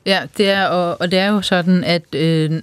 Ja, 0.05 0.21
det 0.37 0.49
er, 0.49 0.65
og, 0.65 1.01
og 1.01 1.11
det 1.11 1.19
er 1.19 1.27
jo 1.27 1.41
sådan, 1.41 1.83
at 1.83 2.15
øh, 2.15 2.61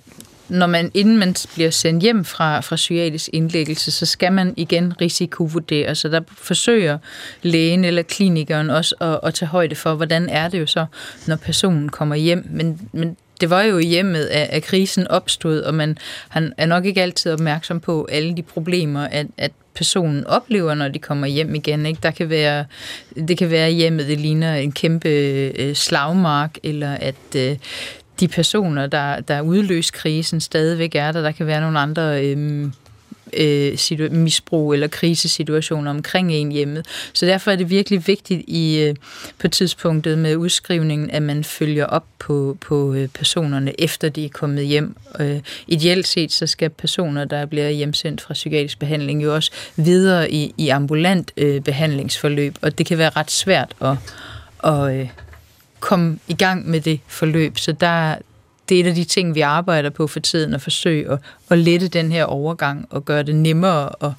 når 0.49 0.66
man, 0.66 0.90
inden 0.95 1.18
man 1.18 1.34
bliver 1.55 1.70
sendt 1.70 2.03
hjem 2.03 2.24
fra, 2.24 2.61
fra 2.61 2.76
psykiatrisk 2.76 3.30
indlæggelse, 3.32 3.90
så 3.90 4.07
skal 4.07 4.32
man 4.32 4.55
igen 4.57 5.01
risikovurdere. 5.01 5.95
Så 5.95 6.09
der 6.09 6.20
forsøger 6.28 6.99
lægen 7.42 7.84
eller 7.84 8.03
klinikeren 8.03 8.70
også 8.70 8.95
at, 9.01 9.20
at 9.28 9.34
tage 9.34 9.49
højde 9.49 9.74
for, 9.74 9.95
hvordan 9.95 10.28
er 10.28 10.49
det 10.49 10.61
jo 10.61 10.66
så, 10.66 10.86
når 11.26 11.36
personen 11.36 11.88
kommer 11.88 12.14
hjem. 12.14 12.47
Men, 12.51 12.88
men 12.92 13.16
det 13.40 13.51
var 13.51 13.62
jo 13.62 13.78
i 13.78 13.86
hjemmet, 13.86 14.24
at, 14.24 14.49
at 14.51 14.62
krisen 14.62 15.09
opstod, 15.09 15.61
og 15.61 15.74
man 15.74 15.99
han 16.28 16.53
er 16.57 16.66
nok 16.66 16.84
ikke 16.84 17.03
altid 17.03 17.32
opmærksom 17.32 17.80
på 17.80 18.09
alle 18.12 18.36
de 18.36 18.42
problemer, 18.42 19.01
at, 19.01 19.26
at 19.38 19.53
personen 19.74 20.26
oplever, 20.26 20.74
når 20.74 20.88
de 20.88 20.99
kommer 20.99 21.26
hjem 21.26 21.55
igen. 21.55 21.86
Ikke? 21.86 22.01
Der 22.03 22.11
kan 22.11 22.30
være, 22.30 22.64
det 23.28 23.38
kan 23.38 23.51
være 23.51 23.70
hjemmet, 23.70 24.07
det 24.07 24.20
ligner 24.20 24.55
en 24.55 24.72
kæmpe 24.72 25.09
øh, 25.09 25.74
slagmark, 25.74 26.59
eller 26.62 26.95
at 26.95 27.36
øh, 27.36 27.57
de 28.20 28.28
personer, 28.28 28.86
der, 28.86 29.20
der 29.20 29.40
udløser 29.40 29.92
krisen, 29.92 30.40
stadigvæk 30.40 30.94
er 30.94 31.12
der. 31.12 31.22
Der 31.22 31.32
kan 31.32 31.46
være 31.46 31.60
nogle 31.60 31.78
andre 31.78 32.24
øhm, 32.24 32.72
øh, 33.32 33.78
øh, 33.98 34.12
misbrug 34.12 34.72
eller 34.72 34.88
krisesituationer 34.88 35.90
omkring 35.90 36.32
en 36.32 36.52
hjemmet. 36.52 36.86
Så 37.12 37.26
derfor 37.26 37.50
er 37.50 37.56
det 37.56 37.70
virkelig 37.70 38.06
vigtigt 38.06 38.42
i 38.46 38.78
øh, 38.78 38.94
på 39.38 39.48
tidspunktet 39.48 40.18
med 40.18 40.36
udskrivningen, 40.36 41.10
at 41.10 41.22
man 41.22 41.44
følger 41.44 41.86
op 41.86 42.04
på, 42.18 42.56
på 42.60 42.94
øh, 42.94 43.08
personerne, 43.08 43.80
efter 43.80 44.08
de 44.08 44.24
er 44.24 44.28
kommet 44.28 44.66
hjem. 44.66 44.96
Øh, 45.20 45.40
ideelt 45.66 46.06
set, 46.06 46.32
så 46.32 46.46
skal 46.46 46.70
personer, 46.70 47.24
der 47.24 47.46
bliver 47.46 47.68
hjemsendt 47.68 48.20
fra 48.20 48.34
psykiatrisk 48.34 48.78
behandling, 48.78 49.22
jo 49.22 49.34
også 49.34 49.50
videre 49.76 50.30
i, 50.30 50.54
i 50.58 50.68
ambulant 50.68 51.32
øh, 51.36 51.60
behandlingsforløb, 51.60 52.54
og 52.62 52.78
det 52.78 52.86
kan 52.86 52.98
være 52.98 53.10
ret 53.16 53.30
svært 53.30 53.74
at, 53.80 53.96
at 54.64 54.94
øh, 54.94 55.08
komme 55.85 56.18
i 56.28 56.35
gang 56.35 56.70
med 56.70 56.80
det 56.80 57.01
forløb. 57.07 57.59
Så 57.59 57.72
der, 57.72 58.14
det 58.68 58.76
er 58.76 58.85
et 58.85 58.87
af 58.87 58.95
de 58.95 59.05
ting, 59.05 59.35
vi 59.35 59.41
arbejder 59.41 59.91
på 59.91 60.07
for 60.07 60.20
tiden, 60.20 60.55
at 60.55 60.62
forsøge 60.62 61.11
at, 61.11 61.18
at 61.51 61.59
lette 61.59 61.89
den 61.89 62.12
her 62.12 62.24
overgang 62.24 62.87
og 62.91 63.05
gøre 63.05 63.22
det 63.22 63.35
nemmere 63.35 63.91
at, 64.01 64.11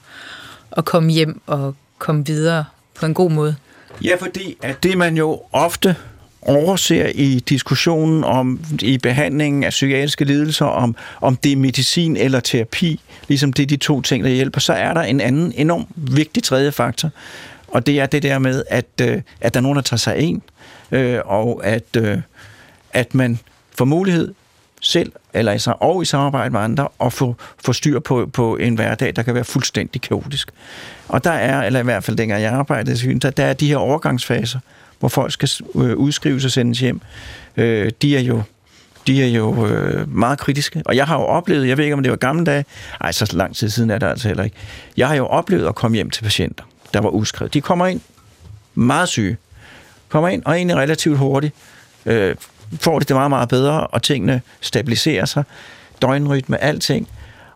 at 0.71 0.85
komme 0.85 1.11
hjem 1.11 1.41
og 1.45 1.75
komme 1.97 2.25
videre 2.25 2.65
på 2.95 3.05
en 3.05 3.13
god 3.13 3.31
måde. 3.31 3.55
Ja, 4.03 4.15
fordi 4.19 4.57
at 4.61 4.83
det 4.83 4.97
man 4.97 5.17
jo 5.17 5.41
ofte 5.51 5.95
overser 6.41 7.11
i 7.15 7.39
diskussionen 7.49 8.23
om 8.23 8.59
i 8.81 8.97
behandlingen 8.97 9.63
af 9.63 9.69
psykiatriske 9.69 10.25
lidelser, 10.25 10.65
om, 10.65 10.95
om 11.21 11.35
det 11.35 11.51
er 11.51 11.55
medicin 11.55 12.17
eller 12.17 12.39
terapi, 12.39 13.01
ligesom 13.27 13.53
det 13.53 13.63
er 13.63 13.67
de 13.67 13.77
to 13.77 14.01
ting, 14.01 14.23
der 14.23 14.29
hjælper, 14.29 14.59
så 14.59 14.73
er 14.73 14.93
der 14.93 15.01
en 15.01 15.21
anden 15.21 15.53
enorm 15.55 15.87
vigtig 15.95 16.43
tredje 16.43 16.71
faktor, 16.71 17.09
og 17.75 17.85
det 17.85 17.99
er 17.99 18.05
det 18.05 18.23
der 18.23 18.39
med, 18.39 18.63
at, 18.69 18.85
øh, 19.01 19.21
at 19.41 19.53
der 19.53 19.59
er 19.59 19.61
nogen, 19.61 19.75
der 19.75 19.81
tager 19.81 19.97
sig 19.97 20.17
ind, 20.17 20.41
øh, 20.91 21.19
og 21.25 21.61
at, 21.65 21.83
øh, 21.97 22.17
at 22.93 23.15
man 23.15 23.39
får 23.77 23.85
mulighed 23.85 24.33
selv, 24.81 25.11
eller 25.33 25.51
i, 25.51 25.59
og 25.79 26.01
i 26.01 26.05
samarbejde 26.05 26.49
med 26.49 26.59
andre, 26.59 26.87
at 27.01 27.13
få, 27.13 27.35
få 27.65 27.73
styr 27.73 27.99
på, 27.99 28.29
på 28.33 28.57
en 28.57 28.75
hverdag, 28.75 29.15
der 29.15 29.23
kan 29.23 29.33
være 29.35 29.43
fuldstændig 29.43 30.01
kaotisk. 30.01 30.51
Og 31.07 31.23
der 31.23 31.31
er, 31.31 31.63
eller 31.63 31.79
i 31.79 31.83
hvert 31.83 32.03
fald 32.03 32.17
dengang 32.17 32.41
jeg 32.41 32.51
arbejdede, 32.51 33.19
der, 33.19 33.29
der 33.29 33.45
er 33.45 33.53
de 33.53 33.67
her 33.67 33.77
overgangsfaser, 33.77 34.59
hvor 34.99 35.09
folk 35.09 35.31
skal 35.31 35.49
øh, 35.75 35.95
udskrives 35.95 36.45
og 36.45 36.51
sendes 36.51 36.79
hjem. 36.79 37.01
Øh, 37.57 37.91
de 38.01 38.17
er 38.17 38.21
jo 38.21 38.41
de 39.07 39.23
er 39.23 39.27
jo 39.27 39.67
øh, 39.67 40.15
meget 40.15 40.39
kritiske. 40.39 40.81
Og 40.85 40.95
jeg 40.95 41.05
har 41.05 41.15
jo 41.15 41.25
oplevet, 41.25 41.67
jeg 41.67 41.77
ved 41.77 41.85
ikke 41.85 41.93
om 41.93 42.03
det 42.03 42.09
var 42.09 42.17
gamle 42.17 42.45
dage, 42.45 42.65
ej, 43.01 43.11
så 43.11 43.31
lang 43.33 43.55
tid 43.55 43.69
siden 43.69 43.89
er 43.89 43.97
det 43.97 44.07
altså 44.07 44.27
heller 44.27 44.43
ikke. 44.43 44.55
Jeg 44.97 45.07
har 45.07 45.15
jo 45.15 45.25
oplevet 45.25 45.67
at 45.67 45.75
komme 45.75 45.95
hjem 45.95 46.09
til 46.09 46.23
patienter, 46.23 46.63
der 46.93 47.01
var 47.01 47.09
udskrevet. 47.09 47.53
De 47.53 47.61
kommer 47.61 47.87
ind 47.87 48.01
meget 48.75 49.09
syge, 49.09 49.37
kommer 50.09 50.29
ind 50.29 50.43
og 50.45 50.55
egentlig 50.55 50.77
relativt 50.77 51.17
hurtigt, 51.17 51.53
øh, 52.05 52.35
får 52.79 52.99
de 52.99 53.05
det 53.05 53.15
meget, 53.15 53.29
meget 53.29 53.49
bedre, 53.49 53.87
og 53.87 54.03
tingene 54.03 54.41
stabiliserer 54.61 55.25
sig, 55.25 55.43
døgnrytme, 56.01 56.63
alting, 56.63 57.07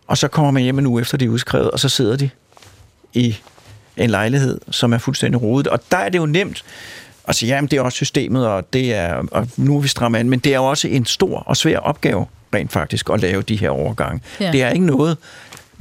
og 0.07 0.17
så 0.17 0.27
kommer 0.27 0.51
man 0.51 0.63
hjem 0.63 0.80
en 0.80 0.86
uge 0.86 1.01
efter, 1.01 1.17
de 1.17 1.25
er 1.25 1.30
udskrevet, 1.30 1.71
og 1.71 1.80
så 1.80 1.89
sidder 1.89 2.15
de 2.15 2.30
i 3.13 3.38
en 3.97 4.09
lejlighed, 4.09 4.59
som 4.71 4.93
er 4.93 4.97
fuldstændig 4.97 5.41
rodet. 5.41 5.67
Og 5.67 5.80
der 5.91 5.97
er 5.97 6.09
det 6.09 6.19
jo 6.19 6.25
nemt 6.25 6.63
at 7.27 7.36
sige, 7.36 7.55
jamen 7.55 7.67
det 7.67 7.77
er 7.77 7.82
også 7.82 7.95
systemet, 7.95 8.47
og, 8.47 8.73
det 8.73 8.93
er, 8.93 9.23
og 9.32 9.47
nu 9.57 9.77
er 9.77 9.82
vi 9.82 9.88
stramme 9.88 10.19
an, 10.19 10.30
men 10.30 10.39
det 10.39 10.51
er 10.53 10.57
jo 10.57 10.65
også 10.65 10.88
en 10.88 11.05
stor 11.05 11.39
og 11.39 11.57
svær 11.57 11.77
opgave, 11.77 12.25
rent 12.53 12.71
faktisk, 12.71 13.09
at 13.13 13.21
lave 13.21 13.41
de 13.41 13.55
her 13.55 13.69
overgange. 13.69 14.21
Ja. 14.39 14.51
Det 14.51 14.63
er 14.63 14.69
ikke 14.69 14.86
noget, 14.86 15.17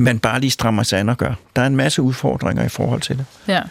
man 0.01 0.19
bare 0.19 0.41
lige 0.41 0.51
strammer 0.51 0.83
sig 0.83 1.01
an 1.01 1.09
og 1.09 1.17
gør. 1.17 1.35
Der 1.57 1.63
er 1.63 1.67
en 1.67 1.77
masse 1.77 2.03
udfordringer 2.03 2.65
i 2.65 2.69
forhold 2.69 3.01
til 3.01 3.19
det. 3.19 3.25
Ja, 3.49 3.63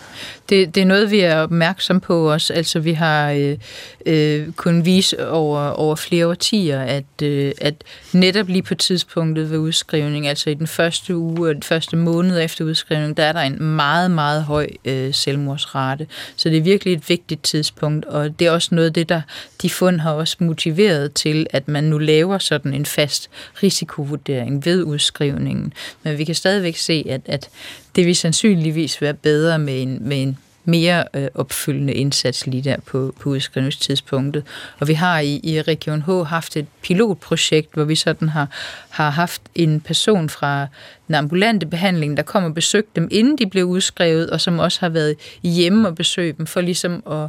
det, 0.49 0.75
det 0.75 0.81
er 0.81 0.85
noget, 0.85 1.11
vi 1.11 1.19
er 1.19 1.39
opmærksom 1.39 1.99
på 1.99 2.33
også. 2.33 2.53
Altså, 2.53 2.79
vi 2.79 2.93
har 2.93 3.31
øh, 3.31 3.57
øh, 4.05 4.51
kunnet 4.51 4.85
vise 4.85 5.29
over, 5.29 5.69
over 5.69 5.95
flere 5.95 6.27
årtier, 6.27 6.81
at, 6.81 7.21
øh, 7.23 7.51
at 7.61 7.73
netop 8.13 8.47
lige 8.47 8.61
på 8.61 8.75
tidspunktet 8.75 9.51
ved 9.51 9.57
udskrivning, 9.57 10.27
altså 10.27 10.49
i 10.49 10.53
den 10.53 10.67
første 10.67 11.17
uge 11.17 11.49
og 11.49 11.53
den 11.53 11.63
første 11.63 11.95
måned 11.95 12.41
efter 12.41 12.65
udskrivning, 12.65 13.17
der 13.17 13.23
er 13.23 13.31
der 13.31 13.41
en 13.41 13.63
meget, 13.63 14.11
meget 14.11 14.43
høj 14.43 14.67
øh, 14.85 15.13
selvmordsrate. 15.13 16.07
Så 16.35 16.49
det 16.49 16.57
er 16.57 16.61
virkelig 16.61 16.93
et 16.93 17.09
vigtigt 17.09 17.43
tidspunkt, 17.43 18.05
og 18.05 18.39
det 18.39 18.47
er 18.47 18.51
også 18.51 18.75
noget 18.75 18.87
af 18.87 18.93
det, 18.93 19.09
der 19.09 19.21
de 19.61 19.69
fund 19.69 19.99
har 19.99 20.11
også 20.11 20.37
motiveret 20.39 21.13
til, 21.13 21.47
at 21.49 21.67
man 21.67 21.83
nu 21.83 21.97
laver 21.97 22.37
sådan 22.37 22.73
en 22.73 22.85
fast 22.85 23.29
risikovurdering 23.63 24.65
ved 24.65 24.83
udskrivningen. 24.83 25.73
Men 26.03 26.16
vi 26.17 26.23
kan 26.23 26.35
stadigvæk 26.35 26.75
se, 26.75 27.05
at, 27.09 27.21
at 27.25 27.49
det 27.95 28.05
vil 28.05 28.15
sandsynligvis 28.15 29.01
være 29.01 29.13
bedre 29.13 29.59
med 29.59 29.81
en, 29.81 29.97
med 30.01 30.21
en 30.21 30.37
mere 30.67 31.03
øh, 31.13 31.27
opfyldende 31.35 31.93
indsats 31.93 32.47
lige 32.47 32.63
der 32.63 32.77
på, 32.85 33.15
på 33.19 33.29
udskrivningstidspunktet. 33.29 34.43
Og 34.79 34.87
vi 34.87 34.93
har 34.93 35.19
i, 35.19 35.39
i 35.43 35.61
Region 35.61 36.01
H 36.01 36.09
haft 36.09 36.57
et 36.57 36.65
pilotprojekt, 36.81 37.73
hvor 37.73 37.83
vi 37.83 37.95
sådan 37.95 38.29
har, 38.29 38.47
har 38.89 39.09
haft 39.09 39.41
en 39.55 39.81
person 39.81 40.29
fra 40.29 40.67
den 41.07 41.15
ambulante 41.15 41.65
behandling, 41.65 42.17
der 42.17 42.23
kom 42.23 42.43
og 42.43 42.53
besøgte 42.53 42.91
dem, 42.95 43.07
inden 43.11 43.37
de 43.37 43.45
blev 43.45 43.65
udskrevet, 43.65 44.29
og 44.29 44.41
som 44.41 44.59
også 44.59 44.79
har 44.79 44.89
været 44.89 45.15
hjemme 45.43 45.87
og 45.87 45.95
besøgt 45.95 46.37
dem, 46.37 46.45
for 46.45 46.61
ligesom 46.61 47.03
at, 47.11 47.27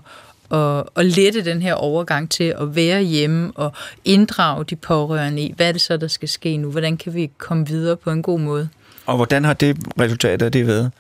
og, 0.49 0.97
og 0.97 1.05
lette 1.05 1.45
den 1.45 1.63
her 1.63 1.75
overgang 1.75 2.31
til 2.31 2.55
at 2.61 2.77
være 2.77 3.03
hjemme 3.03 3.53
og 3.55 3.73
inddrage 4.05 4.65
de 4.65 4.77
pårørende 4.77 5.43
i, 5.43 5.53
hvad 5.57 5.69
er 5.69 5.73
det 5.73 5.81
så, 5.81 5.97
der 5.97 6.09
skal 6.09 6.29
ske 6.29 6.57
nu? 6.57 6.71
Hvordan 6.71 6.97
kan 6.97 7.15
vi 7.15 7.31
komme 7.39 7.67
videre 7.67 7.97
på 7.97 8.11
en 8.11 8.23
god 8.23 8.41
måde? 8.41 8.69
Og 9.09 9.17
hvordan 9.17 9.45
har 9.45 9.53
det 9.53 9.77
resultat 10.01 10.43
af 10.43 10.53
det 10.53 10.67
været? 10.67 10.93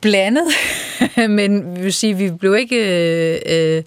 Blandet, 0.00 0.44
men 1.28 1.76
vi 1.76 1.82
vil 1.82 1.92
sige, 1.92 2.16
vi 2.16 2.30
blev 2.30 2.56
ikke... 2.56 2.76
Øh, 3.36 3.82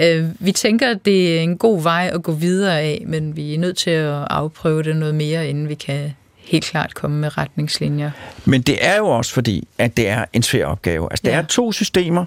øh, 0.00 0.28
vi 0.38 0.52
tænker, 0.52 0.90
at 0.90 1.04
det 1.04 1.38
er 1.38 1.40
en 1.40 1.58
god 1.58 1.82
vej 1.82 2.10
at 2.14 2.22
gå 2.22 2.32
videre 2.32 2.80
af, 2.80 3.02
men 3.06 3.36
vi 3.36 3.54
er 3.54 3.58
nødt 3.58 3.76
til 3.76 3.90
at 3.90 4.26
afprøve 4.30 4.82
det 4.82 4.96
noget 4.96 5.14
mere, 5.14 5.48
inden 5.48 5.68
vi 5.68 5.74
kan 5.74 6.14
helt 6.36 6.64
klart 6.64 6.94
komme 6.94 7.20
med 7.20 7.38
retningslinjer. 7.38 8.10
Men 8.44 8.62
det 8.62 8.78
er 8.80 8.96
jo 8.96 9.06
også 9.06 9.32
fordi, 9.32 9.68
at 9.78 9.96
det 9.96 10.08
er 10.08 10.24
en 10.32 10.42
svær 10.42 10.66
opgave. 10.66 11.08
Altså, 11.10 11.22
der 11.24 11.32
ja. 11.32 11.38
er 11.38 11.42
to 11.42 11.72
systemer 11.72 12.24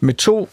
med 0.00 0.14
to 0.14 0.48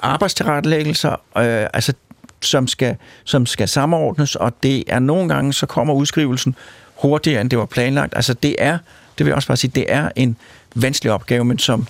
arbejdstilrettelæggelser, 0.00 1.12
øh, 1.12 1.66
altså, 1.74 1.92
som, 2.40 2.66
skal, 2.66 2.96
som 3.24 3.46
skal 3.46 3.68
samordnes, 3.68 4.36
og 4.36 4.52
det 4.62 4.84
er 4.86 4.98
nogle 4.98 5.28
gange, 5.34 5.52
så 5.52 5.66
kommer 5.66 5.94
udskrivelsen 5.94 6.54
hurtigere, 7.02 7.40
end 7.40 7.50
det 7.50 7.58
var 7.58 7.66
planlagt. 7.66 8.12
Altså 8.16 8.34
det 8.34 8.56
er, 8.58 8.78
det 9.18 9.26
vil 9.26 9.26
jeg 9.26 9.34
også 9.36 9.48
bare 9.48 9.56
sige, 9.56 9.70
det 9.74 9.84
er 9.88 10.08
en 10.16 10.36
vanskelig 10.74 11.12
opgave, 11.12 11.44
men 11.44 11.58
som, 11.58 11.86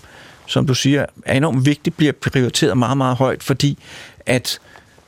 som 0.47 0.67
du 0.67 0.75
siger, 0.75 1.07
er 1.27 1.37
enormt 1.37 1.67
vigtigt, 1.67 1.97
bliver 1.97 2.13
prioriteret 2.13 2.79
meget, 2.79 2.97
meget 2.97 3.17
højt, 3.17 3.43
fordi 3.43 3.79
at 4.27 4.59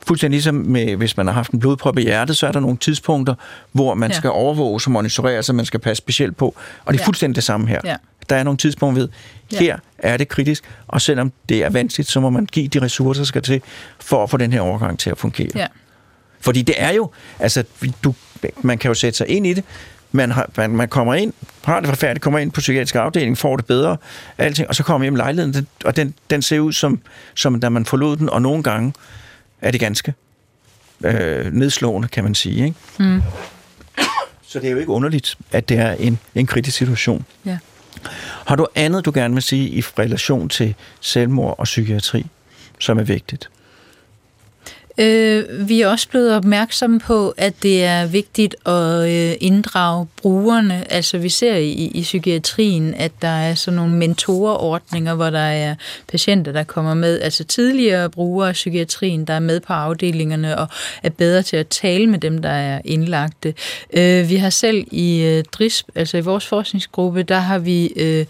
fuldstændig 0.07 0.35
ligesom 0.35 0.55
med, 0.55 0.95
hvis 0.95 1.17
man 1.17 1.27
har 1.27 1.33
haft 1.33 1.51
en 1.51 1.59
blodprop 1.59 1.97
i 1.97 2.01
hjertet, 2.01 2.37
så 2.37 2.47
er 2.47 2.51
der 2.51 2.59
nogle 2.59 2.77
tidspunkter, 2.77 3.35
hvor 3.71 3.93
man 3.93 4.11
ja. 4.11 4.17
skal 4.17 4.29
overvåge 4.29 4.81
og 4.85 4.91
monitorere, 4.91 5.43
så 5.43 5.53
man 5.53 5.65
skal 5.65 5.79
passe 5.79 6.01
specielt 6.01 6.37
på. 6.37 6.55
Og 6.85 6.93
det 6.93 6.99
er 6.99 7.03
ja. 7.03 7.07
fuldstændig 7.07 7.35
det 7.35 7.43
samme 7.43 7.67
her. 7.67 7.81
Ja. 7.83 7.95
Der 8.29 8.35
er 8.35 8.43
nogle 8.43 8.57
tidspunkter 8.57 9.01
ved, 9.01 9.09
her 9.51 9.65
ja. 9.65 9.75
er 9.97 10.17
det 10.17 10.27
kritisk, 10.27 10.63
og 10.87 11.01
selvom 11.01 11.31
det 11.49 11.63
er 11.63 11.69
vanskeligt, 11.69 12.09
så 12.09 12.19
må 12.19 12.29
man 12.29 12.45
give 12.45 12.67
de 12.67 12.81
ressourcer, 12.81 13.21
der 13.21 13.25
skal 13.25 13.41
til, 13.41 13.61
for 13.99 14.23
at 14.23 14.29
få 14.29 14.37
den 14.37 14.53
her 14.53 14.61
overgang 14.61 14.99
til 14.99 15.09
at 15.09 15.17
fungere. 15.17 15.49
Ja. 15.55 15.67
Fordi 16.39 16.61
det 16.61 16.75
er 16.77 16.91
jo, 16.91 17.09
altså, 17.39 17.63
du, 18.03 18.15
man 18.61 18.77
kan 18.77 18.89
jo 18.89 18.93
sætte 18.93 19.17
sig 19.17 19.27
ind 19.27 19.47
i 19.47 19.53
det, 19.53 19.63
man, 20.15 20.31
har, 20.31 20.49
man, 20.57 20.69
man 20.69 20.87
kommer 20.87 21.13
ind, 21.13 21.33
har 21.63 21.79
det 21.79 21.89
forfærdeligt, 21.89 22.23
kommer 22.23 22.39
ind 22.39 22.51
på 22.51 22.59
psykiatrisk 22.59 22.95
afdeling, 22.95 23.37
får 23.37 23.55
det 23.55 23.65
bedre, 23.65 23.97
alting, 24.37 24.67
og 24.67 24.75
så 24.75 24.83
kommer 24.83 25.05
hjem 25.05 25.13
i 25.13 25.17
lejligheden, 25.17 25.67
og 25.85 25.95
den, 25.95 26.13
den 26.29 26.41
ser 26.41 26.59
ud 26.59 26.73
som, 26.73 27.01
som 27.35 27.59
da 27.59 27.69
man 27.69 27.85
forlod 27.85 28.17
den, 28.17 28.29
og 28.29 28.41
nogle 28.41 28.63
gange 28.63 28.93
er 29.61 29.71
det 29.71 29.79
ganske 29.79 30.13
øh, 31.03 31.53
nedslående, 31.53 32.07
kan 32.07 32.23
man 32.23 32.35
sige. 32.35 32.65
Ikke? 32.65 32.77
Mm. 32.99 33.21
Så 34.47 34.59
det 34.59 34.67
er 34.67 34.71
jo 34.71 34.77
ikke 34.77 34.91
underligt, 34.91 35.37
at 35.51 35.69
det 35.69 35.77
er 35.77 35.91
en, 35.91 36.19
en 36.35 36.45
kritisk 36.45 36.77
situation. 36.77 37.25
Ja. 37.45 37.57
Har 38.45 38.55
du 38.55 38.67
andet, 38.75 39.05
du 39.05 39.11
gerne 39.15 39.33
vil 39.33 39.43
sige 39.43 39.69
i 39.69 39.81
relation 39.81 40.49
til 40.49 40.75
selvmord 40.99 41.55
og 41.57 41.63
psykiatri, 41.63 42.25
som 42.79 42.99
er 42.99 43.03
vigtigt? 43.03 43.49
Øh, 44.97 45.69
vi 45.69 45.81
er 45.81 45.87
også 45.87 46.09
blevet 46.09 46.35
opmærksomme 46.35 46.99
på, 46.99 47.33
at 47.37 47.53
det 47.63 47.83
er 47.83 48.05
vigtigt 48.05 48.55
at 48.65 49.09
øh, 49.09 49.35
inddrage 49.39 50.07
brugerne. 50.21 50.91
Altså 50.91 51.17
vi 51.17 51.29
ser 51.29 51.55
i, 51.55 51.71
i 51.71 52.01
psykiatrien, 52.01 52.93
at 52.93 53.11
der 53.21 53.27
er 53.27 53.55
sådan 53.55 53.75
nogle 53.75 53.93
mentorordninger, 53.93 55.13
hvor 55.13 55.29
der 55.29 55.39
er 55.39 55.75
patienter, 56.07 56.51
der 56.51 56.63
kommer 56.63 56.93
med, 56.93 57.21
altså 57.21 57.43
tidligere 57.43 58.09
brugere 58.09 58.47
af 58.47 58.53
psykiatrien, 58.53 59.25
der 59.25 59.33
er 59.33 59.39
med 59.39 59.59
på 59.59 59.73
afdelingerne 59.73 60.57
og 60.57 60.67
er 61.03 61.09
bedre 61.09 61.41
til 61.41 61.57
at 61.57 61.67
tale 61.67 62.07
med 62.07 62.19
dem, 62.19 62.41
der 62.41 62.49
er 62.49 62.81
indlagte. 62.85 63.53
Øh, 63.93 64.29
vi 64.29 64.35
har 64.35 64.49
selv 64.49 64.87
i 64.91 65.21
øh, 65.21 65.43
DRISP, 65.51 65.87
altså 65.95 66.17
i 66.17 66.21
vores 66.21 66.47
forskningsgruppe, 66.47 67.23
der 67.23 67.39
har 67.39 67.59
vi... 67.59 67.87
Øh, 67.87 68.25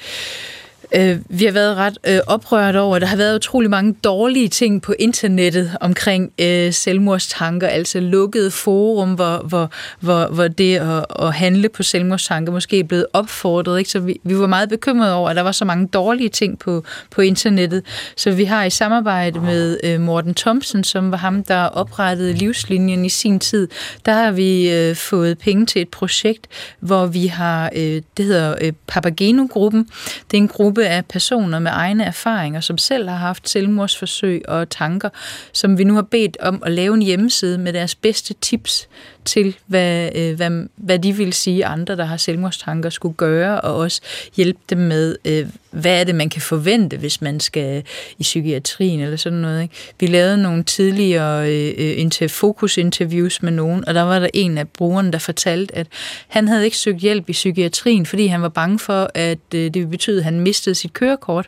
Øh, 0.95 1.17
vi 1.29 1.45
har 1.45 1.51
været 1.51 1.77
ret 1.77 1.97
øh, 2.07 2.19
oprørt 2.27 2.75
over, 2.75 2.95
at 2.95 3.01
der 3.01 3.07
har 3.07 3.17
været 3.17 3.35
utrolig 3.35 3.69
mange 3.69 3.95
dårlige 4.03 4.47
ting 4.47 4.81
på 4.81 4.93
internettet 4.99 5.77
omkring 5.81 6.31
øh, 6.41 6.73
selvmordstanker, 6.73 7.67
altså 7.67 7.99
lukkede 7.99 8.51
forum, 8.51 9.13
hvor, 9.13 9.37
hvor, 9.37 9.71
hvor, 9.99 10.27
hvor 10.27 10.47
det 10.47 10.75
at, 10.75 11.05
at 11.19 11.33
handle 11.33 11.69
på 11.69 11.83
selvmordstanker 11.83 12.53
måske 12.53 12.79
er 12.79 12.83
blevet 12.83 13.05
opfordret. 13.13 13.79
Ikke? 13.79 13.89
Så 13.89 13.99
vi, 13.99 14.19
vi 14.23 14.39
var 14.39 14.47
meget 14.47 14.69
bekymrede 14.69 15.13
over, 15.13 15.29
at 15.29 15.35
der 15.35 15.41
var 15.41 15.51
så 15.51 15.65
mange 15.65 15.87
dårlige 15.87 16.29
ting 16.29 16.59
på, 16.59 16.83
på 17.11 17.21
internettet. 17.21 17.83
Så 18.17 18.31
vi 18.31 18.43
har 18.43 18.63
i 18.63 18.69
samarbejde 18.69 19.39
med 19.39 19.77
øh, 19.83 20.01
Morten 20.01 20.33
Thomsen, 20.33 20.83
som 20.83 21.11
var 21.11 21.17
ham, 21.17 21.43
der 21.43 21.63
oprettede 21.63 22.33
livslinjen 22.33 23.05
i 23.05 23.09
sin 23.09 23.39
tid, 23.39 23.67
der 24.05 24.11
har 24.11 24.31
vi 24.31 24.71
øh, 24.71 24.95
fået 24.95 25.37
penge 25.37 25.65
til 25.65 25.81
et 25.81 25.89
projekt, 25.89 26.47
hvor 26.79 27.05
vi 27.05 27.27
har, 27.27 27.71
øh, 27.75 28.01
det 28.17 28.25
hedder 28.25 28.55
øh, 28.61 28.73
Papageno-gruppen. 28.87 29.89
Det 30.31 30.37
er 30.37 30.41
en 30.41 30.47
gruppe 30.47 30.74
gruppe 30.75 30.87
af 30.89 31.05
personer 31.05 31.59
med 31.59 31.71
egne 31.73 32.03
erfaringer, 32.03 32.59
som 32.59 32.77
selv 32.77 33.09
har 33.09 33.15
haft 33.15 33.49
selvmordsforsøg 33.49 34.49
og 34.49 34.69
tanker, 34.69 35.09
som 35.53 35.77
vi 35.77 35.83
nu 35.83 35.95
har 35.95 36.01
bedt 36.01 36.37
om 36.39 36.63
at 36.65 36.71
lave 36.71 36.93
en 36.93 37.01
hjemmeside 37.01 37.57
med 37.57 37.73
deres 37.73 37.95
bedste 37.95 38.33
tips 38.33 38.87
til, 39.25 39.55
hvad, 39.65 40.09
øh, 40.15 40.35
hvad, 40.35 40.67
hvad 40.75 40.99
de 40.99 41.13
vil 41.13 41.33
sige, 41.33 41.65
andre, 41.65 41.95
der 41.95 42.05
har 42.05 42.17
selvmordstanker, 42.17 42.89
skulle 42.89 43.15
gøre, 43.15 43.61
og 43.61 43.75
også 43.75 44.01
hjælpe 44.35 44.59
dem 44.69 44.77
med, 44.77 45.15
øh, 45.25 45.47
hvad 45.71 45.99
er 45.99 46.03
det, 46.03 46.15
man 46.15 46.29
kan 46.29 46.41
forvente, 46.41 46.97
hvis 46.97 47.21
man 47.21 47.39
skal 47.39 47.83
i 48.17 48.23
psykiatrien 48.23 48.99
eller 48.99 49.17
sådan 49.17 49.39
noget. 49.39 49.61
Ikke? 49.61 49.75
Vi 49.99 50.07
lavede 50.07 50.37
nogle 50.37 50.63
tidligere 50.63 51.51
øh, 51.51 52.05
øh 52.21 52.29
fokusinterviews 52.29 53.43
med 53.43 53.51
nogen, 53.51 53.87
og 53.87 53.93
der 53.93 54.01
var 54.01 54.19
der 54.19 54.27
en 54.33 54.57
af 54.57 54.69
brugerne, 54.69 55.11
der 55.11 55.17
fortalte, 55.17 55.75
at 55.75 55.87
han 56.27 56.47
havde 56.47 56.65
ikke 56.65 56.77
søgt 56.77 56.99
hjælp 56.99 57.29
i 57.29 57.31
psykiatrien, 57.31 58.05
fordi 58.05 58.27
han 58.27 58.41
var 58.41 58.49
bange 58.49 58.79
for, 58.79 59.09
at 59.13 59.37
øh, 59.55 59.61
det 59.61 59.75
ville 59.75 59.89
betyde, 59.89 60.17
at 60.17 60.23
han 60.23 60.39
mistede 60.39 60.75
sit 60.75 60.93
kørekort. 60.93 61.47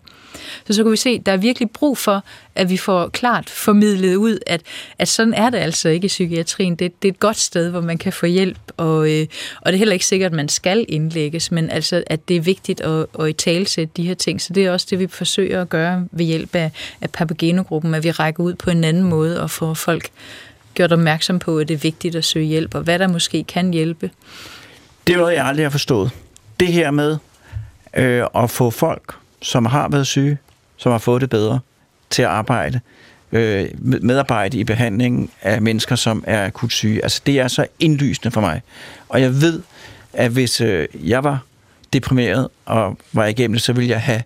Så 0.68 0.74
så 0.74 0.84
kunne 0.84 0.92
vi 0.92 0.98
se, 0.98 1.10
at 1.10 1.26
der 1.26 1.32
er 1.32 1.38
virkelig 1.38 1.70
brug 1.72 1.98
for, 1.98 2.24
at 2.56 2.70
vi 2.70 2.78
får 2.78 3.08
klart 3.08 3.50
formidlet 3.50 4.16
ud, 4.16 4.40
at, 4.48 4.62
at 5.00 5.08
sådan 5.08 5.34
er 5.34 5.50
det 5.50 5.58
altså 5.58 5.90
ikke 5.90 6.06
i 6.06 6.08
psykiatrien. 6.08 6.76
Det, 6.76 7.02
det 7.02 7.08
er 7.08 7.12
et 7.12 7.20
godt 7.20 7.38
sted, 7.38 7.70
hvor 7.70 7.82
man 7.82 7.98
kan 7.98 8.14
få 8.14 8.26
hjælp, 8.26 8.60
og, 8.78 9.12
øh, 9.12 9.28
og 9.62 9.72
det 9.72 9.74
er 9.74 9.78
heller 9.78 9.94
ikke 9.94 10.06
sikkert, 10.06 10.32
at 10.32 10.36
man 10.36 10.50
skal 10.50 10.86
indlægges, 10.90 11.52
men 11.52 11.70
altså, 11.70 12.04
at 12.08 12.28
det 12.28 12.36
er 12.36 12.42
vigtigt 12.42 12.82
at, 12.82 13.06
at 13.20 13.30
i 13.30 13.34
talsætte 13.34 13.94
de 13.98 14.04
her 14.04 14.14
ting. 14.14 14.42
Så 14.42 14.54
det 14.54 14.66
er 14.66 14.72
også 14.72 14.88
det, 14.90 15.00
vi 15.00 15.08
forsøger 15.08 15.62
at 15.62 15.70
gøre 15.70 16.08
ved 16.12 16.26
hjælp 16.26 16.56
af, 16.56 16.72
af 17.02 17.10
Papageno-gruppen, 17.10 17.94
at 17.94 18.04
vi 18.04 18.12
rækker 18.12 18.44
ud 18.44 18.54
på 18.54 18.70
en 18.70 18.84
anden 18.84 19.04
måde 19.04 19.42
og 19.42 19.52
får 19.52 19.74
folk 19.74 20.10
gjort 20.74 20.92
opmærksom 20.92 21.40
på, 21.40 21.60
at 21.60 21.68
det 21.68 21.74
er 21.74 21.78
vigtigt 21.78 22.16
at 22.16 22.26
søge 22.26 22.46
hjælp, 22.46 22.76
og 22.76 22.82
hvad 22.82 23.00
der 23.00 23.08
måske 23.08 23.44
kan 23.44 23.74
hjælpe. 23.74 24.12
Det 25.08 25.14
er 25.14 25.18
noget, 25.18 25.36
jeg 25.36 25.46
aldrig 25.46 25.66
har 25.66 25.70
forstået. 25.70 26.12
Det 26.60 26.68
her 26.68 26.92
med 26.92 27.18
øh, 27.98 28.24
at 28.36 28.50
få 28.50 28.70
folk, 28.70 29.16
som 29.42 29.66
har 29.66 29.90
været 29.90 30.08
syge, 30.08 30.38
som 30.78 30.92
har 30.92 31.00
fået 31.00 31.22
det 31.22 31.30
bedre, 31.30 31.60
til 32.10 32.22
at 32.22 32.28
arbejde, 32.28 32.80
øh, 33.32 33.68
medarbejde 33.80 34.58
i 34.58 34.64
behandlingen 34.64 35.30
af 35.42 35.62
mennesker, 35.62 35.96
som 35.96 36.24
er 36.28 36.46
akut 36.46 36.72
syge. 36.72 37.04
Altså, 37.04 37.22
det 37.26 37.40
er 37.40 37.48
så 37.48 37.68
indlysende 37.80 38.32
for 38.32 38.42
mig. 38.42 38.62
Og 39.10 39.22
jeg 39.22 39.42
ved, 39.42 39.62
at 40.14 40.32
hvis 40.32 40.62
øh, 40.62 40.88
jeg 40.94 41.24
var 41.24 41.44
deprimeret 41.94 42.48
og 42.66 42.98
var 43.14 43.26
igennem 43.26 43.54
det, 43.54 43.62
så 43.62 43.74
ville 43.74 43.90
jeg 43.90 44.02
have 44.02 44.24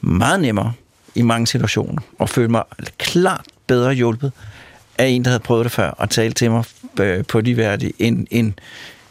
meget 0.00 0.40
nemmere 0.40 0.72
i 1.14 1.22
mange 1.22 1.46
situationer 1.46 2.02
og 2.18 2.28
føle 2.28 2.48
mig 2.48 2.62
klart 2.98 3.44
bedre 3.66 3.92
hjulpet 3.92 4.32
af 4.98 5.06
en, 5.06 5.24
der 5.24 5.30
havde 5.30 5.40
prøvet 5.40 5.64
det 5.64 5.72
før, 5.72 5.90
og 5.90 6.10
tale 6.10 6.32
til 6.32 6.50
mig 6.50 6.64
øh, 7.00 7.24
på 7.24 7.40
ligeværdigt, 7.40 7.92
end 7.98 8.26
en, 8.30 8.58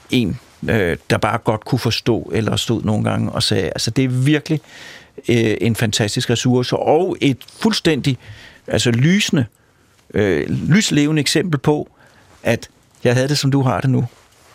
en 0.09 0.39
øh, 0.69 0.97
der 1.09 1.17
bare 1.17 1.37
godt 1.37 1.65
kunne 1.65 1.79
forstå, 1.79 2.31
eller 2.33 2.55
stod 2.55 2.83
nogle 2.83 3.03
gange 3.03 3.31
og 3.31 3.43
sagde, 3.43 3.63
altså 3.63 3.91
det 3.91 4.03
er 4.03 4.09
virkelig 4.09 4.61
øh, 5.29 5.57
en 5.61 5.75
fantastisk 5.75 6.29
ressource, 6.29 6.75
og 6.75 7.17
et 7.21 7.37
fuldstændig 7.61 8.17
altså 8.67 8.91
lysende, 8.91 9.45
øh, 10.13 10.49
lyslevende 10.49 11.19
eksempel 11.19 11.59
på, 11.59 11.89
at 12.43 12.69
jeg 13.03 13.13
havde 13.13 13.27
det, 13.27 13.37
som 13.37 13.51
du 13.51 13.61
har 13.61 13.81
det 13.81 13.89
nu, 13.89 14.07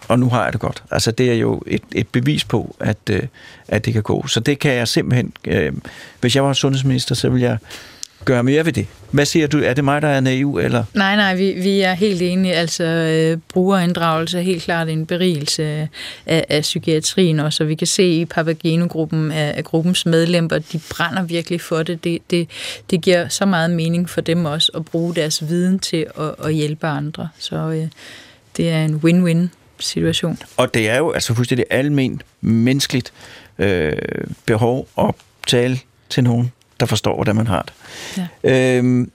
og 0.08 0.18
nu 0.18 0.28
har 0.28 0.44
jeg 0.44 0.52
det 0.52 0.60
godt. 0.60 0.82
Altså 0.90 1.10
det 1.10 1.30
er 1.30 1.34
jo 1.34 1.62
et, 1.66 1.82
et 1.92 2.08
bevis 2.08 2.44
på, 2.44 2.76
at, 2.80 2.98
øh, 3.10 3.22
at 3.68 3.84
det 3.84 3.92
kan 3.92 4.02
gå. 4.02 4.26
Så 4.26 4.40
det 4.40 4.58
kan 4.58 4.72
jeg 4.72 4.88
simpelthen, 4.88 5.32
øh, 5.46 5.72
hvis 6.20 6.36
jeg 6.36 6.44
var 6.44 6.52
sundhedsminister, 6.52 7.14
så 7.14 7.28
ville 7.28 7.46
jeg 7.46 7.58
gøre 8.24 8.42
mere 8.42 8.64
ved 8.64 8.72
det. 8.72 8.86
Hvad 9.10 9.26
siger 9.26 9.46
du? 9.46 9.58
Er 9.58 9.74
det 9.74 9.84
mig, 9.84 10.02
der 10.02 10.08
er 10.08 10.20
naiv? 10.20 10.56
Eller? 10.56 10.84
Nej, 10.94 11.16
nej, 11.16 11.36
vi, 11.36 11.52
vi 11.52 11.80
er 11.80 11.94
helt 11.94 12.22
enige. 12.22 12.54
Altså, 12.54 12.84
øh, 12.84 13.38
brugerinddragelse 13.52 14.38
er 14.38 14.42
helt 14.42 14.62
klart 14.62 14.88
en 14.88 15.06
berigelse 15.06 15.88
af, 16.26 16.44
af 16.48 16.60
psykiatrien 16.60 17.40
også, 17.40 17.64
og 17.64 17.68
vi 17.68 17.74
kan 17.74 17.86
se 17.86 18.06
i 18.06 18.24
Papageno-gruppen, 18.24 19.32
at, 19.32 19.54
at 19.54 19.64
gruppens 19.64 20.06
medlemmer, 20.06 20.58
de 20.58 20.80
brænder 20.90 21.22
virkelig 21.22 21.60
for 21.60 21.82
det. 21.82 22.04
det. 22.04 22.18
Det 22.30 22.48
det 22.90 23.00
giver 23.00 23.28
så 23.28 23.46
meget 23.46 23.70
mening 23.70 24.10
for 24.10 24.20
dem 24.20 24.44
også 24.44 24.72
at 24.74 24.84
bruge 24.84 25.14
deres 25.14 25.48
viden 25.48 25.78
til 25.78 26.06
at, 26.18 26.46
at 26.46 26.54
hjælpe 26.54 26.86
andre. 26.86 27.28
Så 27.38 27.56
øh, 27.56 27.88
det 28.56 28.70
er 28.70 28.84
en 28.84 28.94
win-win 29.04 29.48
situation. 29.78 30.38
Og 30.56 30.74
det 30.74 30.88
er 30.88 30.96
jo 30.96 31.10
altså 31.10 31.34
fuldstændig 31.34 31.66
almen 31.70 32.22
menneskeligt 32.40 33.12
øh, 33.58 33.92
behov 34.46 34.88
at 34.98 35.14
tale 35.46 35.78
til 36.10 36.24
nogen, 36.24 36.52
der 36.80 36.86
forstår, 36.86 37.14
hvordan 37.14 37.36
man 37.36 37.46
har 37.46 37.62
det. 37.62 37.72
Ja. 38.44 38.76
Øhm, 38.78 39.10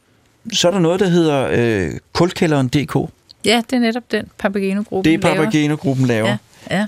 så 0.53 0.67
er 0.67 0.71
der 0.71 0.79
noget, 0.79 0.99
der 0.99 1.07
hedder 1.07 1.47
øh, 1.51 1.91
kulkælderen.dk. 2.13 3.11
Ja, 3.45 3.61
det 3.69 3.75
er 3.75 3.79
netop 3.79 4.03
den, 4.11 4.27
Papageno-gruppen 4.37 5.11
Det 5.11 5.25
er 5.25 5.35
Papageno-gruppen 5.35 6.05
laver. 6.05 6.37
Ja, 6.69 6.77
ja. 6.77 6.85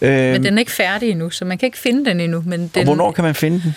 Øhm, 0.00 0.32
men 0.32 0.44
den 0.44 0.54
er 0.54 0.58
ikke 0.58 0.72
færdig 0.72 1.10
endnu, 1.10 1.30
så 1.30 1.44
man 1.44 1.58
kan 1.58 1.66
ikke 1.66 1.78
finde 1.78 2.04
den 2.04 2.20
endnu. 2.20 2.42
Men 2.46 2.60
den, 2.60 2.70
og 2.76 2.84
hvornår 2.84 3.12
kan 3.12 3.24
man 3.24 3.34
finde 3.34 3.62
den? 3.62 3.74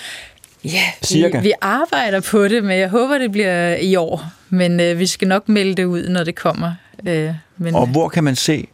Ja, 0.63 0.83
Cirka. 1.03 1.37
Vi, 1.39 1.43
vi 1.43 1.53
arbejder 1.61 2.19
på 2.19 2.47
det, 2.47 2.63
men 2.63 2.79
jeg 2.79 2.89
håber, 2.89 3.17
det 3.17 3.31
bliver 3.31 3.75
i 3.75 3.95
år. 3.95 4.25
Men 4.49 4.79
øh, 4.79 4.99
vi 4.99 5.05
skal 5.05 5.27
nok 5.27 5.49
melde 5.49 5.75
det 5.75 5.85
ud, 5.85 6.07
når 6.07 6.23
det 6.23 6.35
kommer. 6.35 6.73
Øh, 7.05 7.33
men, 7.57 7.75
og 7.75 7.87
hvor 7.87 8.09
kan 8.09 8.23
man 8.23 8.35
se 8.35 8.67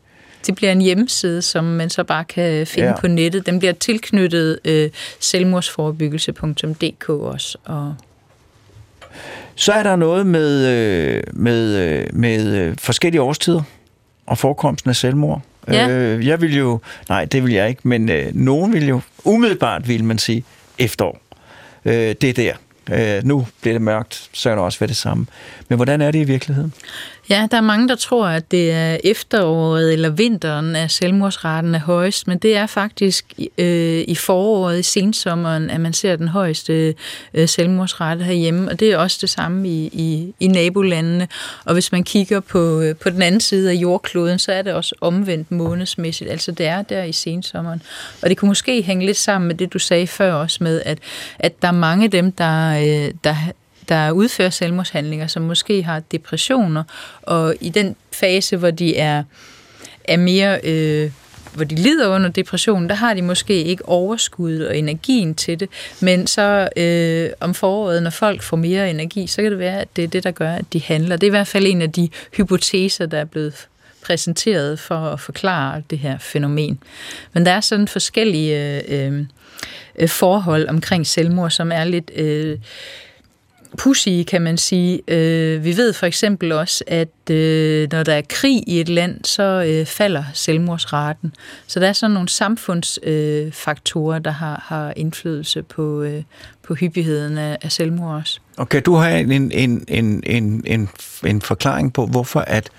det 0.48 0.56
bliver 0.56 0.72
en 0.72 0.82
hjemmeside, 0.82 1.42
som 1.42 1.64
man 1.64 1.90
så 1.90 2.04
bare 2.04 2.24
kan 2.24 2.68
finde 2.68 2.88
ja. 2.88 3.00
på 3.00 3.08
nettet. 3.08 3.46
Den 3.46 3.60
bliver 3.60 3.74
tilknyttet 3.74 4.60
øh, 4.66 4.90
selvmordsforebyggelse.dk 5.20 7.10
også. 7.10 7.58
Og 7.64 7.96
så 9.56 9.72
er 9.72 9.84
der 9.84 9.96
noget 9.96 10.26
med, 10.26 10.68
øh, 10.68 11.24
med, 11.34 11.76
øh, 11.76 12.08
med 12.14 12.56
øh, 12.56 12.76
forskellige 12.80 13.22
årstider 13.22 13.62
og 14.26 14.38
forekomsten 14.38 14.90
af 14.90 14.96
selvmord. 14.96 15.42
Ja. 15.68 15.90
Øh, 15.90 16.28
jeg 16.28 16.42
vil 16.42 16.58
jo, 16.58 16.80
nej, 17.10 17.26
det 17.26 17.44
vil 17.44 17.54
jeg 17.54 17.70
ikke, 17.70 17.82
men 17.84 18.10
øh, 18.10 18.36
nogen 18.36 18.74
vil 18.74 18.88
jo, 18.88 19.02
umiddelbart 19.24 19.88
vil 19.88 20.04
man 20.04 20.18
sige, 20.18 20.44
efterår. 20.78 21.20
Øh, 21.86 22.16
det 22.22 22.24
er 22.24 22.34
der. 22.34 22.54
Øh, 22.92 23.24
nu 23.24 23.48
bliver 23.62 23.74
det 23.74 23.82
mørkt, 23.82 24.30
så 24.34 24.50
er 24.50 24.56
det 24.56 24.64
også 24.64 24.80
ved 24.80 24.88
det 24.88 24.98
samme. 24.98 25.26
Men 25.70 25.76
hvordan 25.76 26.02
er 26.02 26.12
det 26.12 26.20
i 26.20 26.24
virkeligheden? 26.24 26.74
Ja, 27.30 27.48
der 27.52 27.58
er 27.58 27.62
mange, 27.62 27.88
der 27.88 27.96
tror, 27.96 28.28
at 28.28 28.52
det 28.52 28.72
er 28.72 28.98
efteråret 29.04 29.94
eller 29.94 30.10
vinteren, 30.10 30.76
at 30.76 30.92
selvmordsraten 30.92 31.76
er 31.76 31.80
højst, 31.80 32.28
men 32.28 32.38
det 32.38 32.58
er 32.58 32.66
faktisk 32.66 33.34
øh, 33.58 34.04
i 34.08 34.16
foråret, 34.16 34.80
i 34.80 34.84
sensommeren, 34.84 35.70
at 35.70 35.82
man 35.82 35.94
ser 35.94 36.16
den 36.16 36.28
højeste 36.28 36.96
øh, 37.34 37.48
selvmordsrate 37.48 38.24
herhjemme, 38.24 38.72
og 38.72 38.80
det 38.80 38.92
er 38.92 38.98
også 38.98 39.18
det 39.22 39.30
samme 39.30 39.70
i, 39.70 39.90
i, 39.94 40.34
i 40.40 40.48
nabolandene. 40.48 41.28
Og 41.66 41.74
hvis 41.74 41.92
man 41.92 42.04
kigger 42.04 42.40
på, 42.40 42.82
øh, 42.82 42.96
på 42.96 43.10
den 43.10 43.22
anden 43.22 43.42
side 43.42 43.72
af 43.72 43.76
jordkloden, 43.76 44.40
så 44.40 44.52
er 44.52 44.62
det 44.62 44.74
også 44.74 44.96
omvendt 45.02 45.52
månedsmæssigt, 45.52 46.30
altså 46.30 46.52
det 46.52 46.66
er 46.66 46.82
der 46.82 47.04
i 47.04 47.12
sensommeren. 47.12 47.82
Og 48.22 48.30
det 48.30 48.38
kunne 48.38 48.50
måske 48.50 48.82
hænge 48.82 49.06
lidt 49.06 49.18
sammen 49.18 49.48
med 49.48 49.56
det, 49.56 49.74
du 49.74 49.80
sagde 49.80 50.08
før 50.08 50.34
også 50.34 50.64
med, 50.64 50.82
at, 50.86 50.98
at 51.40 51.62
der 51.62 51.68
er 51.68 51.72
mange 51.72 52.04
af 52.04 52.12
dem, 52.12 52.32
der, 52.32 52.78
øh, 52.78 53.14
der 53.24 53.36
der 53.90 54.12
udfører 54.12 54.50
selvmordshandlinger, 54.50 55.28
som 55.28 55.44
måske 55.44 55.84
har 55.84 56.00
depressioner, 56.00 56.84
og 57.22 57.56
i 57.62 57.70
den 57.70 57.96
fase, 58.12 58.58
hvor 58.58 58.72
de 58.72 58.98
er, 58.98 59.24
er 60.04 60.18
mere... 60.18 60.60
Øh, 60.64 61.12
hvor 61.54 61.64
de 61.64 61.76
lider 61.76 62.08
under 62.08 62.30
depression, 62.30 62.90
der 62.90 62.96
har 62.96 63.14
de 63.14 63.22
måske 63.22 63.64
ikke 63.64 63.90
overskud 63.90 64.60
og 64.60 64.78
energien 64.78 65.36
til 65.36 65.60
det, 65.60 65.70
men 66.02 66.28
så 66.28 66.70
øh, 66.78 67.30
om 67.40 67.54
foråret, 67.54 68.04
når 68.04 68.10
folk 68.10 68.42
får 68.42 68.58
mere 68.58 68.90
energi, 68.90 69.28
så 69.28 69.42
kan 69.42 69.52
det 69.52 69.60
være, 69.60 69.82
at 69.82 69.88
det 69.96 70.04
er 70.04 70.08
det, 70.08 70.24
der 70.24 70.32
gør, 70.32 70.52
at 70.52 70.66
de 70.74 70.82
handler. 70.82 71.18
Det 71.18 71.28
er 71.28 71.30
i 71.30 71.38
hvert 71.38 71.48
fald 71.48 71.66
en 71.68 71.82
af 71.82 71.92
de 71.92 72.10
hypoteser, 72.38 73.06
der 73.06 73.18
er 73.18 73.26
blevet 73.26 73.68
præsenteret 74.06 74.80
for 74.80 74.96
at 74.96 75.20
forklare 75.20 75.82
det 75.90 76.00
her 76.00 76.18
fænomen. 76.18 76.80
Men 77.34 77.46
der 77.46 77.52
er 77.52 77.62
sådan 77.62 77.88
forskellige 77.88 78.82
øh, 78.90 79.26
øh, 80.00 80.10
forhold 80.10 80.70
omkring 80.70 81.08
selvmord, 81.08 81.50
som 81.52 81.72
er 81.72 81.84
lidt... 81.84 82.12
Øh, 82.16 82.58
pussy, 83.76 84.24
kan 84.28 84.42
man 84.42 84.58
sige. 84.58 85.02
Øh, 85.08 85.64
vi 85.64 85.78
ved 85.78 85.94
for 85.94 86.06
eksempel 86.06 86.52
også, 86.52 86.84
at 86.88 87.30
øh, 87.32 87.88
når 87.92 88.04
der 88.04 88.14
er 88.14 88.22
krig 88.30 88.64
i 88.68 88.80
et 88.82 88.90
land, 88.90 89.20
så 89.24 89.66
øh, 89.68 89.86
falder 89.86 90.24
selvmordsraten. 90.34 91.34
Så 91.68 91.80
der 91.80 91.88
er 91.88 91.94
sådan 91.94 92.14
nogle 92.14 92.30
samfundsfaktorer, 92.30 94.20
der 94.20 94.32
har, 94.32 94.64
har 94.66 94.94
indflydelse 94.96 95.64
på, 95.64 96.02
øh, 96.02 96.24
på 96.64 96.74
hyppigheden 96.74 97.38
af, 97.38 97.58
af 97.62 97.72
selvmord 97.72 98.16
også. 98.16 98.40
Og 98.58 98.70
kan 98.70 98.84
du 98.84 98.96
have 98.96 99.20
en, 99.20 99.52
en, 99.52 99.86
en, 99.88 100.24
en, 100.26 100.64
en, 100.66 100.90
en 101.26 101.42
forklaring 101.42 101.94
på, 101.94 102.06
hvorfor 102.06 102.40
at 102.40 102.70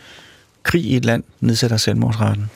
krig 0.62 0.84
i 0.84 0.96
et 0.96 1.04
land 1.04 1.24
nedsætter 1.40 1.76
selvmordsraten? 1.76 2.50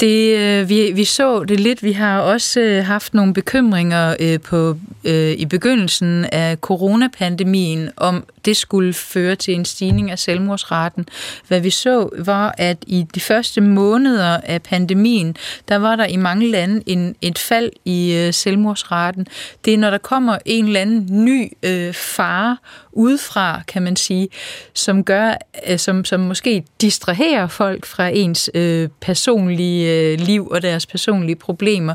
Det, 0.00 0.38
øh, 0.38 0.68
vi, 0.68 0.92
vi 0.92 1.04
så 1.04 1.44
det 1.44 1.60
lidt. 1.60 1.82
Vi 1.82 1.92
har 1.92 2.20
også 2.20 2.60
øh, 2.60 2.84
haft 2.84 3.14
nogle 3.14 3.34
bekymringer 3.34 4.16
øh, 4.20 4.40
på, 4.40 4.76
øh, 5.04 5.32
i 5.32 5.46
begyndelsen 5.46 6.24
af 6.24 6.56
coronapandemien, 6.56 7.90
om 7.96 8.24
det 8.44 8.56
skulle 8.56 8.94
føre 8.94 9.36
til 9.36 9.54
en 9.54 9.64
stigning 9.64 10.10
af 10.10 10.18
selvmordsraten. 10.18 11.06
Hvad 11.48 11.60
vi 11.60 11.70
så 11.70 12.08
var, 12.18 12.54
at 12.58 12.78
i 12.86 13.06
de 13.14 13.20
første 13.20 13.60
måneder 13.60 14.40
af 14.44 14.62
pandemien, 14.62 15.36
der 15.68 15.76
var 15.76 15.96
der 15.96 16.06
i 16.06 16.16
mange 16.16 16.50
lande 16.50 16.82
en, 16.86 17.14
et 17.22 17.38
fald 17.38 17.70
i 17.84 18.14
øh, 18.14 18.34
selvmordsraten. 18.34 19.26
Det 19.64 19.74
er, 19.74 19.78
når 19.78 19.90
der 19.90 19.98
kommer 19.98 20.38
en 20.44 20.66
eller 20.66 20.80
anden 20.80 21.24
ny 21.24 21.52
øh, 21.62 21.94
fare 21.94 22.56
udefra, 22.92 23.62
kan 23.68 23.82
man 23.82 23.96
sige, 23.96 24.28
som 24.74 25.04
gør, 25.04 25.34
øh, 25.68 25.78
som, 25.78 26.04
som 26.04 26.20
måske 26.20 26.64
distraherer 26.80 27.46
folk 27.46 27.86
fra 27.86 28.08
ens 28.08 28.50
øh, 28.54 28.88
personlige 29.00 29.87
Øh, 29.88 30.20
liv 30.20 30.48
og 30.48 30.62
deres 30.62 30.86
personlige 30.86 31.36
problemer. 31.36 31.94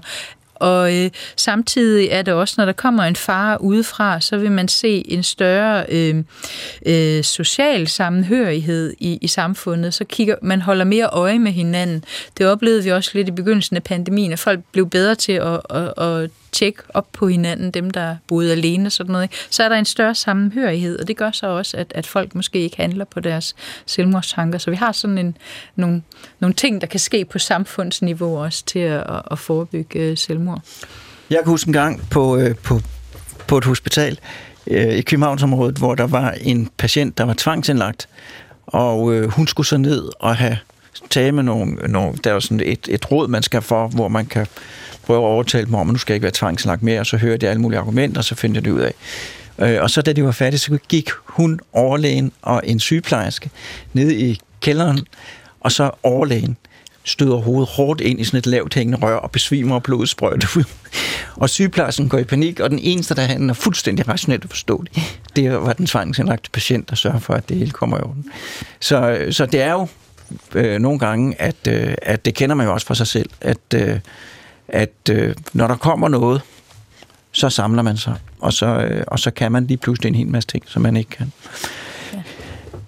Og 0.56 0.96
øh, 0.96 1.10
samtidig 1.36 2.08
er 2.12 2.22
det 2.22 2.34
også, 2.34 2.56
når 2.58 2.66
der 2.66 2.74
kommer 2.74 3.04
en 3.04 3.16
far 3.16 3.58
udefra, 3.58 4.22
så 4.22 4.38
vil 4.38 4.52
man 4.52 4.68
se 4.68 5.12
en 5.12 5.24
større 5.24 5.86
øh, 5.90 6.24
øh, 6.86 7.24
social 7.24 7.88
sammenhørighed 7.88 8.94
i, 9.00 9.18
i 9.22 9.28
samfundet. 9.28 9.94
Så 9.94 10.06
kigger 10.06 10.36
man 10.42 10.62
holder 10.62 10.86
mere 10.86 11.10
øje 11.12 11.40
med 11.40 11.52
hinanden. 11.52 12.04
Det 12.38 12.48
oplevede 12.48 12.84
vi 12.84 12.92
også 12.92 13.12
lidt 13.14 13.28
i 13.28 13.32
begyndelsen 13.32 13.76
af 13.76 13.84
pandemien, 13.84 14.32
at 14.32 14.40
folk 14.40 14.60
blev 14.72 14.90
bedre 14.90 15.16
til 15.16 15.32
at, 15.32 15.60
at, 15.70 16.04
at 16.04 16.30
tjekke 16.54 16.84
op 16.90 17.08
på 17.14 17.28
hinanden, 17.28 17.72
dem 17.72 17.92
der 17.92 18.16
boede 18.28 18.52
alene 18.52 18.86
og 18.86 18.92
sådan 18.92 19.12
noget, 19.12 19.30
så 19.50 19.64
er 19.64 19.70
der 19.70 19.76
en 19.76 19.86
større 19.86 20.16
sammenhørighed, 20.16 21.00
og 21.00 21.08
det 21.08 21.18
gør 21.18 21.32
så 21.32 21.48
også, 21.48 21.78
at, 21.78 21.92
at 21.96 22.08
folk 22.08 22.36
måske 22.36 22.60
ikke 22.60 22.78
handler 22.78 23.06
på 23.06 23.20
deres 23.20 23.56
selvmordstanker. 23.86 24.58
Så 24.60 24.70
vi 24.70 24.76
har 24.76 24.92
sådan 24.92 25.18
en, 25.18 25.38
nogle, 25.76 26.02
nogle 26.40 26.54
ting, 26.54 26.82
der 26.82 26.88
kan 26.88 27.00
ske 27.00 27.26
på 27.26 27.40
samfundsniveau 27.40 28.44
også 28.44 28.66
til 28.66 28.80
at, 28.80 29.22
at 29.32 29.40
forebygge 29.40 30.00
øh, 30.00 30.18
selvmord. 30.18 30.62
Jeg 31.30 31.40
kan 31.44 31.48
huske 31.48 31.68
en 31.68 31.74
gang 31.74 32.10
på, 32.10 32.38
øh, 32.38 32.56
på, 32.56 32.80
på 33.48 33.58
et 33.58 33.66
hospital 33.66 34.20
øh, 34.68 34.94
i 34.94 35.02
Københavnsområdet, 35.02 35.78
hvor 35.78 35.96
der 35.96 36.08
var 36.08 36.32
en 36.42 36.70
patient, 36.78 37.18
der 37.18 37.24
var 37.24 37.36
tvangsindlagt, 37.38 38.10
og 38.66 39.14
øh, 39.14 39.30
hun 39.30 39.48
skulle 39.48 39.68
så 39.68 39.78
ned 39.78 40.10
og 40.20 40.36
have 40.36 40.58
tale 41.10 41.32
med 41.32 41.44
nogle, 41.44 41.76
nogle 41.76 42.18
der 42.24 42.34
er 42.34 42.40
sådan 42.40 42.60
et, 42.60 42.88
et 42.90 43.12
råd, 43.12 43.28
man 43.28 43.44
skal 43.44 43.62
for, 43.62 43.88
hvor 43.88 44.08
man 44.08 44.26
kan 44.26 44.48
prøve 45.06 45.20
at 45.20 45.28
overtale 45.28 45.66
dem 45.66 45.74
om, 45.74 45.90
at 45.90 45.94
nu 45.94 45.98
skal 45.98 46.14
jeg 46.14 46.16
ikke 46.16 46.24
være 46.24 46.32
tvangslagt 46.36 46.84
mere, 46.84 47.00
og 47.00 47.06
så 47.06 47.18
hører 47.18 47.38
de 47.38 47.48
alle 47.48 47.62
mulige 47.62 47.80
argumenter, 47.80 48.18
og 48.18 48.26
så 48.26 48.36
finder 48.36 48.62
de 48.62 48.74
ud 48.74 48.80
af. 48.80 48.94
Øh, 49.60 49.82
og 49.82 49.90
så 49.90 50.02
da 50.02 50.14
de 50.14 50.24
var 50.24 50.32
færdige, 50.32 50.60
så 50.60 50.78
gik 50.90 51.10
hun, 51.26 51.60
overlægen 51.74 52.32
og 52.42 52.62
en 52.64 52.80
sygeplejerske 52.80 53.50
ned 53.94 54.12
i 54.12 54.40
kælderen, 54.62 55.00
og 55.60 55.72
så 55.72 55.92
overlægen 56.04 56.58
støder 57.04 57.36
hovedet 57.36 57.70
hårdt 57.70 58.02
ind 58.02 58.20
i 58.20 58.24
sådan 58.24 58.38
et 58.38 58.46
lavt 58.46 58.74
hængende 58.74 58.98
rør 58.98 59.16
og 59.16 59.32
besvimer 59.32 59.76
og 59.76 59.84
blodet 59.84 60.10
sprøjter 60.10 60.48
ud. 60.58 60.64
Og 61.36 61.50
sygeplejersken 61.50 62.10
går 62.10 62.18
i 62.18 62.24
panik, 62.24 62.60
og 62.60 62.70
den 62.70 62.80
eneste, 62.80 63.16
der 63.16 63.22
handler 63.22 63.54
fuldstændig 63.54 64.08
rationelt 64.08 64.44
og 64.44 64.50
forståeligt, 64.50 65.20
det 65.36 65.52
var 65.52 65.74
den 65.74 65.86
tvangsindlagte 65.86 66.50
patient, 66.50 66.90
der 66.90 66.96
sørger 66.96 67.20
for, 67.20 67.34
at 67.34 67.50
det 67.50 67.58
hele 67.58 67.72
kommer 67.72 67.98
i 67.98 68.02
orden. 68.02 68.26
Så, 68.80 69.26
så 69.32 69.46
det 69.46 69.62
er 69.62 69.72
jo 69.72 69.88
øh, 70.56 70.80
nogle 70.80 71.00
gange, 71.00 71.42
at, 71.42 71.68
øh, 71.68 71.96
at 72.02 72.26
det 72.26 72.36
kender 72.36 72.56
man 72.56 72.66
jo 72.68 72.74
også 72.74 72.88
for 72.88 72.94
sig 72.94 73.08
selv, 73.08 73.30
at, 73.42 73.58
øh, 73.76 74.00
at 74.68 75.10
øh, 75.12 75.36
når 75.54 75.68
der 75.68 75.76
kommer 75.76 76.08
noget, 76.08 76.42
så 77.32 77.50
samler 77.50 77.82
man 77.82 77.98
sig, 77.98 78.16
og 78.40 78.54
så, 78.54 78.66
øh, 78.66 79.04
og 79.08 79.20
så 79.20 79.32
kan 79.32 79.52
man 79.52 79.68
lige 79.68 79.78
pludselig 79.78 80.10
en 80.10 80.16
hel 80.16 80.28
masse 80.28 80.48
ting, 80.48 80.64
som 80.68 80.82
man 80.82 80.98
ikke 80.98 81.10
kan. 81.10 81.32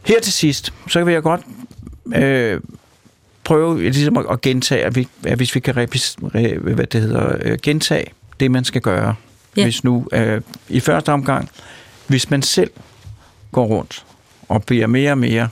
Her 0.05 0.19
til 0.19 0.33
sidst, 0.33 0.73
så 0.87 1.03
vil 1.03 1.13
jeg 1.13 1.23
godt 1.23 1.41
øh, 2.15 2.61
prøve 3.43 3.83
ligesom 3.83 4.17
at, 4.17 4.25
at 4.31 4.41
gentage, 4.41 4.85
at, 4.85 4.95
vi, 4.95 5.07
at 5.23 5.37
hvis 5.37 5.55
vi 5.55 5.59
kan 5.59 5.77
repis, 5.77 6.15
re, 6.35 6.57
hvad 6.57 6.87
det 6.87 7.01
hedder, 7.01 7.37
øh, 7.41 7.57
gentage 7.63 8.05
det, 8.39 8.51
man 8.51 8.63
skal 8.63 8.81
gøre. 8.81 9.15
Ja. 9.57 9.63
Hvis 9.63 9.83
nu, 9.83 10.07
øh, 10.11 10.41
i 10.69 10.79
første 10.79 11.11
omgang, 11.11 11.49
hvis 12.07 12.29
man 12.29 12.41
selv 12.41 12.71
går 13.51 13.65
rundt 13.65 14.05
og 14.49 14.63
bliver 14.63 14.87
mere 14.87 15.11
og 15.11 15.17
mere 15.17 15.49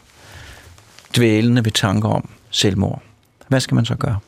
dvælende 1.16 1.66
ved 1.66 1.72
tanker 1.72 2.10
om 2.10 2.30
selvmord, 2.50 3.02
hvad 3.48 3.60
skal 3.60 3.76
man 3.76 3.86
så 3.86 3.96
gøre? 3.96 4.20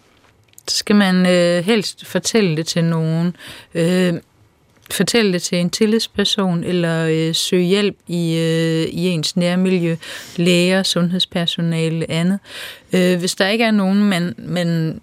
Skal 0.67 0.95
man 0.95 1.25
øh, 1.25 1.65
helst 1.65 2.05
fortælle 2.05 2.57
det 2.57 2.67
til 2.67 2.83
nogen. 2.83 3.35
Øh, 3.75 4.13
fortælle 4.91 5.33
det 5.33 5.41
til 5.41 5.57
en 5.57 5.69
tillidsperson, 5.69 6.63
eller 6.63 7.07
øh, 7.09 7.35
søge 7.35 7.63
hjælp 7.63 7.97
i, 8.07 8.35
øh, 8.35 8.93
i 8.93 9.07
ens 9.07 9.37
nærmiljø, 9.37 9.95
læger, 10.35 10.83
sundhedspersonale, 10.83 12.11
andet. 12.11 12.39
Øh, 12.93 13.19
hvis 13.19 13.35
der 13.35 13.47
ikke 13.47 13.63
er 13.63 13.71
nogen, 13.71 14.03
man, 14.03 14.35
man 14.37 15.01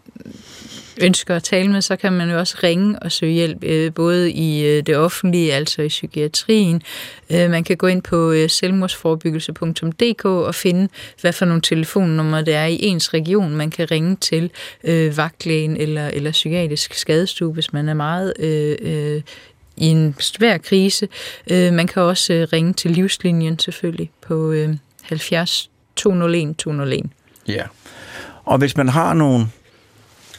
ønsker 1.01 1.37
at 1.37 1.43
tale 1.43 1.73
med, 1.73 1.83
så 1.83 1.97
kan 1.97 2.13
man 2.13 2.31
jo 2.31 2.39
også 2.39 2.57
ringe 2.63 2.99
og 2.99 3.13
søge 3.13 3.33
hjælp, 3.33 3.65
øh, 3.65 3.95
både 3.95 4.33
i 4.33 4.67
øh, 4.67 4.83
det 4.87 4.97
offentlige, 4.97 5.55
altså 5.55 5.83
i 5.83 5.89
psykiatrien. 5.89 6.83
Øh, 7.31 7.51
man 7.51 7.65
kan 7.65 7.77
gå 7.77 7.87
ind 7.87 8.03
på 8.03 8.35
selvmordsforebyggelse.dk 8.49 10.25
og 10.25 10.55
finde, 10.55 10.89
hvad 11.21 11.33
for 11.33 11.45
nogle 11.45 11.63
telefonnumre 11.63 12.45
det 12.45 12.55
er 12.55 12.65
i 12.65 12.79
ens 12.83 13.15
region, 13.15 13.57
man 13.57 13.71
kan 13.71 13.91
ringe 13.91 14.17
til 14.17 14.51
vagtlægen 15.17 15.77
eller, 15.77 16.09
eller 16.09 16.31
psykiatrisk 16.31 16.95
skadestue, 16.95 17.53
hvis 17.53 17.73
man 17.73 17.89
er 17.89 17.95
meget 17.95 18.33
øh, 18.39 19.23
i 19.77 19.87
en 19.87 20.17
svær 20.19 20.59
krise. 20.59 21.09
Man 21.51 21.87
kan 21.87 22.03
også 22.03 22.47
ringe 22.53 22.73
til 22.73 22.91
livslinjen 22.91 23.59
selvfølgelig 23.59 24.11
på 24.27 24.55
70 25.03 25.71
201 25.97 26.57
201. 26.57 27.07
Ja. 27.49 27.63
Og 28.45 28.59
hvis 28.59 28.77
man 28.77 28.89
har 28.89 29.15
nogen 29.15 29.53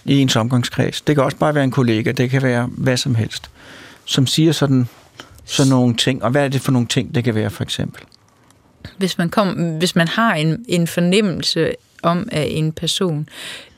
i 0.06 0.20
ens 0.20 0.36
omgangskreds, 0.36 1.01
det 1.01 1.16
kan 1.16 1.24
også 1.24 1.38
bare 1.38 1.56
være 1.56 1.64
en 1.64 1.72
kollega, 1.72 2.12
det 2.12 2.30
kan 2.30 2.43
være 2.43 2.70
hvad 2.78 2.97
som 2.97 3.16
helst, 3.16 3.49
som 4.06 4.28
siger 4.28 4.51
sådan, 4.51 4.88
sådan 5.45 5.70
nogle 5.70 5.95
ting. 5.95 6.24
Og 6.24 6.32
hvad 6.32 6.43
er 6.43 6.47
det 6.47 6.62
for 6.62 6.72
nogle 6.72 6.88
ting, 6.88 7.16
det 7.16 7.24
kan 7.24 7.36
være 7.36 7.49
for 7.49 7.64
eksempel? 7.64 8.01
Hvis 8.97 9.18
man, 9.18 9.30
kom, 9.30 9.78
hvis 9.78 9.95
man 9.95 10.08
har 10.08 10.34
en, 10.34 10.66
en 10.68 10.88
fornemmelse 10.88 11.74
om, 12.04 12.28
at 12.32 12.47
en 12.58 12.72
person 12.72 13.30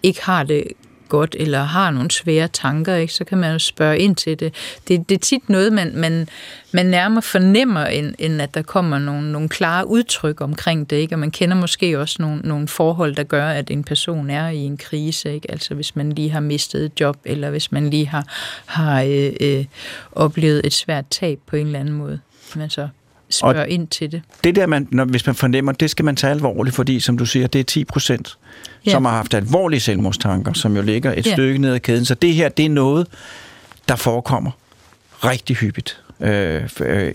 ikke 0.03 0.23
har 0.23 0.43
det 0.43 0.63
godt, 1.10 1.36
eller 1.39 1.64
har 1.64 1.91
nogle 1.91 2.12
svære 2.12 2.47
tanker, 2.47 2.95
ikke, 2.95 3.14
så 3.14 3.24
kan 3.24 3.38
man 3.38 3.51
jo 3.51 3.60
spørge 3.60 3.99
ind 3.99 4.16
til 4.16 4.39
det. 4.39 4.53
Det, 4.88 5.10
det 5.10 5.16
er 5.16 5.20
tit 5.20 5.49
noget, 5.49 5.74
man, 5.74 5.91
man, 5.95 6.28
man 6.72 6.86
nærmere 6.86 7.22
fornemmer, 7.22 7.86
end, 7.86 8.16
end 8.20 8.41
at 8.41 8.53
der 8.53 8.62
kommer 8.62 8.99
nogle, 8.99 9.32
nogle 9.32 9.49
klare 9.49 9.88
udtryk 9.88 10.41
omkring 10.41 10.89
det. 10.89 10.95
Ikke? 10.95 11.16
Og 11.16 11.20
man 11.20 11.32
kender 11.32 11.56
måske 11.56 11.99
også 11.99 12.16
nogle, 12.20 12.41
nogle 12.43 12.68
forhold, 12.68 13.16
der 13.16 13.24
gør, 13.24 13.47
at 13.47 13.72
en 13.72 13.84
person 13.84 14.30
er 14.30 14.49
i 14.49 14.58
en 14.58 14.78
krise. 14.78 15.34
Ikke? 15.34 15.51
Altså 15.51 15.76
hvis 15.76 15.95
man 15.95 16.12
lige 16.12 16.30
har 16.30 16.39
mistet 16.39 16.86
et 16.86 16.99
job, 16.99 17.18
eller 17.26 17.49
hvis 17.49 17.72
man 17.72 17.89
lige 17.89 18.08
har, 18.08 18.26
har 18.66 19.01
øh, 19.01 19.34
øh, 19.41 19.66
oplevet 20.12 20.62
et 20.66 20.74
svært 20.74 21.06
tab 21.10 21.39
på 21.47 21.56
en 21.56 21.66
eller 21.66 21.80
anden 21.80 21.93
måde. 21.93 22.20
Man 22.56 22.70
så 22.70 22.88
spørger 23.30 23.61
og 23.61 23.69
ind 23.69 23.88
til 23.88 24.11
det. 24.11 24.21
Det 24.43 24.55
der, 24.55 24.65
man, 24.65 24.88
når, 24.91 25.05
hvis 25.05 25.26
man 25.26 25.36
fornemmer, 25.36 25.71
det 25.71 25.89
skal 25.89 26.05
man 26.05 26.15
tage 26.15 26.32
alvorligt, 26.32 26.76
fordi 26.76 26.99
som 26.99 27.17
du 27.17 27.26
siger, 27.26 27.47
det 27.47 27.59
er 27.59 27.63
10 27.63 27.84
procent, 27.84 28.38
ja. 28.86 28.91
som 28.91 29.05
har 29.05 29.11
haft 29.11 29.34
alvorlige 29.34 29.80
selvmordstanker, 29.80 30.53
som 30.53 30.76
jo 30.76 30.82
ligger 30.82 31.13
et 31.13 31.26
ja. 31.26 31.34
stykke 31.34 31.61
ned 31.61 31.73
ad 31.73 31.80
kæden. 31.80 32.05
Så 32.05 32.15
det 32.15 32.34
her, 32.34 32.49
det 32.49 32.65
er 32.65 32.69
noget, 32.69 33.07
der 33.88 33.95
forekommer 33.95 34.51
rigtig 35.23 35.55
hyppigt. 35.55 36.01
Øh, 36.19 36.69
øh, 36.80 37.13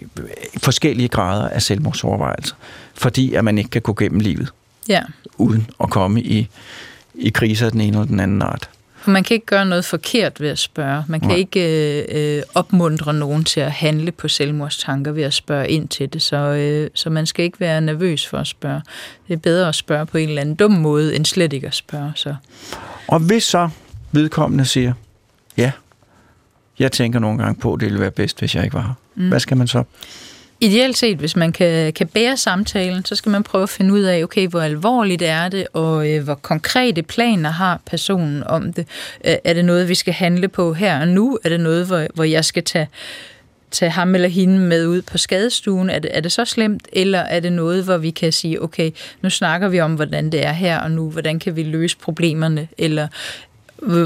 forskellige 0.59 1.09
grader 1.09 1.49
af 1.49 1.63
selvmordsovervejelser, 1.63 2.55
fordi 2.95 3.35
at 3.35 3.45
man 3.45 3.59
ikke 3.59 3.71
kan 3.71 3.83
gå 3.83 3.95
gennem 3.95 4.21
livet, 4.21 4.53
ja. 4.89 5.03
uden 5.39 5.71
at 5.83 5.91
komme 5.91 6.23
i, 6.23 6.49
i 7.15 7.29
kriser 7.29 7.67
af 7.67 7.73
den 7.73 7.81
ene 7.81 7.97
eller 7.97 8.05
den 8.05 8.21
anden 8.21 8.43
art. 8.43 8.71
For 9.01 9.11
man 9.11 9.25
kan 9.25 9.35
ikke 9.35 9.47
gøre 9.47 9.67
noget 9.67 9.85
forkert 9.85 10.41
ved 10.41 10.49
at 10.49 10.59
spørge. 10.59 11.05
Man 11.09 11.21
kan 11.21 11.29
Nej. 11.29 11.37
ikke 11.37 12.05
øh, 12.39 12.43
opmuntre 12.55 13.15
nogen 13.15 13.45
til 13.45 13.61
at 13.61 13.73
handle 13.73 14.13
på 14.13 14.29
selvmordstanker 14.29 15.13
ved 15.13 15.23
at 15.23 15.33
spørge 15.33 15.69
ind 15.69 15.89
til 15.89 16.13
det. 16.13 16.23
Så, 16.23 16.37
øh, 16.37 16.91
så 16.95 17.11
man 17.11 17.27
skal 17.27 17.45
ikke 17.45 17.61
være 17.61 17.81
nervøs 17.81 18.27
for 18.27 18.39
at 18.39 18.47
spørge. 18.47 18.83
Det 19.29 19.35
er 19.35 19.39
bedre 19.39 19.69
at 19.69 19.75
spørge 19.75 20.07
på 20.07 20.19
en 20.19 20.29
eller 20.29 20.41
anden 20.41 20.55
dum 20.55 20.71
måde, 20.71 21.17
end 21.17 21.25
slet 21.25 21.53
ikke 21.53 21.67
at 21.67 21.75
spørge. 21.75 22.13
Så. 22.15 22.35
Og 23.09 23.21
hvis 23.21 23.45
så 23.45 23.69
vedkommende 24.13 24.65
siger, 24.65 24.93
ja, 25.57 25.73
jeg 26.79 26.93
tænker 26.93 27.19
nogle 27.19 27.39
gange 27.39 27.61
på, 27.61 27.75
at 27.75 27.81
det 27.81 27.87
ville 27.87 28.01
være 28.01 28.11
bedst, 28.11 28.39
hvis 28.39 28.55
jeg 28.55 28.65
ikke 28.65 28.75
var 28.75 28.83
her. 28.83 28.95
Mm. 29.15 29.29
Hvad 29.29 29.41
skal 29.41 29.57
man 29.57 29.69
så? 29.69 29.85
Ideelt 30.63 30.97
set, 30.97 31.19
hvis 31.19 31.37
man 31.37 31.53
kan, 31.53 31.93
kan 31.93 32.07
bære 32.07 32.37
samtalen, 32.37 33.05
så 33.05 33.15
skal 33.15 33.31
man 33.31 33.43
prøve 33.43 33.63
at 33.63 33.69
finde 33.69 33.95
ud 33.95 34.01
af, 34.01 34.23
okay, 34.23 34.49
hvor 34.49 34.61
alvorligt 34.61 35.23
er 35.23 35.49
det, 35.49 35.67
og 35.73 36.11
øh, 36.11 36.25
hvor 36.25 36.35
konkrete 36.35 37.03
planer 37.03 37.51
har 37.51 37.81
personen 37.87 38.43
om 38.47 38.73
det. 38.73 38.87
Øh, 39.25 39.35
er 39.45 39.53
det 39.53 39.65
noget, 39.65 39.89
vi 39.89 39.95
skal 39.95 40.15
handle 40.15 40.49
på 40.49 40.73
her 40.73 41.01
og 41.01 41.09
nu? 41.09 41.39
Er 41.45 41.49
det 41.49 41.61
noget, 41.61 41.87
hvor, 41.87 42.07
hvor 42.15 42.25
jeg 42.25 42.45
skal 42.45 42.65
tage, 42.65 42.89
tage 43.71 43.91
ham 43.91 44.15
eller 44.15 44.29
hende 44.29 44.59
med 44.59 44.87
ud 44.87 45.03
på 45.03 45.19
skadestuen? 45.19 45.91
Er 45.91 45.99
det, 45.99 46.17
er 46.17 46.21
det 46.21 46.33
så 46.33 46.45
slemt? 46.45 46.89
Eller 46.93 47.19
er 47.19 47.41
det 47.41 47.53
noget, 47.53 47.85
hvor 47.85 47.97
vi 47.97 48.11
kan 48.11 48.33
sige, 48.33 48.63
okay, 48.63 48.91
nu 49.23 49.31
snakker 49.31 49.69
vi 49.69 49.81
om, 49.81 49.95
hvordan 49.95 50.33
det 50.33 50.47
er 50.47 50.53
her 50.53 50.79
og 50.79 50.91
nu, 50.91 51.11
hvordan 51.11 51.39
kan 51.39 51.57
vi 51.57 51.63
løse 51.63 51.97
problemerne? 51.97 52.69
Eller 52.79 53.09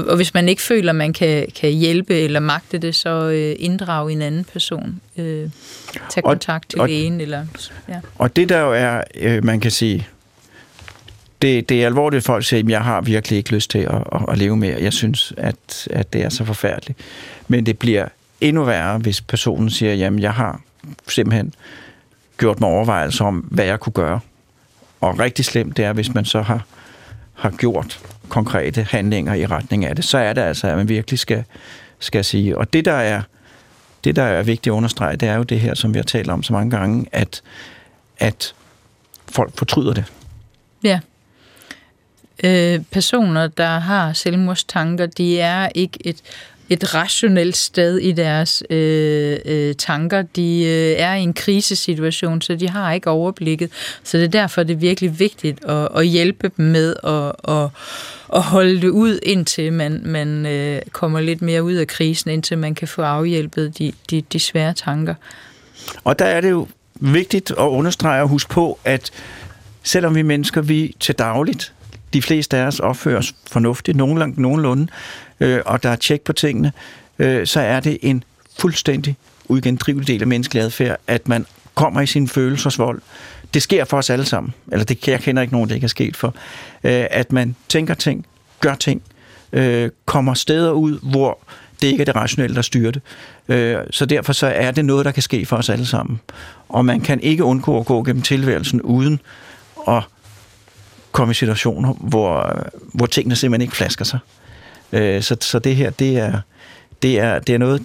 og 0.07 0.15
hvis 0.15 0.33
man 0.33 0.49
ikke 0.49 0.61
føler, 0.61 0.89
at 0.89 0.95
man 0.95 1.13
kan, 1.13 1.47
kan 1.55 1.71
hjælpe 1.71 2.19
eller 2.19 2.39
magte 2.39 2.77
det, 2.77 2.95
så 2.95 3.29
øh, 3.29 3.55
inddrage 3.59 4.11
en 4.11 4.21
anden 4.21 4.43
person. 4.43 5.01
Øh, 5.17 5.49
tag 6.09 6.23
kontakt 6.23 6.69
til 6.69 6.81
og, 6.81 6.87
lægen. 6.87 7.21
Eller, 7.21 7.45
ja. 7.89 7.99
Og 8.15 8.35
det 8.35 8.49
der 8.49 8.59
jo 8.59 8.73
er, 8.73 9.03
øh, 9.15 9.43
man 9.43 9.59
kan 9.59 9.71
sige, 9.71 10.07
det, 11.41 11.69
det 11.69 11.81
er 11.81 11.85
alvorligt, 11.85 12.17
at 12.17 12.25
folk 12.25 12.45
siger, 12.45 12.63
at 12.63 12.69
jeg 12.69 12.81
har 12.81 13.01
virkelig 13.01 13.37
ikke 13.37 13.51
lyst 13.51 13.69
til 13.69 13.79
at, 13.79 14.03
at, 14.11 14.21
at 14.27 14.37
leve 14.37 14.57
mere. 14.57 14.77
Jeg 14.81 14.93
synes, 14.93 15.33
at, 15.37 15.87
at 15.91 16.13
det 16.13 16.23
er 16.23 16.29
så 16.29 16.45
forfærdeligt. 16.45 16.99
Men 17.47 17.65
det 17.65 17.79
bliver 17.79 18.07
endnu 18.41 18.63
værre, 18.63 18.97
hvis 18.97 19.21
personen 19.21 19.69
siger, 19.69 19.93
jamen 19.93 20.19
jeg 20.19 20.33
har 20.33 20.61
simpelthen 21.07 21.53
gjort 22.37 22.59
mig 22.59 22.69
overvejelser 22.69 23.25
om, 23.25 23.35
hvad 23.35 23.65
jeg 23.65 23.79
kunne 23.79 23.93
gøre. 23.93 24.19
Og 25.01 25.19
rigtig 25.19 25.45
slemt 25.45 25.77
det 25.77 25.85
er, 25.85 25.93
hvis 25.93 26.13
man 26.13 26.25
så 26.25 26.41
har, 26.41 26.65
har 27.33 27.49
gjort 27.49 27.99
konkrete 28.29 28.83
handlinger 28.83 29.33
i 29.33 29.45
retning 29.45 29.85
af 29.85 29.95
det, 29.95 30.05
så 30.05 30.17
er 30.17 30.33
det 30.33 30.41
altså, 30.41 30.67
at 30.67 30.77
man 30.77 30.89
virkelig 30.89 31.19
skal, 31.19 31.43
skal 31.99 32.25
sige. 32.25 32.57
Og 32.57 32.73
det, 32.73 32.85
der 32.85 32.93
er, 32.93 33.21
det, 34.03 34.15
der 34.15 34.23
er 34.23 34.43
vigtigt 34.43 34.73
at 34.73 34.77
understrege, 34.77 35.15
det 35.15 35.29
er 35.29 35.35
jo 35.35 35.43
det 35.43 35.59
her, 35.59 35.73
som 35.73 35.93
vi 35.93 35.99
har 35.99 36.03
talt 36.03 36.29
om 36.29 36.43
så 36.43 36.53
mange 36.53 36.77
gange, 36.77 37.05
at, 37.11 37.41
at 38.17 38.53
folk 39.27 39.57
fortryder 39.57 39.93
det. 39.93 40.05
Ja. 40.83 40.99
Øh, 42.43 42.79
personer, 42.91 43.47
der 43.47 43.79
har 43.79 44.13
selvmordstanker, 44.13 45.05
de 45.05 45.39
er 45.39 45.69
ikke 45.75 46.07
et 46.07 46.21
et 46.69 46.95
rationelt 46.95 47.57
sted 47.57 47.97
i 47.97 48.11
deres 48.11 48.63
øh, 48.69 49.37
øh, 49.45 49.75
tanker. 49.75 50.21
De 50.21 50.63
øh, 50.63 51.01
er 51.03 51.13
i 51.13 51.21
en 51.21 51.33
krisesituation, 51.33 52.41
så 52.41 52.55
de 52.55 52.69
har 52.69 52.93
ikke 52.93 53.09
overblikket. 53.09 53.71
Så 54.03 54.17
det 54.17 54.23
er 54.23 54.29
derfor, 54.29 54.63
det 54.63 54.73
er 54.73 54.77
virkelig 54.77 55.19
vigtigt 55.19 55.65
at, 55.65 55.87
at 55.95 56.07
hjælpe 56.07 56.51
dem 56.57 56.65
med 56.65 56.95
at, 57.03 57.55
at, 57.55 57.69
at 58.35 58.41
holde 58.41 58.81
det 58.81 58.89
ud, 58.89 59.19
indtil 59.23 59.73
man, 59.73 60.01
man 60.05 60.45
øh, 60.45 60.81
kommer 60.91 61.19
lidt 61.19 61.41
mere 61.41 61.63
ud 61.63 61.73
af 61.73 61.87
krisen, 61.87 62.31
indtil 62.31 62.57
man 62.57 62.75
kan 62.75 62.87
få 62.87 63.01
afhjælpet 63.01 63.77
de, 63.77 63.91
de, 64.09 64.21
de 64.21 64.39
svære 64.39 64.73
tanker. 64.73 65.15
Og 66.03 66.19
der 66.19 66.25
er 66.25 66.41
det 66.41 66.49
jo 66.49 66.67
vigtigt 66.95 67.51
at 67.51 67.57
understrege 67.57 68.21
og 68.21 68.27
huske 68.27 68.49
på, 68.49 68.79
at 68.85 69.11
selvom 69.83 70.15
vi 70.15 70.21
mennesker, 70.21 70.61
vi 70.61 70.95
til 70.99 71.15
dagligt, 71.15 71.73
de 72.13 72.21
fleste 72.21 72.57
af 72.57 72.65
os 72.65 72.79
opfører 72.79 73.17
os 73.17 73.33
fornuftigt, 73.47 73.97
nogenlunde, 73.97 74.41
nogenlunde 74.41 74.87
øh, 75.39 75.61
og 75.65 75.83
der 75.83 75.89
er 75.89 75.95
tjek 75.95 76.21
på 76.21 76.33
tingene, 76.33 76.71
øh, 77.19 77.47
så 77.47 77.59
er 77.59 77.79
det 77.79 77.97
en 78.01 78.23
fuldstændig 78.59 79.15
uigendrivelig 79.45 80.07
del 80.07 80.21
af 80.21 80.27
menneskelig 80.27 80.63
adfærd, 80.63 80.97
at 81.07 81.27
man 81.27 81.45
kommer 81.75 82.01
i 82.01 82.07
sin 82.07 82.27
følelsesvold. 82.27 83.01
Det 83.53 83.61
sker 83.61 83.85
for 83.85 83.97
os 83.97 84.09
alle 84.09 84.25
sammen, 84.25 84.53
eller 84.71 84.85
det, 84.85 85.07
jeg 85.07 85.19
kender 85.19 85.41
ikke 85.41 85.53
nogen, 85.53 85.69
det 85.69 85.75
ikke 85.75 85.85
er 85.85 85.89
sket 85.89 86.15
for, 86.15 86.35
øh, 86.83 87.05
at 87.11 87.31
man 87.31 87.55
tænker 87.69 87.93
ting, 87.93 88.25
gør 88.59 88.75
ting, 88.75 89.01
øh, 89.53 89.89
kommer 90.05 90.33
steder 90.33 90.71
ud, 90.71 90.99
hvor 91.01 91.39
det 91.81 91.87
ikke 91.87 92.01
er 92.01 92.05
det 92.05 92.15
rationelle, 92.15 92.55
der 92.55 92.61
styrer 92.61 92.91
det. 92.91 93.01
Øh, 93.47 93.77
så 93.91 94.05
derfor 94.05 94.33
så 94.33 94.47
er 94.47 94.71
det 94.71 94.85
noget, 94.85 95.05
der 95.05 95.11
kan 95.11 95.23
ske 95.23 95.45
for 95.45 95.57
os 95.57 95.69
alle 95.69 95.85
sammen. 95.85 96.19
Og 96.69 96.85
man 96.85 97.01
kan 97.01 97.19
ikke 97.19 97.43
undgå 97.43 97.79
at 97.79 97.85
gå 97.85 98.03
gennem 98.03 98.21
tilværelsen 98.21 98.81
uden 98.81 99.19
at 99.87 100.03
komme 101.11 101.31
i 101.31 101.33
situationer, 101.33 101.93
hvor, 101.93 102.63
hvor 102.93 103.05
tingene 103.05 103.35
simpelthen 103.35 103.61
ikke 103.61 103.75
flasker 103.75 104.05
sig. 104.05 104.19
Øh, 104.91 105.23
så, 105.23 105.37
så 105.41 105.59
det 105.59 105.75
her, 105.75 105.89
det 105.89 106.17
er, 106.17 106.39
det, 107.01 107.19
er, 107.19 107.39
det 107.39 107.55
er 107.55 107.59
noget, 107.59 107.81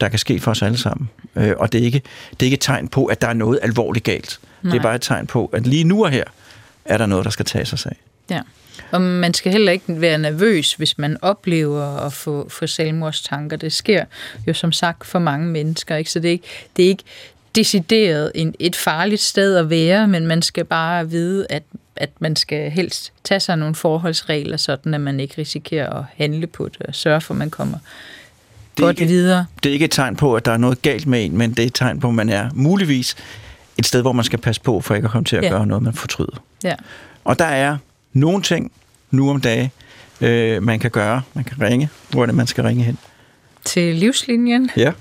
der 0.00 0.08
kan 0.08 0.18
ske 0.18 0.40
for 0.40 0.50
os 0.50 0.62
alle 0.62 0.78
sammen. 0.78 1.10
Øh, 1.36 1.52
og 1.56 1.72
det 1.72 1.80
er, 1.80 1.84
ikke, 1.84 2.02
det 2.30 2.42
er 2.42 2.44
ikke 2.44 2.54
et 2.54 2.60
tegn 2.60 2.88
på, 2.88 3.04
at 3.04 3.20
der 3.20 3.28
er 3.28 3.32
noget 3.32 3.58
alvorligt 3.62 4.04
galt. 4.04 4.40
Nej. 4.62 4.72
Det 4.72 4.78
er 4.78 4.82
bare 4.82 4.94
et 4.94 5.02
tegn 5.02 5.26
på, 5.26 5.46
at 5.52 5.66
lige 5.66 5.84
nu 5.84 6.04
og 6.04 6.10
her, 6.10 6.24
er 6.84 6.98
der 6.98 7.06
noget, 7.06 7.24
der 7.24 7.30
skal 7.30 7.44
tages 7.44 7.68
sig 7.68 7.92
af. 7.92 7.96
Ja. 8.34 8.40
Og 8.90 9.00
man 9.00 9.34
skal 9.34 9.52
heller 9.52 9.72
ikke 9.72 9.84
være 10.00 10.18
nervøs, 10.18 10.74
hvis 10.74 10.98
man 10.98 11.16
oplever 11.22 11.96
at 11.96 12.12
få, 12.12 12.48
få 12.48 12.66
selvmordstanker. 12.66 13.56
Det 13.56 13.72
sker 13.72 14.04
jo 14.46 14.54
som 14.54 14.72
sagt 14.72 15.06
for 15.06 15.18
mange 15.18 15.46
mennesker, 15.46 15.96
ikke? 15.96 16.10
så 16.10 16.18
det 16.20 16.28
er 16.28 16.32
ikke, 16.32 16.48
det 16.76 16.84
er 16.84 16.88
ikke 16.88 17.04
decideret 17.54 18.32
en, 18.34 18.54
et 18.58 18.76
farligt 18.76 19.20
sted 19.20 19.56
at 19.56 19.70
være, 19.70 20.08
men 20.08 20.26
man 20.26 20.42
skal 20.42 20.64
bare 20.64 21.10
vide, 21.10 21.46
at, 21.50 21.62
at 22.00 22.10
man 22.20 22.36
skal 22.36 22.70
helst 22.70 23.12
tage 23.24 23.40
sig 23.40 23.56
nogle 23.56 23.74
forholdsregler, 23.74 24.56
sådan 24.56 24.94
at 24.94 25.00
man 25.00 25.20
ikke 25.20 25.34
risikerer 25.38 25.90
at 25.98 26.04
handle 26.16 26.46
på 26.46 26.68
det, 26.68 26.82
og 26.86 26.94
sørge 26.94 27.20
for, 27.20 27.34
at 27.34 27.38
man 27.38 27.50
kommer 27.50 27.78
Det 28.76 28.82
er 28.82 28.86
godt 28.86 29.00
ikke- 29.00 29.12
videre. 29.12 29.46
Det 29.62 29.68
er 29.68 29.72
ikke 29.72 29.84
et 29.84 29.90
tegn 29.90 30.16
på, 30.16 30.34
at 30.34 30.44
der 30.44 30.52
er 30.52 30.56
noget 30.56 30.82
galt 30.82 31.06
med 31.06 31.24
en, 31.24 31.38
men 31.38 31.50
det 31.50 31.58
er 31.58 31.66
et 31.66 31.74
tegn 31.74 32.00
på, 32.00 32.08
at 32.08 32.14
man 32.14 32.28
er 32.28 32.50
muligvis 32.54 33.16
et 33.78 33.86
sted, 33.86 34.00
hvor 34.02 34.12
man 34.12 34.24
skal 34.24 34.38
passe 34.38 34.60
på, 34.60 34.80
for 34.80 34.94
ikke 34.94 35.04
at 35.06 35.10
komme 35.12 35.24
til 35.24 35.36
at 35.36 35.44
Ja. 35.44 35.48
gøre 35.48 35.66
noget, 35.66 35.82
man 35.82 35.94
fortryder. 35.94 36.42
Ja. 36.64 36.74
Og 37.24 37.38
der 37.38 37.44
er 37.44 37.76
nogle 38.12 38.42
ting 38.42 38.72
nu 39.10 39.30
om 39.30 39.40
dage, 39.40 39.72
øh, 40.20 40.62
man 40.62 40.78
kan 40.78 40.90
gøre. 40.90 41.22
Man 41.34 41.44
kan 41.44 41.60
ringe. 41.60 41.88
Hvor 42.10 42.22
er 42.22 42.26
det, 42.26 42.34
man 42.34 42.46
skal 42.46 42.64
ringe 42.64 42.84
hen? 42.84 42.98
Til 43.64 43.94
livslinjen. 43.96 44.70
Ja. 44.76 44.92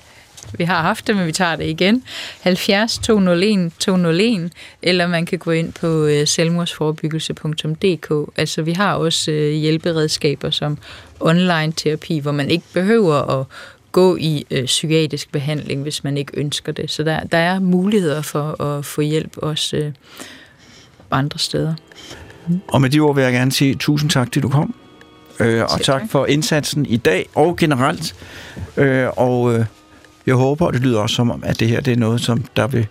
Vi 0.57 0.63
har 0.63 0.81
haft 0.81 1.07
det, 1.07 1.15
men 1.15 1.27
vi 1.27 1.31
tager 1.31 1.55
det 1.55 1.65
igen. 1.65 2.03
70 2.41 2.97
201 2.97 3.71
201, 3.79 4.51
eller 4.81 5.07
man 5.07 5.25
kan 5.25 5.39
gå 5.39 5.51
ind 5.51 5.73
på 5.73 6.05
øh, 6.05 6.27
selvmordsforebyggelse.dk. 6.27 8.31
Altså, 8.37 8.61
vi 8.61 8.71
har 8.71 8.93
også 8.93 9.31
øh, 9.31 9.51
hjælperedskaber 9.51 10.49
som 10.49 10.77
online 11.19 11.73
terapi, 11.75 12.19
hvor 12.19 12.31
man 12.31 12.49
ikke 12.49 12.65
behøver 12.73 13.39
at 13.39 13.45
gå 13.91 14.15
i 14.15 14.45
øh, 14.51 14.65
psykiatrisk 14.65 15.31
behandling, 15.31 15.81
hvis 15.81 16.03
man 16.03 16.17
ikke 16.17 16.31
ønsker 16.37 16.71
det. 16.71 16.91
Så 16.91 17.03
der, 17.03 17.19
der 17.19 17.37
er 17.37 17.59
muligheder 17.59 18.21
for 18.21 18.63
at 18.63 18.85
få 18.85 19.01
hjælp 19.01 19.37
også 19.37 19.77
øh, 19.77 19.91
andre 21.11 21.39
steder. 21.39 21.73
Og 22.67 22.81
med 22.81 22.89
de 22.89 22.99
ord 22.99 23.15
vil 23.15 23.23
jeg 23.23 23.33
gerne 23.33 23.51
sige 23.51 23.75
tusind 23.75 24.09
tak, 24.09 24.31
til 24.31 24.43
du 24.43 24.49
kom. 24.49 24.75
Øh, 25.39 25.63
og 25.63 25.81
tak. 25.81 26.01
for 26.09 26.25
indsatsen 26.25 26.85
i 26.85 26.97
dag 26.97 27.29
og 27.35 27.57
generelt. 27.57 28.15
Øh, 28.77 29.07
og 29.17 29.53
øh, 29.53 29.65
jeg 30.29 30.37
håber, 30.37 30.65
og 30.65 30.73
det 30.73 30.81
lyder 30.81 30.99
også 30.99 31.15
som 31.15 31.31
om, 31.31 31.43
at 31.45 31.59
det 31.59 31.67
her 31.67 31.81
det 31.81 31.93
er 31.93 31.97
noget, 31.97 32.21
som 32.21 32.43
der 32.55 32.67
vil 32.67 32.87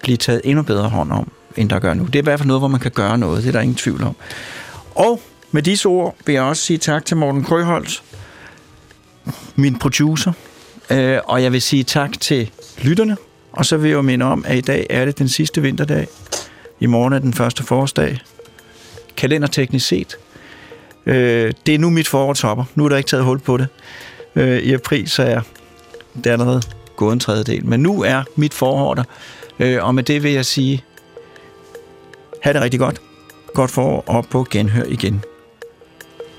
blive 0.00 0.16
taget 0.16 0.40
endnu 0.44 0.62
bedre 0.62 0.88
hånd 0.88 1.12
om, 1.12 1.30
end 1.56 1.70
der 1.70 1.78
gør 1.78 1.94
nu. 1.94 2.04
Det 2.04 2.14
er 2.16 2.22
i 2.22 2.22
hvert 2.22 2.38
fald 2.38 2.46
noget, 2.46 2.60
hvor 2.60 2.68
man 2.68 2.80
kan 2.80 2.90
gøre 2.90 3.18
noget. 3.18 3.42
Det 3.42 3.48
er 3.48 3.52
der 3.52 3.60
ingen 3.60 3.74
tvivl 3.74 4.02
om. 4.02 4.16
Og 4.94 5.20
med 5.52 5.62
disse 5.62 5.88
ord 5.88 6.16
vil 6.26 6.32
jeg 6.32 6.42
også 6.42 6.62
sige 6.62 6.78
tak 6.78 7.04
til 7.04 7.16
Morten 7.16 7.44
Krøholt, 7.44 8.02
min 9.56 9.78
producer. 9.78 10.32
Øh, 10.90 11.18
og 11.24 11.42
jeg 11.42 11.52
vil 11.52 11.62
sige 11.62 11.84
tak 11.84 12.20
til 12.20 12.50
lytterne. 12.82 13.16
Og 13.52 13.66
så 13.66 13.76
vil 13.76 13.88
jeg 13.88 13.96
jo 13.96 14.02
minde 14.02 14.24
om, 14.24 14.44
at 14.48 14.58
i 14.58 14.60
dag 14.60 14.86
er 14.90 15.04
det 15.04 15.18
den 15.18 15.28
sidste 15.28 15.62
vinterdag. 15.62 16.06
I 16.80 16.86
morgen 16.86 17.12
er 17.12 17.18
den 17.18 17.34
første 17.34 17.62
forårsdag. 17.62 18.18
Kalenderteknisk 19.16 19.86
set. 19.86 20.18
Øh, 21.06 21.52
det 21.66 21.74
er 21.74 21.78
nu 21.78 21.90
mit 21.90 22.08
forår 22.08 22.32
topper. 22.34 22.64
Nu 22.74 22.84
er 22.84 22.88
der 22.88 22.96
ikke 22.96 23.08
taget 23.08 23.24
hul 23.24 23.38
på 23.38 23.56
det. 23.56 23.66
Øh, 24.36 24.58
I 24.58 24.72
april 24.72 25.08
så 25.08 25.22
er 25.22 25.40
det 26.24 26.26
er 26.26 26.32
allerede 26.32 26.62
gået 26.96 27.12
en 27.12 27.20
tredjedel. 27.20 27.66
Men 27.66 27.80
nu 27.80 28.02
er 28.02 28.22
mit 28.36 28.54
forår 28.54 28.94
der. 28.94 29.04
Øh, 29.58 29.84
og 29.84 29.94
med 29.94 30.02
det 30.02 30.22
vil 30.22 30.32
jeg 30.32 30.46
sige, 30.46 30.84
ha' 32.42 32.52
det 32.52 32.62
rigtig 32.62 32.80
godt. 32.80 33.00
Godt 33.54 33.70
forår 33.70 34.04
og 34.06 34.26
på 34.26 34.46
genhør 34.50 34.84
igen. 34.84 35.22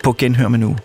På 0.03 0.15
genhør 0.17 0.47
med 0.47 0.59
nu. 0.59 0.75